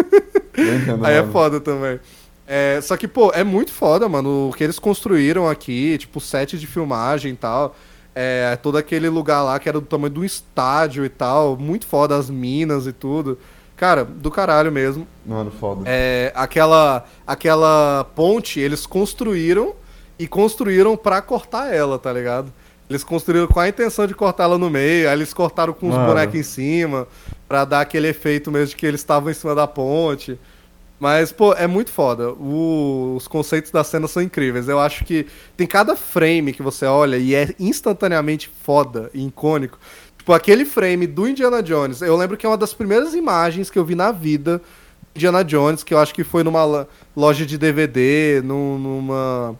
[1.03, 1.99] Aí é foda também.
[2.45, 4.49] É, só que, pô, é muito foda, mano.
[4.49, 7.75] O que eles construíram aqui, tipo, set de filmagem e tal.
[8.15, 11.57] É, todo aquele lugar lá que era do tamanho de um estádio e tal.
[11.57, 13.37] Muito foda, as minas e tudo.
[13.75, 15.07] Cara, do caralho mesmo.
[15.25, 15.83] Mano, foda.
[15.85, 19.73] É, aquela, aquela ponte, eles construíram
[20.19, 22.53] e construíram pra cortar ela, tá ligado?
[22.93, 25.95] Eles construíram com a intenção de cortar ela no meio, aí eles cortaram com os
[26.07, 27.07] bonecos em cima,
[27.47, 30.39] pra dar aquele efeito mesmo de que eles estavam em cima da ponte.
[30.99, 32.31] Mas, pô, é muito foda.
[32.31, 34.69] O- os conceitos da cena são incríveis.
[34.69, 35.25] Eu acho que
[35.57, 39.77] tem cada frame que você olha e é instantaneamente foda e icônico.
[40.17, 42.01] Tipo, aquele frame do Indiana Jones.
[42.01, 44.61] Eu lembro que é uma das primeiras imagens que eu vi na vida
[45.13, 49.55] Indiana Jones, que eu acho que foi numa lo- loja de DVD, num- numa.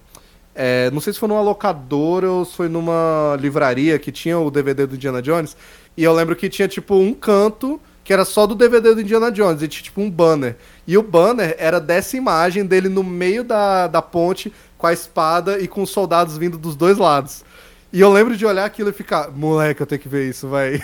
[0.56, 4.52] É, não sei se foi numa locadora ou se foi numa livraria que tinha o
[4.52, 5.58] DVD do Indiana Jones.
[5.98, 9.32] E eu lembro que tinha, tipo, um canto que era só do DVD do Indiana
[9.32, 10.58] Jones, e tinha, tipo, um banner.
[10.86, 15.60] E o banner era dessa imagem dele no meio da, da ponte, com a espada
[15.60, 17.46] e com os soldados vindo dos dois lados.
[17.94, 20.82] E eu lembro de olhar aquilo e ficar, moleque, eu tenho que ver isso, vai.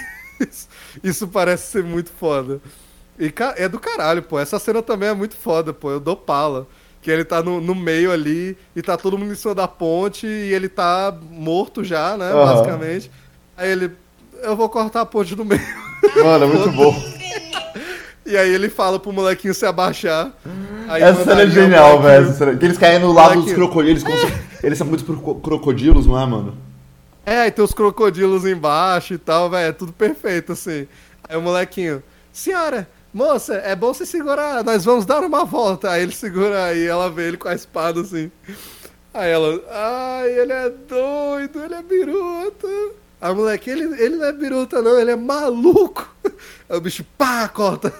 [1.03, 2.61] isso parece ser muito foda.
[3.19, 4.39] E é do caralho, pô.
[4.39, 5.91] Essa cena também é muito foda, pô.
[5.91, 6.67] Eu dou pala.
[7.01, 10.27] Que ele tá no, no meio ali e tá todo mundo em cima da ponte
[10.27, 12.31] e ele tá morto já, né?
[12.31, 12.45] Aham.
[12.45, 13.11] Basicamente.
[13.55, 13.91] Aí ele.
[14.41, 15.61] Eu vou cortar a ponte no meio.
[16.23, 16.93] Mano, é muito bom.
[18.25, 20.31] E aí ele fala pro molequinho se abaixar.
[20.87, 22.57] Aí Essa cena é genial, velho.
[22.57, 24.03] Que eles caem no lado dos crocodilos.
[24.61, 25.05] Eles são muitos
[25.41, 26.57] crocodilos, não é, mano?
[27.25, 29.69] É, aí tem os crocodilos embaixo e tal, velho.
[29.69, 30.87] É tudo perfeito, assim.
[31.27, 35.91] Aí o molequinho, senhora, moça, é bom você segurar, nós vamos dar uma volta.
[35.91, 38.31] Aí ele segura aí, ela vê ele com a espada, assim.
[39.13, 42.67] Aí ela, ai, ele é doido, ele é biruta.
[43.21, 46.07] O moleque, ele, ele não é biruta, não, ele é maluco.
[46.69, 47.93] Aí o bicho, pá, corta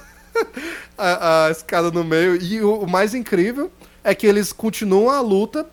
[0.97, 2.35] a, a escada no meio.
[2.41, 3.71] E o, o mais incrível
[4.03, 5.65] é que eles continuam a luta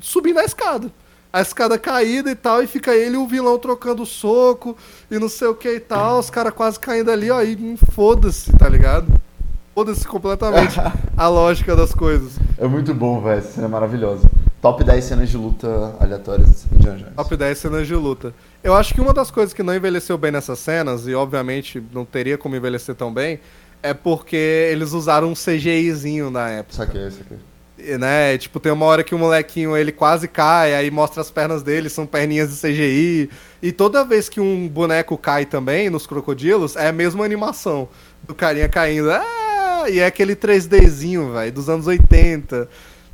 [0.00, 0.92] subindo a escada.
[1.34, 4.76] A escada caída e tal, e fica ele e o vilão trocando soco
[5.10, 8.52] e não sei o que e tal, os caras quase caindo ali, ó, e foda-se,
[8.52, 9.08] tá ligado?
[9.74, 10.78] Foda-se completamente
[11.16, 12.34] a lógica das coisas.
[12.56, 13.38] É muito bom, velho.
[13.38, 14.30] Essa cena é maravilhosa.
[14.62, 17.04] Top 10 cenas de luta aleatórias de Jones.
[17.16, 18.32] Top 10 cenas de luta.
[18.62, 22.04] Eu acho que uma das coisas que não envelheceu bem nessas cenas, e obviamente não
[22.04, 23.40] teria como envelhecer tão bem,
[23.82, 24.36] é porque
[24.70, 26.76] eles usaram um CGIzinho na época.
[26.76, 27.36] Saquei, saquei.
[27.36, 28.38] E, né?
[28.38, 31.88] Tipo, tem uma hora que o molequinho ele quase cai, aí mostra as pernas dele,
[31.88, 33.30] são perninhas de CGI.
[33.62, 37.88] E toda vez que um boneco cai também nos crocodilos, é a mesma animação
[38.22, 39.10] do carinha caindo.
[39.10, 39.86] Ah!
[39.90, 42.68] E é aquele 3Dzinho, velho, dos anos 80.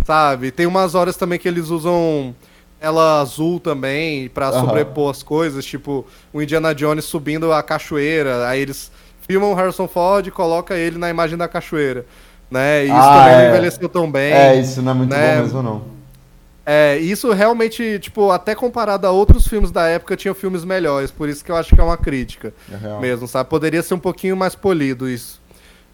[0.05, 0.51] sabe?
[0.51, 2.35] Tem umas horas também que eles usam
[2.81, 4.61] ela azul também pra Aham.
[4.61, 8.91] sobrepor as coisas, tipo o Indiana Jones subindo a cachoeira, aí eles
[9.29, 12.07] filmam o Harrison Ford e coloca ele na imagem da cachoeira,
[12.51, 12.85] né?
[12.85, 13.49] E isso Ah, também não é.
[13.49, 14.33] envelheceu tão bem.
[14.33, 15.37] É, isso não é muito né?
[15.37, 15.83] bom mesmo, não.
[16.65, 21.29] É, isso realmente, tipo, até comparado a outros filmes da época, tinha filmes melhores, por
[21.29, 23.49] isso que eu acho que é uma crítica É mesmo, sabe?
[23.49, 25.41] Poderia ser um pouquinho mais polido isso.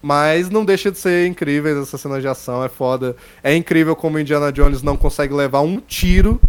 [0.01, 3.15] Mas não deixa de ser incrível essa cena de ação, é foda.
[3.43, 6.39] É incrível como Indiana Jones não consegue levar um tiro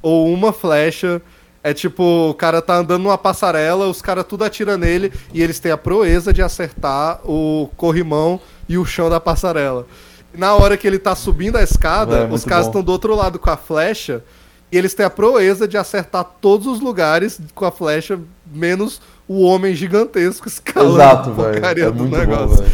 [0.00, 1.20] ou uma flecha.
[1.64, 5.60] É tipo, o cara tá andando numa passarela, os caras tudo atiram nele e eles
[5.60, 9.86] têm a proeza de acertar o corrimão e o chão da passarela.
[10.34, 12.70] Na hora que ele tá subindo a escada, É, os caras bom.
[12.70, 14.24] estão do outro lado com a flecha
[14.72, 18.18] e eles têm a proeza de acertar todos os lugares com a flecha,
[18.52, 22.56] menos o homem gigantesco escalando Exato, a porcaria É do bom, negócio.
[22.64, 22.72] velho.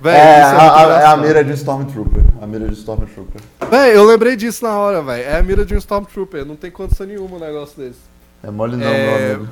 [0.00, 2.22] Véi, É, isso a, a- é mira de Stormtrooper.
[2.40, 3.40] A mira de Stormtrooper.
[3.70, 5.24] Véi, eu lembrei disso na hora, velho.
[5.24, 6.44] É a mira de um Stormtrooper.
[6.44, 7.98] Não tem condição nenhuma um negócio desse.
[8.42, 9.48] É mole não, É, meu amigo.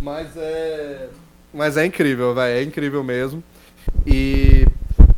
[0.00, 1.08] Mas é.
[1.54, 2.58] Mas é incrível, velho.
[2.58, 3.42] É incrível mesmo.
[4.04, 4.66] E.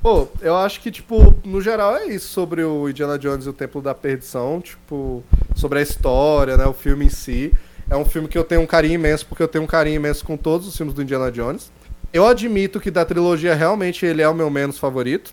[0.02, 3.52] Pô, eu acho que, tipo, no geral é isso sobre o Indiana Jones e o
[3.52, 4.60] Templo da Perdição.
[4.60, 5.24] Tipo,
[5.56, 6.66] sobre a história, né?
[6.66, 7.52] O filme em si.
[7.90, 10.22] É um filme que eu tenho um carinho imenso, porque eu tenho um carinho imenso
[10.24, 11.72] com todos os filmes do Indiana Jones.
[12.18, 15.32] Eu admito que da trilogia realmente ele é o meu menos favorito.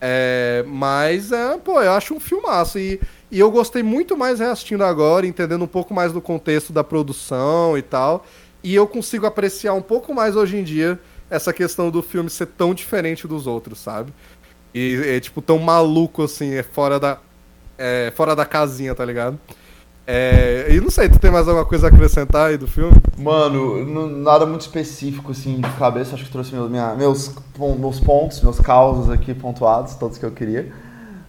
[0.00, 2.80] É, mas, é, pô, eu acho um filmaço.
[2.80, 3.00] E,
[3.30, 7.78] e eu gostei muito mais reassistindo agora, entendendo um pouco mais do contexto da produção
[7.78, 8.26] e tal.
[8.60, 10.98] E eu consigo apreciar um pouco mais hoje em dia
[11.30, 14.12] essa questão do filme ser tão diferente dos outros, sabe?
[14.74, 17.18] E é tipo tão maluco assim, é fora da.
[17.78, 19.38] É, fora da casinha, tá ligado?
[20.06, 22.94] É, e não sei, tu tem mais alguma coisa a acrescentar aí do filme?
[23.18, 26.14] Mano, não- nada muito específico, assim, de cabeça.
[26.14, 27.34] Acho que trouxe meu- minha- meus,
[27.78, 30.70] meus pontos, meus causos aqui pontuados, todos que eu queria.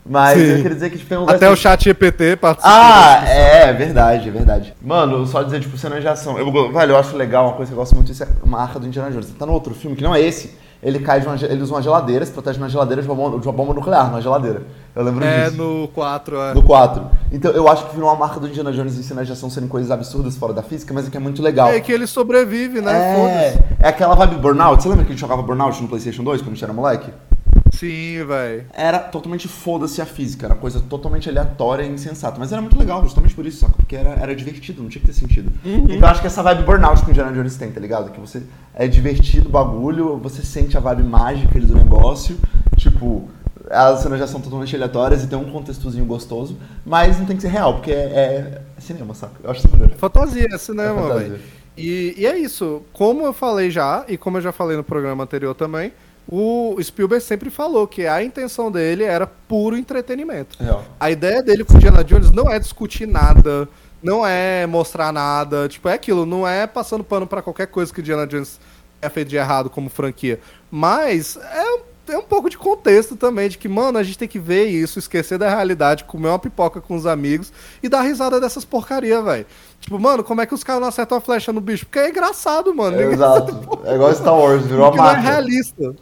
[0.09, 0.45] Mas Sim.
[0.45, 2.71] eu queria dizer que, tipo, tem um Até o chat GPT participou.
[2.73, 4.73] Ah, é, verdade, é verdade.
[4.81, 6.37] Mano, só dizer, tipo, cenas de ação.
[6.39, 8.79] Eu, velho, eu acho legal, uma coisa que eu gosto muito disso é uma arca
[8.79, 9.27] do Indiana Jones.
[9.37, 10.55] Tá no outro filme, que não é esse.
[10.81, 13.39] Ele cai de uma, ele usa uma geladeira, se protege na geladeira de uma bomba,
[13.39, 14.61] de uma bomba nuclear, numa geladeira.
[14.97, 15.57] Eu lembro É, disso.
[15.57, 16.53] no 4, é.
[16.55, 17.05] No 4.
[17.31, 19.69] Então eu acho que virou uma marca do Indiana Jones em cenas de ação serem
[19.69, 21.69] coisas absurdas fora da física, mas é que é muito legal.
[21.69, 22.93] É que ele sobrevive, né?
[22.99, 24.81] É, é aquela vibe Burnout.
[24.81, 27.11] Você lembra que a gente jogava Burnout no PlayStation 2 quando a gente era moleque?
[27.73, 28.65] Sim, velho.
[28.73, 32.39] Era totalmente foda-se a física, era coisa totalmente aleatória e insensata.
[32.39, 33.73] Mas era muito legal, justamente por isso, saca?
[33.77, 35.51] Porque era, era divertido, não tinha que ter sentido.
[35.63, 38.09] Então acho que essa vibe burnout que o Indiana Jones tem, tá ligado?
[38.11, 38.41] Que você
[38.73, 42.37] é divertido o bagulho, você sente a vibe mágica ali do negócio,
[42.77, 43.29] tipo.
[43.69, 47.41] As cenas já são totalmente aleatórias e tem um contextozinho gostoso, mas não tem que
[47.41, 49.33] ser real, porque é, é cinema, saca?
[49.43, 49.97] Eu acho isso maneiro.
[49.97, 51.39] Fantasia, é cinema, É velho.
[51.77, 52.81] E, e é isso.
[52.91, 55.91] Como eu falei já, e como eu já falei no programa anterior também,
[56.27, 60.61] o Spielberg sempre falou que a intenção dele era puro entretenimento.
[60.61, 60.83] Real.
[60.99, 63.69] A ideia dele com o Indiana Jones não é discutir nada,
[64.03, 67.99] não é mostrar nada, tipo, é aquilo, não é passando pano pra qualquer coisa que
[67.99, 68.59] o Indiana Jones
[69.01, 70.39] é feito de errado como franquia.
[70.69, 74.39] Mas é, é um pouco de contexto também, de que, mano, a gente tem que
[74.39, 77.51] ver isso, esquecer da realidade, comer uma pipoca com os amigos
[77.81, 79.45] e dar risada dessas porcaria, velho.
[79.79, 81.85] Tipo, mano, como é que os caras não acertam a flecha no bicho?
[81.85, 82.99] Porque é engraçado, mano.
[82.99, 83.79] É, exato.
[83.85, 85.29] É igual Star Wars, virou a porque não é marca.
[85.29, 85.95] realista.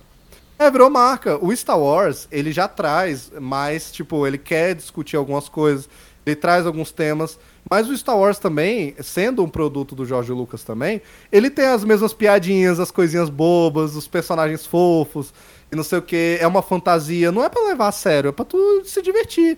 [0.57, 1.37] É, virou marca.
[1.43, 5.89] O Star Wars, ele já traz mais, tipo, ele quer discutir algumas coisas,
[6.25, 7.37] ele traz alguns temas,
[7.69, 11.01] mas o Star Wars também, sendo um produto do George Lucas também,
[11.31, 15.33] ele tem as mesmas piadinhas, as coisinhas bobas, os personagens fofos,
[15.75, 18.45] não sei o que, é uma fantasia, não é pra levar a sério, é pra
[18.45, 19.57] tu se divertir.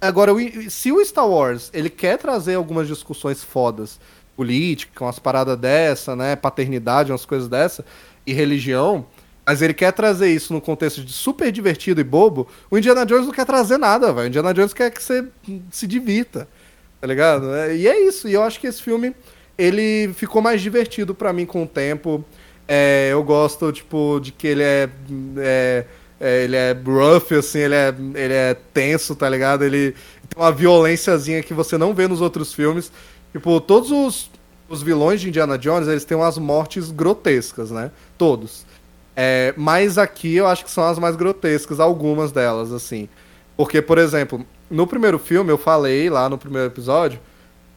[0.00, 0.32] Agora,
[0.70, 3.98] se o Star Wars, ele quer trazer algumas discussões fodas,
[4.36, 7.84] política, umas paradas dessa, né, paternidade, umas coisas dessa,
[8.26, 9.06] e religião,
[9.46, 13.26] mas ele quer trazer isso num contexto de super divertido e bobo, o Indiana Jones
[13.26, 14.24] não quer trazer nada, velho.
[14.24, 15.24] O Indiana Jones quer que você
[15.70, 16.48] se divirta,
[17.00, 17.46] tá ligado?
[17.72, 19.14] E é isso, e eu acho que esse filme,
[19.56, 22.24] ele ficou mais divertido pra mim com o tempo.
[22.68, 24.88] É, eu gosto, tipo, de que ele é,
[25.38, 25.84] é,
[26.20, 29.64] é, ele é rough, assim, ele é, ele é tenso, tá ligado?
[29.64, 29.92] Ele
[30.28, 32.90] tem uma violênciazinha que você não vê nos outros filmes.
[33.32, 34.30] Tipo, todos os,
[34.68, 37.90] os vilões de Indiana Jones, eles têm umas mortes grotescas, né?
[38.18, 38.64] Todos.
[39.14, 43.08] É, mas aqui eu acho que são as mais grotescas, algumas delas, assim.
[43.56, 47.18] Porque, por exemplo, no primeiro filme, eu falei lá no primeiro episódio,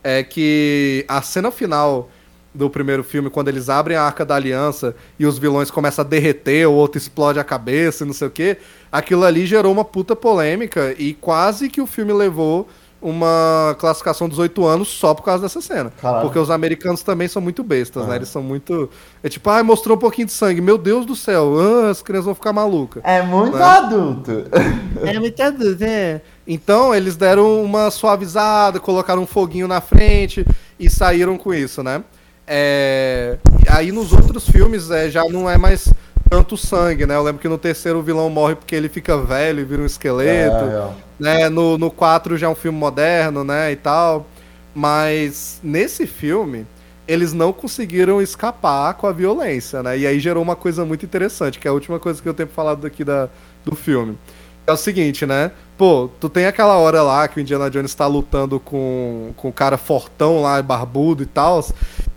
[0.03, 2.09] é que a cena final
[2.53, 6.07] do primeiro filme, quando eles abrem a Arca da Aliança e os vilões começam a
[6.07, 8.57] derreter, o outro explode a cabeça e não sei o que,
[8.91, 12.67] aquilo ali gerou uma puta polêmica e quase que o filme levou
[13.01, 15.91] uma classificação 18 anos só por causa dessa cena.
[16.01, 16.23] Caralho.
[16.23, 18.13] Porque os americanos também são muito bestas, né?
[18.13, 18.15] É.
[18.17, 18.89] Eles são muito.
[19.23, 20.59] É tipo, ah, mostrou um pouquinho de sangue.
[20.59, 23.01] Meu Deus do céu, ah, as crianças vão ficar malucas.
[23.05, 23.63] É muito Né?
[23.63, 24.31] adulto.
[25.01, 26.19] É muito adulto, é.
[26.45, 30.45] Então eles deram uma suavizada, colocaram um foguinho na frente
[30.77, 32.03] e saíram com isso, né?
[32.51, 33.37] É,
[33.69, 35.93] Aí nos outros filmes é, já não é mais
[36.27, 37.15] tanto sangue, né?
[37.15, 39.85] Eu lembro que no terceiro o vilão morre porque ele fica velho e vira um
[39.85, 40.65] esqueleto.
[40.65, 41.49] É, né?
[41.49, 43.71] No, no 4 já é um filme moderno, né?
[43.71, 44.25] E tal.
[44.73, 46.65] Mas nesse filme,
[47.07, 49.97] eles não conseguiram escapar com a violência, né?
[49.97, 52.49] E aí gerou uma coisa muito interessante, que é a última coisa que eu tenho
[52.49, 53.29] falado daqui da,
[53.63, 54.17] do filme.
[54.65, 55.51] É o seguinte, né?
[55.79, 59.53] Pô, tu tem aquela hora lá que o Indiana Jones tá lutando com, com o
[59.53, 61.65] cara fortão lá, barbudo e tal,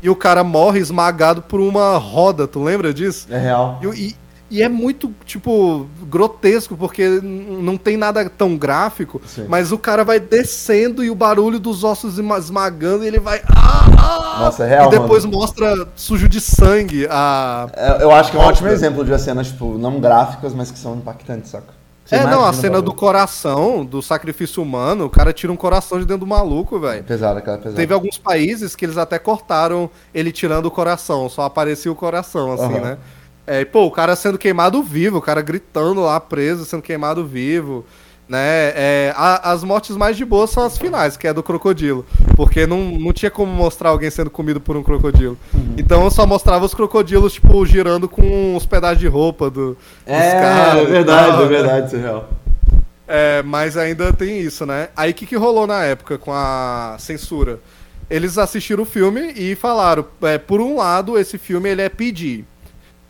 [0.02, 3.28] e o cara morre esmagado por uma roda, tu lembra disso?
[3.30, 3.78] É real.
[3.80, 9.46] E, e- e é muito, tipo, grotesco, porque não tem nada tão gráfico, Sim.
[9.48, 13.40] mas o cara vai descendo e o barulho dos ossos esma- esmagando e ele vai.
[13.48, 14.36] Ah, ah!
[14.40, 15.38] Nossa, é real, E depois mano.
[15.38, 17.66] mostra sujo de sangue a.
[17.72, 20.78] É, Eu acho que é um ótimo exemplo de cenas, tipo, não gráficas, mas que
[20.78, 21.80] são impactantes, saca?
[22.04, 22.82] Você é, não, a cena bagulho.
[22.82, 26.80] do coração, do sacrifício humano, o cara tira um coração de dentro do maluco, É
[26.80, 27.04] velho.
[27.04, 27.76] pesado, aquela pesada.
[27.76, 32.52] Teve alguns países que eles até cortaram ele tirando o coração, só aparecia o coração,
[32.52, 32.80] assim, Aham.
[32.80, 32.98] né?
[33.46, 37.26] É, e, pô, o cara sendo queimado vivo, o cara gritando lá, preso, sendo queimado
[37.26, 37.84] vivo,
[38.32, 38.72] né?
[38.74, 42.06] É, a- as mortes mais de boa são as finais, que é do crocodilo.
[42.34, 45.36] Porque não, não tinha como mostrar alguém sendo comido por um crocodilo.
[45.52, 45.74] Uhum.
[45.76, 49.78] Então eu só mostrava os crocodilos, tipo, girando com os pedaços de roupa do, dos
[50.06, 51.48] É, caras é verdade, tal, é né?
[51.48, 52.30] verdade, isso é real.
[53.06, 54.88] É, mas ainda tem isso, né?
[54.96, 57.60] Aí o que, que rolou na época com a censura?
[58.08, 62.44] Eles assistiram o filme e falaram, é, por um lado, esse filme ele é PG,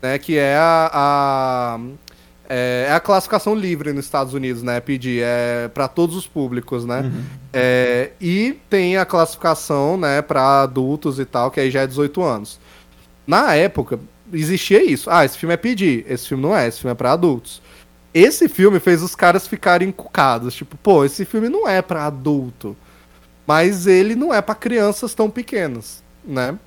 [0.03, 0.19] né?
[0.19, 1.79] Que é a, a-
[2.55, 4.79] é, é a classificação livre nos Estados Unidos, né?
[4.79, 7.11] PG é para todos os públicos, né?
[7.51, 10.21] É, e tem a classificação, né?
[10.21, 12.61] Para adultos e tal, que aí já é 18 anos.
[13.27, 13.99] Na época
[14.31, 15.09] existia isso.
[15.11, 17.63] Ah, esse filme é PG, esse filme não é, esse filme é para adultos.
[18.13, 20.55] Esse filme fez os caras ficarem encucados.
[20.55, 22.77] Tipo, pô, esse filme não é pra adulto.
[23.47, 26.59] Mas ele não é pra crianças tão pequenas, né?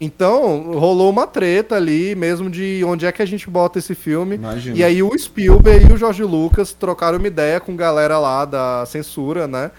[0.00, 4.34] Então, rolou uma treta ali, mesmo de onde é que a gente bota esse filme.
[4.34, 4.76] Imagina.
[4.76, 8.84] E aí o Spielberg e o Jorge Lucas trocaram uma ideia com galera lá da
[8.86, 9.70] censura, né?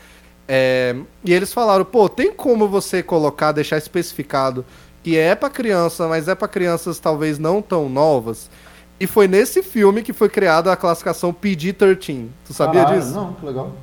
[0.47, 4.65] É, e eles falaram, pô, tem como você colocar, deixar especificado
[5.05, 8.49] que é pra criança, mas é pra crianças talvez não tão novas.
[8.99, 12.25] E foi nesse filme que foi criada a classificação PG-13.
[12.43, 13.13] Tu sabia Caralho, disso?
[13.13, 13.75] Não, que legal.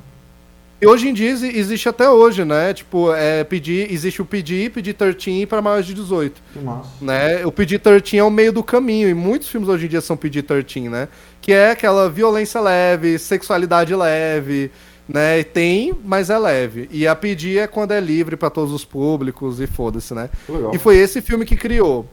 [0.83, 2.73] E hoje em dia exi- existe até hoje, né?
[2.73, 6.89] Tipo, é PG, existe o PG, PG-13 para maiores de 18 Que massa.
[7.01, 7.45] né?
[7.45, 10.89] O PG-13 é o meio do caminho, e muitos filmes hoje em dia são PG-13,
[10.89, 11.07] né?
[11.41, 14.71] Que é aquela violência leve, sexualidade leve,
[15.07, 15.39] né?
[15.39, 16.87] E tem, mas é leve.
[16.91, 20.29] E a PG é quando é livre pra todos os públicos e foda-se, né?
[20.49, 20.73] Legal.
[20.75, 22.05] E foi esse filme que criou.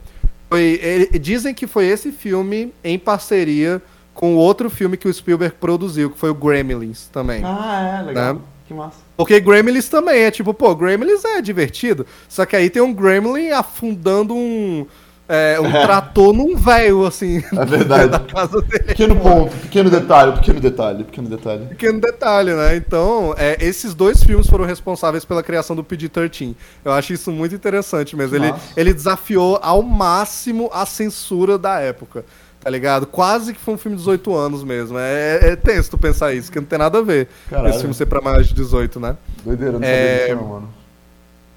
[0.49, 3.81] Foi, ele- dizem que foi esse filme em parceria
[4.13, 7.41] com o outro filme que o Spielberg produziu, que foi o Gremlins também.
[7.45, 8.33] Ah, é, legal.
[8.33, 8.39] Né?
[8.71, 8.99] Que massa.
[9.17, 12.05] Porque Gremlins também é tipo, pô, Gremlins é divertido.
[12.29, 14.85] Só que aí tem um Gremlin afundando um,
[15.27, 17.43] é, um trator num véio, assim.
[17.51, 18.07] É verdade.
[18.11, 18.85] da casa dele.
[18.85, 21.65] Pequeno ponto, pequeno detalhe, pequeno detalhe, pequeno detalhe.
[21.65, 22.77] Pequeno detalhe, né?
[22.77, 26.55] Então, é, esses dois filmes foram responsáveis pela criação do PG-13.
[26.85, 28.37] Eu acho isso muito interessante mesmo.
[28.37, 32.23] Ele, ele desafiou ao máximo a censura da época.
[32.61, 33.07] Tá ligado?
[33.07, 34.97] Quase que foi um filme de 18 anos mesmo.
[34.99, 37.69] É, é tenso tu pensar isso, que não tem nada a ver Caralho.
[37.69, 39.17] esse filme ser pra mais de 18, né?
[39.43, 40.69] Doideira, não É, sabia disso mano.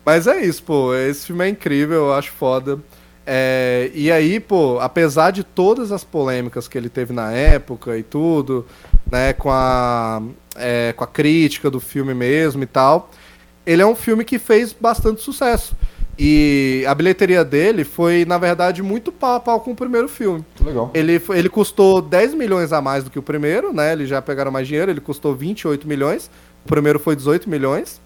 [0.04, 0.94] Mas é isso, pô.
[0.94, 2.78] Esse filme é incrível, eu acho foda.
[3.26, 8.02] É, e aí, pô, apesar de todas as polêmicas que ele teve na época e
[8.02, 8.66] tudo,
[9.10, 10.22] né, com a,
[10.56, 13.10] é, com a crítica do filme mesmo e tal,
[13.66, 15.74] ele é um filme que fez bastante sucesso.
[16.18, 20.44] E a bilheteria dele foi, na verdade, muito pau a pau com o primeiro filme.
[20.60, 20.90] Legal.
[20.94, 23.92] Ele, ele custou 10 milhões a mais do que o primeiro, né?
[23.92, 26.30] Eles já pegaram mais dinheiro, ele custou 28 milhões.
[26.64, 28.00] O primeiro foi 18 milhões.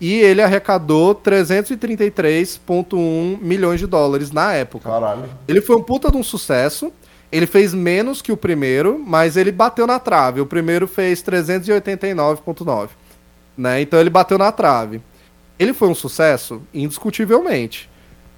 [0.00, 4.88] E ele arrecadou 333,1 milhões de dólares na época.
[4.88, 5.24] Caralho.
[5.48, 6.92] Ele foi um puta de um sucesso.
[7.32, 10.40] Ele fez menos que o primeiro, mas ele bateu na trave.
[10.40, 12.90] O primeiro fez 389,9.
[13.56, 13.80] Né?
[13.82, 15.02] Então ele bateu na trave.
[15.58, 16.62] Ele foi um sucesso?
[16.72, 17.90] Indiscutivelmente.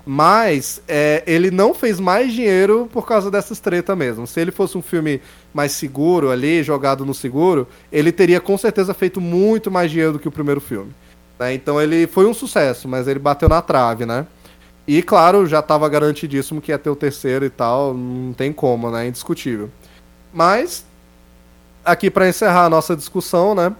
[0.06, 4.26] Mas é, ele não fez mais dinheiro por causa dessas treta mesmo.
[4.26, 5.20] Se ele fosse um filme
[5.52, 10.18] mais seguro ali, jogado no seguro, ele teria com certeza feito muito mais dinheiro do
[10.18, 10.92] que o primeiro filme.
[11.38, 11.52] né?
[11.54, 14.26] Então ele foi um sucesso, mas ele bateu na trave, né?
[14.86, 18.90] E claro, já estava garantidíssimo que ia ter o terceiro e tal, não tem como,
[18.90, 19.06] né?
[19.06, 19.70] Indiscutível.
[20.32, 20.84] Mas,
[21.84, 23.72] aqui para encerrar a nossa discussão, né?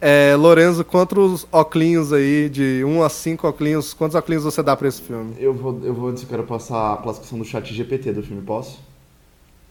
[0.00, 4.86] É, Lorenzo, quantos oclinhos aí, de 1 a 5 oclinhos, quantos oclinhos você dá pra
[4.86, 5.34] esse filme?
[5.38, 8.42] Eu vou, eu vou antes eu quero passar a classificação do chat GPT do filme,
[8.42, 8.80] posso?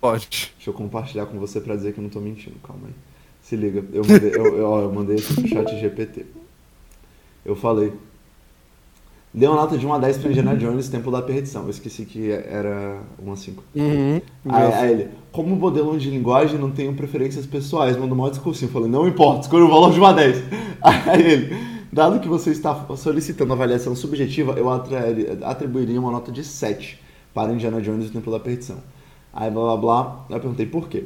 [0.01, 0.51] Pode.
[0.55, 2.93] Deixa eu compartilhar com você pra dizer que eu não tô mentindo, calma aí.
[3.41, 6.25] Se liga, eu mandei, eu, eu, ó, eu mandei pro chat GPT.
[7.45, 7.93] Eu falei.
[9.37, 11.61] Deu uma nota de 1 a 10 pra Indiana Jones, Tempo da Perdição.
[11.65, 13.63] Eu esqueci que era 1 a 5.
[13.75, 14.21] Uhum.
[14.49, 18.69] Aí, aí ele, como modelo de linguagem, não tenho preferências pessoais, manda um discursinho.
[18.69, 20.43] Eu falei, não importa, escolha o valor de uma 10.
[20.81, 21.55] Aí ele,
[21.93, 24.71] dado que você está solicitando avaliação subjetiva, eu
[25.43, 26.99] atribuiria uma nota de 7
[27.31, 28.77] para Indiana Jones e o Templo da Perdição.
[29.31, 31.05] Aí blá blá blá, eu perguntei por quê.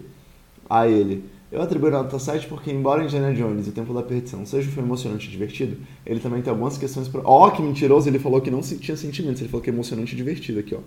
[0.69, 4.01] Aí ele, eu atribuo a nota 7 porque, embora Indiana Jones e o Templo da
[4.01, 7.07] Perdição seja um filme emocionante e divertido, ele também tem algumas questões.
[7.07, 7.21] Pro...
[7.25, 10.15] Ó, que mentiroso, ele falou que não tinha sentimentos, ele falou que é emocionante e
[10.17, 10.79] divertido aqui, ó.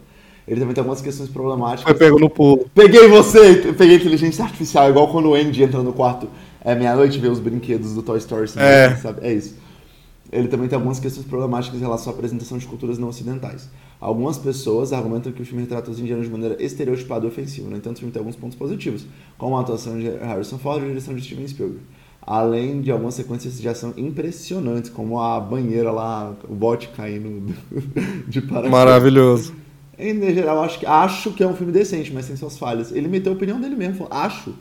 [0.46, 1.84] Ele também tem algumas questões problemáticas.
[1.84, 2.66] Foi pego no pulo.
[2.74, 3.72] Peguei você!
[3.78, 6.28] Peguei inteligência artificial, igual quando o Andy entra no quarto
[6.64, 8.96] é meia-noite vê os brinquedos do Toy Story, assim, É.
[8.96, 9.20] sabe?
[9.22, 9.54] É isso.
[10.32, 13.68] Ele também tem algumas questões problemáticas em relação à apresentação de culturas não ocidentais.
[14.04, 17.70] Algumas pessoas argumentam que o filme retrata os indianos de maneira estereotipada e ofensiva.
[17.70, 19.06] No entanto, o filme tem alguns pontos positivos,
[19.38, 21.80] como a atuação de Harrison Ford e a direção de Steven Spielberg.
[22.20, 27.54] Além de algumas sequências de ação impressionantes, como a banheira lá, o bote caindo
[28.28, 28.70] de paraquedas.
[28.70, 29.54] Maravilhoso.
[29.98, 32.92] Em geral, acho que, acho que é um filme decente, mas tem suas falhas.
[32.92, 34.52] Ele meteu a opinião dele mesmo, falou, acho,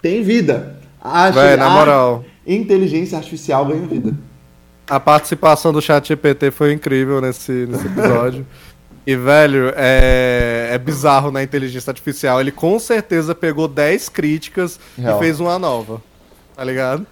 [0.00, 0.80] tem vida.
[0.98, 2.24] Acho, Véi, na moral.
[2.46, 4.14] Inteligência artificial ganha vida.
[4.88, 8.46] A participação do chat GPT foi incrível nesse, nesse episódio.
[9.08, 12.42] E, velho, é, é bizarro na inteligência artificial.
[12.42, 15.16] Ele com certeza pegou 10 críticas Real.
[15.16, 16.02] e fez uma nova.
[16.54, 17.06] Tá ligado?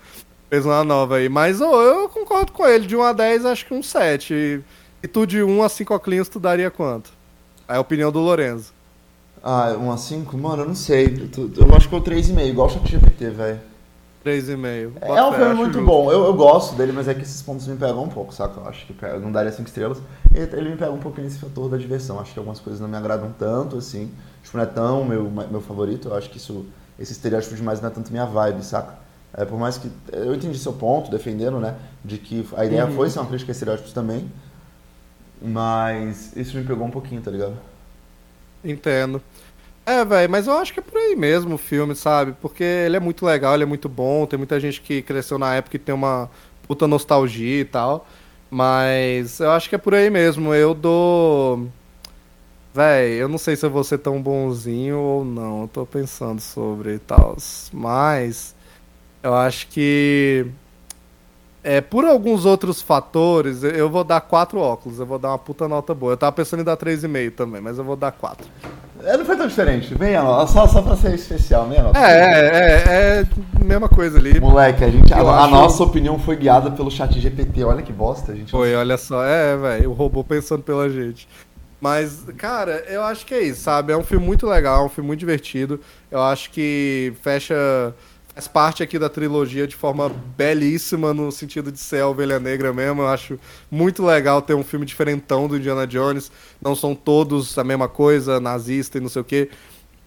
[0.51, 1.31] Fez uma nova aí.
[1.31, 2.87] Mas ô, eu concordo com ele.
[2.87, 4.35] De 1 a 10, acho que um 7.
[4.35, 4.61] E,
[5.03, 7.11] e tu de 1 a 5 oclinhos, tu daria quanto?
[7.67, 8.75] É a opinião do Lorenzo.
[9.43, 10.37] Ah, um a 5?
[10.37, 11.31] Mano, eu não sei.
[11.35, 13.61] Eu, eu acho que é o 3,5, igual o ChatGPT, velho.
[14.27, 14.93] 3,5.
[15.01, 16.11] É um filme muito bom.
[16.11, 18.61] Eu, eu gosto dele, mas é que esses pontos me pegam um pouco, saca?
[18.61, 19.99] Eu acho que pega- não daria 5 estrelas.
[20.35, 22.19] Ele, ele me pega um pouquinho nesse fator da diversão.
[22.21, 24.11] Acho que algumas coisas não me agradam tanto, assim.
[24.43, 26.09] Tipo, não é tão meu, meu favorito.
[26.09, 26.67] Eu acho que isso,
[26.99, 28.95] esse estereótipo demais não é tanto minha vibe, saca?
[29.33, 29.91] É, por mais que.
[30.13, 31.75] Eu entendi seu ponto, defendendo, né?
[32.05, 34.31] De que a ideia foi ser uma crítica a estereótipos também.
[35.41, 37.55] Mas isso me pegou um pouquinho, tá ligado?
[38.65, 39.23] Entendo.
[39.89, 42.33] É, velho, mas eu acho que é por aí mesmo o filme, sabe?
[42.43, 44.27] Porque ele é muito legal, ele é muito bom.
[44.27, 46.29] Tem muita gente que cresceu na época e tem uma
[46.67, 48.05] puta nostalgia e tal.
[48.51, 50.53] Mas eu acho que é por aí mesmo.
[50.53, 51.69] Eu dou.
[52.75, 55.63] Véi, eu não sei se eu vou ser tão bonzinho ou não.
[55.63, 57.37] Eu tô pensando sobre e tal.
[57.73, 58.57] Mas
[59.23, 60.47] eu acho que.
[61.63, 64.99] É, por alguns outros fatores, eu vou dar quatro óculos.
[64.99, 66.13] Eu vou dar uma puta nota boa.
[66.15, 68.47] Eu tava pensando em dar 3,5 também, mas eu vou dar quatro.
[69.07, 69.97] É, não foi tão diferente.
[69.97, 71.99] Meia nota, só, só pra ser especial, meia nota.
[71.99, 74.41] É, é, é, é mesma coisa ali.
[74.41, 77.63] Moleque, a, gente, a, a nossa opinião foi guiada pelo chat GPT.
[77.63, 78.51] Olha que bosta, a gente.
[78.51, 79.25] Foi, olha só.
[79.25, 81.29] É, velho, o robô pensando pela gente.
[81.81, 83.93] Mas, cara, eu acho que é isso, sabe?
[83.93, 85.79] É um filme muito legal, um filme muito divertido.
[86.11, 87.95] Eu acho que fecha.
[88.37, 92.71] Faz parte aqui da trilogia de forma belíssima, no sentido de ser a ovelha negra
[92.71, 93.01] mesmo.
[93.01, 93.41] Eu acho
[93.71, 96.31] muito legal ter um filme diferentão do Indiana Jones.
[96.61, 99.49] Não são todos a mesma coisa, nazista e não sei o quê.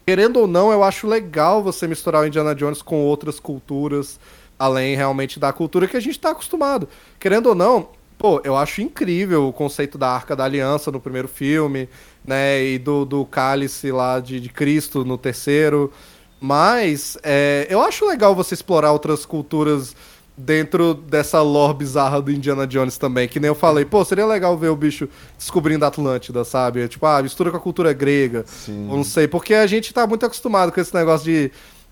[0.05, 4.19] Querendo ou não, eu acho legal você misturar o Indiana Jones com outras culturas,
[4.59, 6.87] além realmente da cultura que a gente tá acostumado.
[7.19, 11.27] Querendo ou não, pô, eu acho incrível o conceito da Arca da Aliança no primeiro
[11.27, 11.89] filme,
[12.23, 15.91] né, e do, do cálice lá de, de Cristo no terceiro.
[16.39, 19.95] Mas é, eu acho legal você explorar outras culturas
[20.37, 23.27] dentro dessa lore bizarra do Indiana Jones também.
[23.27, 26.87] Que nem eu falei, pô, seria legal ver o bicho descobrindo a Atlântida, sabe?
[26.87, 28.45] Tipo, ah, mistura com a cultura grega.
[28.47, 28.87] Sim.
[28.87, 31.51] Não sei, porque a gente tá muito acostumado com esse negócio de,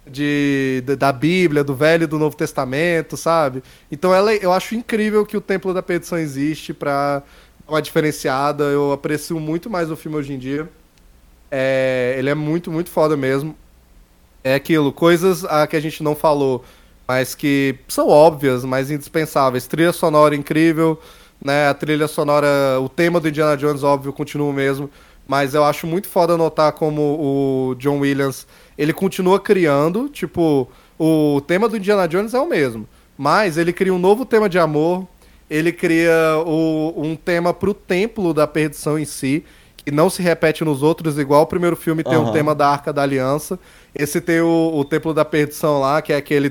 [0.10, 3.62] de, de- da Bíblia, do Velho e do Novo Testamento, sabe?
[3.92, 8.64] Então ela, eu acho incrível que o Templo da Perdição existe pra dar uma diferenciada.
[8.64, 10.70] Eu aprecio muito mais o filme hoje em dia.
[11.52, 13.54] É, ele é muito, muito foda mesmo.
[14.48, 16.64] É aquilo, coisas ah, que a gente não falou,
[17.06, 19.68] mas que são óbvias, mas indispensáveis.
[19.68, 20.98] Trilha sonora incrível,
[21.44, 21.68] né?
[21.68, 22.48] A trilha sonora,
[22.82, 24.90] o tema do Indiana Jones, óbvio, continua o mesmo.
[25.28, 28.48] Mas eu acho muito foda notar como o John Williams,
[28.78, 32.88] ele continua criando, tipo, o tema do Indiana Jones é o mesmo.
[33.18, 35.06] Mas ele cria um novo tema de amor,
[35.50, 36.14] ele cria
[36.46, 39.44] o- um tema pro templo da perdição em si,
[39.88, 42.34] que não se repete nos outros, igual o primeiro filme tem o Aham.
[42.34, 43.58] tema da Arca da Aliança.
[43.96, 46.50] Esse tem o, o Templo da Perdição lá, que é aquele.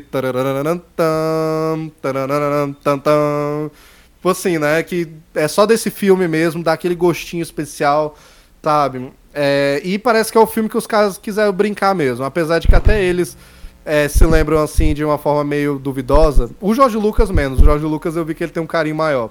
[4.16, 4.82] Tipo assim, né?
[4.82, 8.16] Que é só desse filme mesmo, dá aquele gostinho especial,
[8.62, 9.12] sabe?
[9.34, 12.24] É, e parece que é o filme que os caras quiseram brincar mesmo.
[12.24, 13.36] Apesar de que até eles
[13.84, 16.48] é, se lembram assim de uma forma meio duvidosa.
[16.58, 17.60] O Jorge Lucas menos.
[17.60, 19.28] O Jorge Lucas eu vi que ele tem um carinho maior.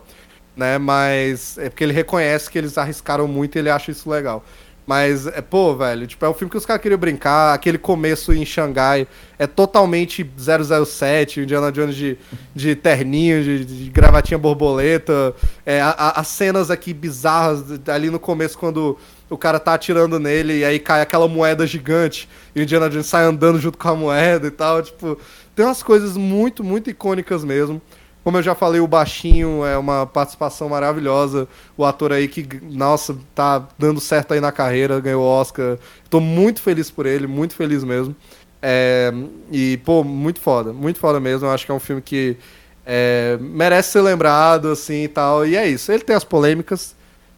[0.56, 0.77] Né?
[0.77, 4.44] Mas é porque ele reconhece que eles arriscaram muito e ele acha isso legal.
[4.88, 7.56] Mas, é, pô, velho, tipo, é um filme que os caras queriam brincar.
[7.56, 9.07] Aquele começo em Xangai
[9.40, 12.18] é totalmente 007, Indiana Jones de,
[12.53, 15.34] de terninho, de, de gravatinha borboleta.
[15.65, 18.95] É, a, a, as cenas aqui bizarras ali no começo, quando
[19.27, 23.07] o cara tá atirando nele e aí cai aquela moeda gigante e o Indiana Jones
[23.07, 24.84] sai andando junto com a moeda e tal.
[24.84, 25.18] Tipo,
[25.56, 27.82] tem umas coisas muito, muito icônicas mesmo.
[28.26, 31.47] Como eu já falei, o Baixinho é uma participação maravilhosa.
[31.77, 35.77] O ator aí que, nossa, tá dando certo aí na carreira, ganhou o Oscar.
[36.10, 38.15] Tô muito feliz por ele, muito feliz mesmo.
[38.64, 39.14] É,
[39.52, 41.45] e, pô, muito foda, muito foda mesmo.
[41.45, 42.35] Eu acho que é um filme que
[42.84, 45.45] é, merece ser lembrado, assim e tal.
[45.45, 45.91] E é isso.
[45.91, 46.95] Ele tem as polêmicas.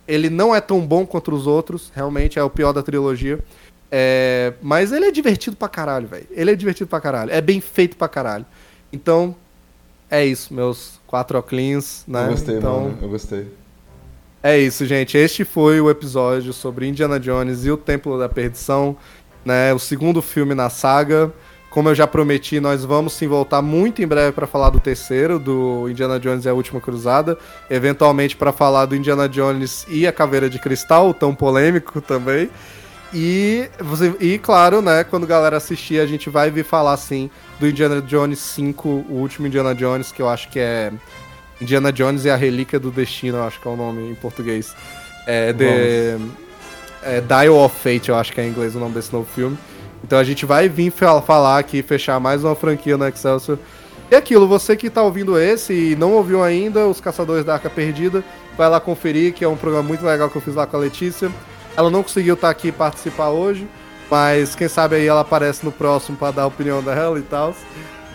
[0.08, 3.40] Ele não é tão bom contra os outros, realmente é o pior da trilogia.
[3.92, 6.28] É, mas ele é divertido pra caralho, velho.
[6.32, 7.30] Ele é divertido pra caralho.
[7.30, 8.46] É bem feito pra caralho.
[8.94, 9.36] Então,
[10.10, 12.26] é isso, meus quatro oclinhos, né?
[12.26, 12.98] Eu gostei, então, mano.
[13.02, 13.48] Eu gostei.
[14.42, 15.18] É isso, gente.
[15.18, 18.96] Este foi o episódio sobre Indiana Jones e o Templo da Perdição,
[19.44, 19.74] né?
[19.74, 21.34] O segundo filme na saga.
[21.70, 25.38] Como eu já prometi, nós vamos sim voltar muito em breve para falar do terceiro,
[25.38, 27.38] do Indiana Jones e a Última Cruzada.
[27.70, 32.50] Eventualmente para falar do Indiana Jones e a Caveira de Cristal, tão polêmico também.
[33.14, 33.70] E,
[34.20, 37.30] e claro, né, quando a galera assistir, a gente vai vir falar sim
[37.60, 40.92] do Indiana Jones 5, o último Indiana Jones, que eu acho que é
[41.62, 44.76] Indiana Jones e a Relíquia do Destino, eu acho que é o nome em português.
[45.26, 46.18] É The
[47.04, 49.58] é, Dial of Fate, eu acho que é em inglês o nome desse novo filme.
[50.04, 53.58] Então a gente vai vir falar aqui, fechar mais uma franquia no Excelsior.
[54.10, 57.70] E aquilo, você que tá ouvindo esse e não ouviu ainda, Os Caçadores da Arca
[57.70, 58.24] Perdida,
[58.58, 60.80] vai lá conferir, que é um programa muito legal que eu fiz lá com a
[60.80, 61.30] Letícia.
[61.78, 63.68] Ela não conseguiu estar tá aqui participar hoje,
[64.10, 67.54] mas quem sabe aí ela aparece no próximo para dar a opinião dela e tal.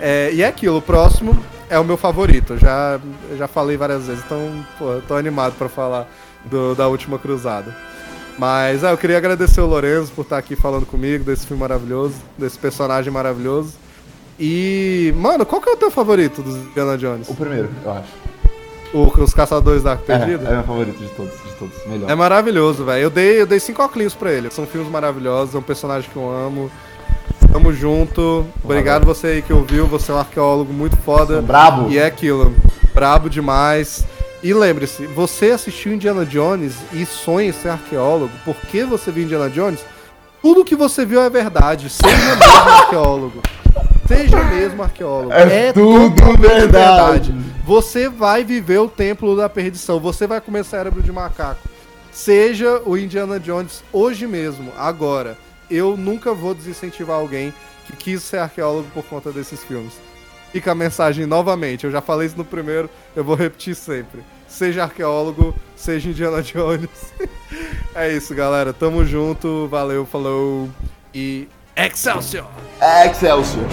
[0.01, 1.41] É, e é aquilo, o próximo
[1.71, 2.59] é o meu favorito.
[2.59, 3.01] Já,
[3.39, 6.09] já falei várias vezes, então pô, tô animado para falar
[6.45, 7.73] do, da última cruzada.
[8.37, 11.61] Mas é, eu queria agradecer o Lorenzo por estar tá aqui falando comigo desse filme
[11.61, 13.75] maravilhoso, desse personagem maravilhoso.
[14.41, 17.29] E, mano, qual que é o teu favorito dos Indiana Jones?
[17.29, 18.22] O primeiro, eu acho.
[18.93, 20.49] O, os Caçadores da Arca Perdida?
[20.49, 21.87] É, é meu favorito de todos, de todos.
[21.87, 22.11] Melhor.
[22.11, 23.05] É maravilhoso, velho.
[23.05, 24.51] Eu dei, eu dei cinco óculos pra ele.
[24.51, 26.71] São filmes maravilhosos, é um personagem que eu amo.
[27.51, 28.47] Tamo junto.
[28.63, 29.87] Obrigado você aí que ouviu.
[29.87, 31.35] Você é um arqueólogo muito foda.
[31.35, 31.91] Sou brabo.
[31.91, 32.55] E é aquilo.
[32.95, 34.05] Brabo demais.
[34.43, 38.33] E lembre-se, você assistiu Indiana Jones e sonha ser arqueólogo.
[38.45, 39.81] Por que você viu Indiana Jones?
[40.43, 41.89] Tudo que você viu é verdade.
[41.89, 43.41] Seja mesmo arqueólogo.
[44.17, 45.33] Seja mesmo arqueólogo.
[45.33, 47.33] É, é tudo verdade.
[47.33, 47.35] verdade.
[47.65, 49.99] Você vai viver o templo da perdição.
[50.01, 51.69] Você vai comer cérebro de macaco.
[52.11, 55.39] Seja o Indiana Jones hoje mesmo, agora.
[55.71, 57.55] Eu nunca vou desincentivar alguém
[57.87, 59.95] que quis ser arqueólogo por conta desses filmes.
[60.53, 61.85] Fica a mensagem novamente.
[61.85, 64.23] Eu já falei isso no primeiro, eu vou repetir sempre.
[64.47, 66.91] Seja arqueólogo, seja Indiana Jones.
[67.95, 68.75] é isso, galera.
[68.75, 69.67] Tamo junto.
[69.69, 70.69] Valeu, falou
[71.15, 71.49] e
[71.85, 72.47] Excelsior!
[72.81, 73.67] Excelsior!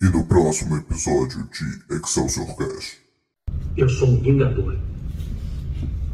[0.00, 2.98] E no próximo episódio de Excelsior Cast.
[3.76, 4.76] Eu sou um Vingador.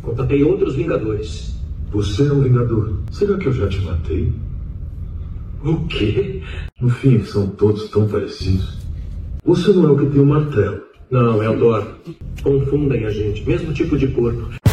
[0.00, 1.56] Contatei outros Vingadores.
[1.90, 3.02] Você é um Vingador.
[3.12, 4.32] Será que eu já te matei?
[5.62, 6.42] O quê?
[6.80, 8.78] No fim, são todos tão parecidos.
[9.44, 10.87] Você não é o que tem o um martelo.
[11.10, 11.86] Não, é o Thor.
[12.42, 13.42] Confundem a gente.
[13.48, 14.67] Mesmo tipo de corpo.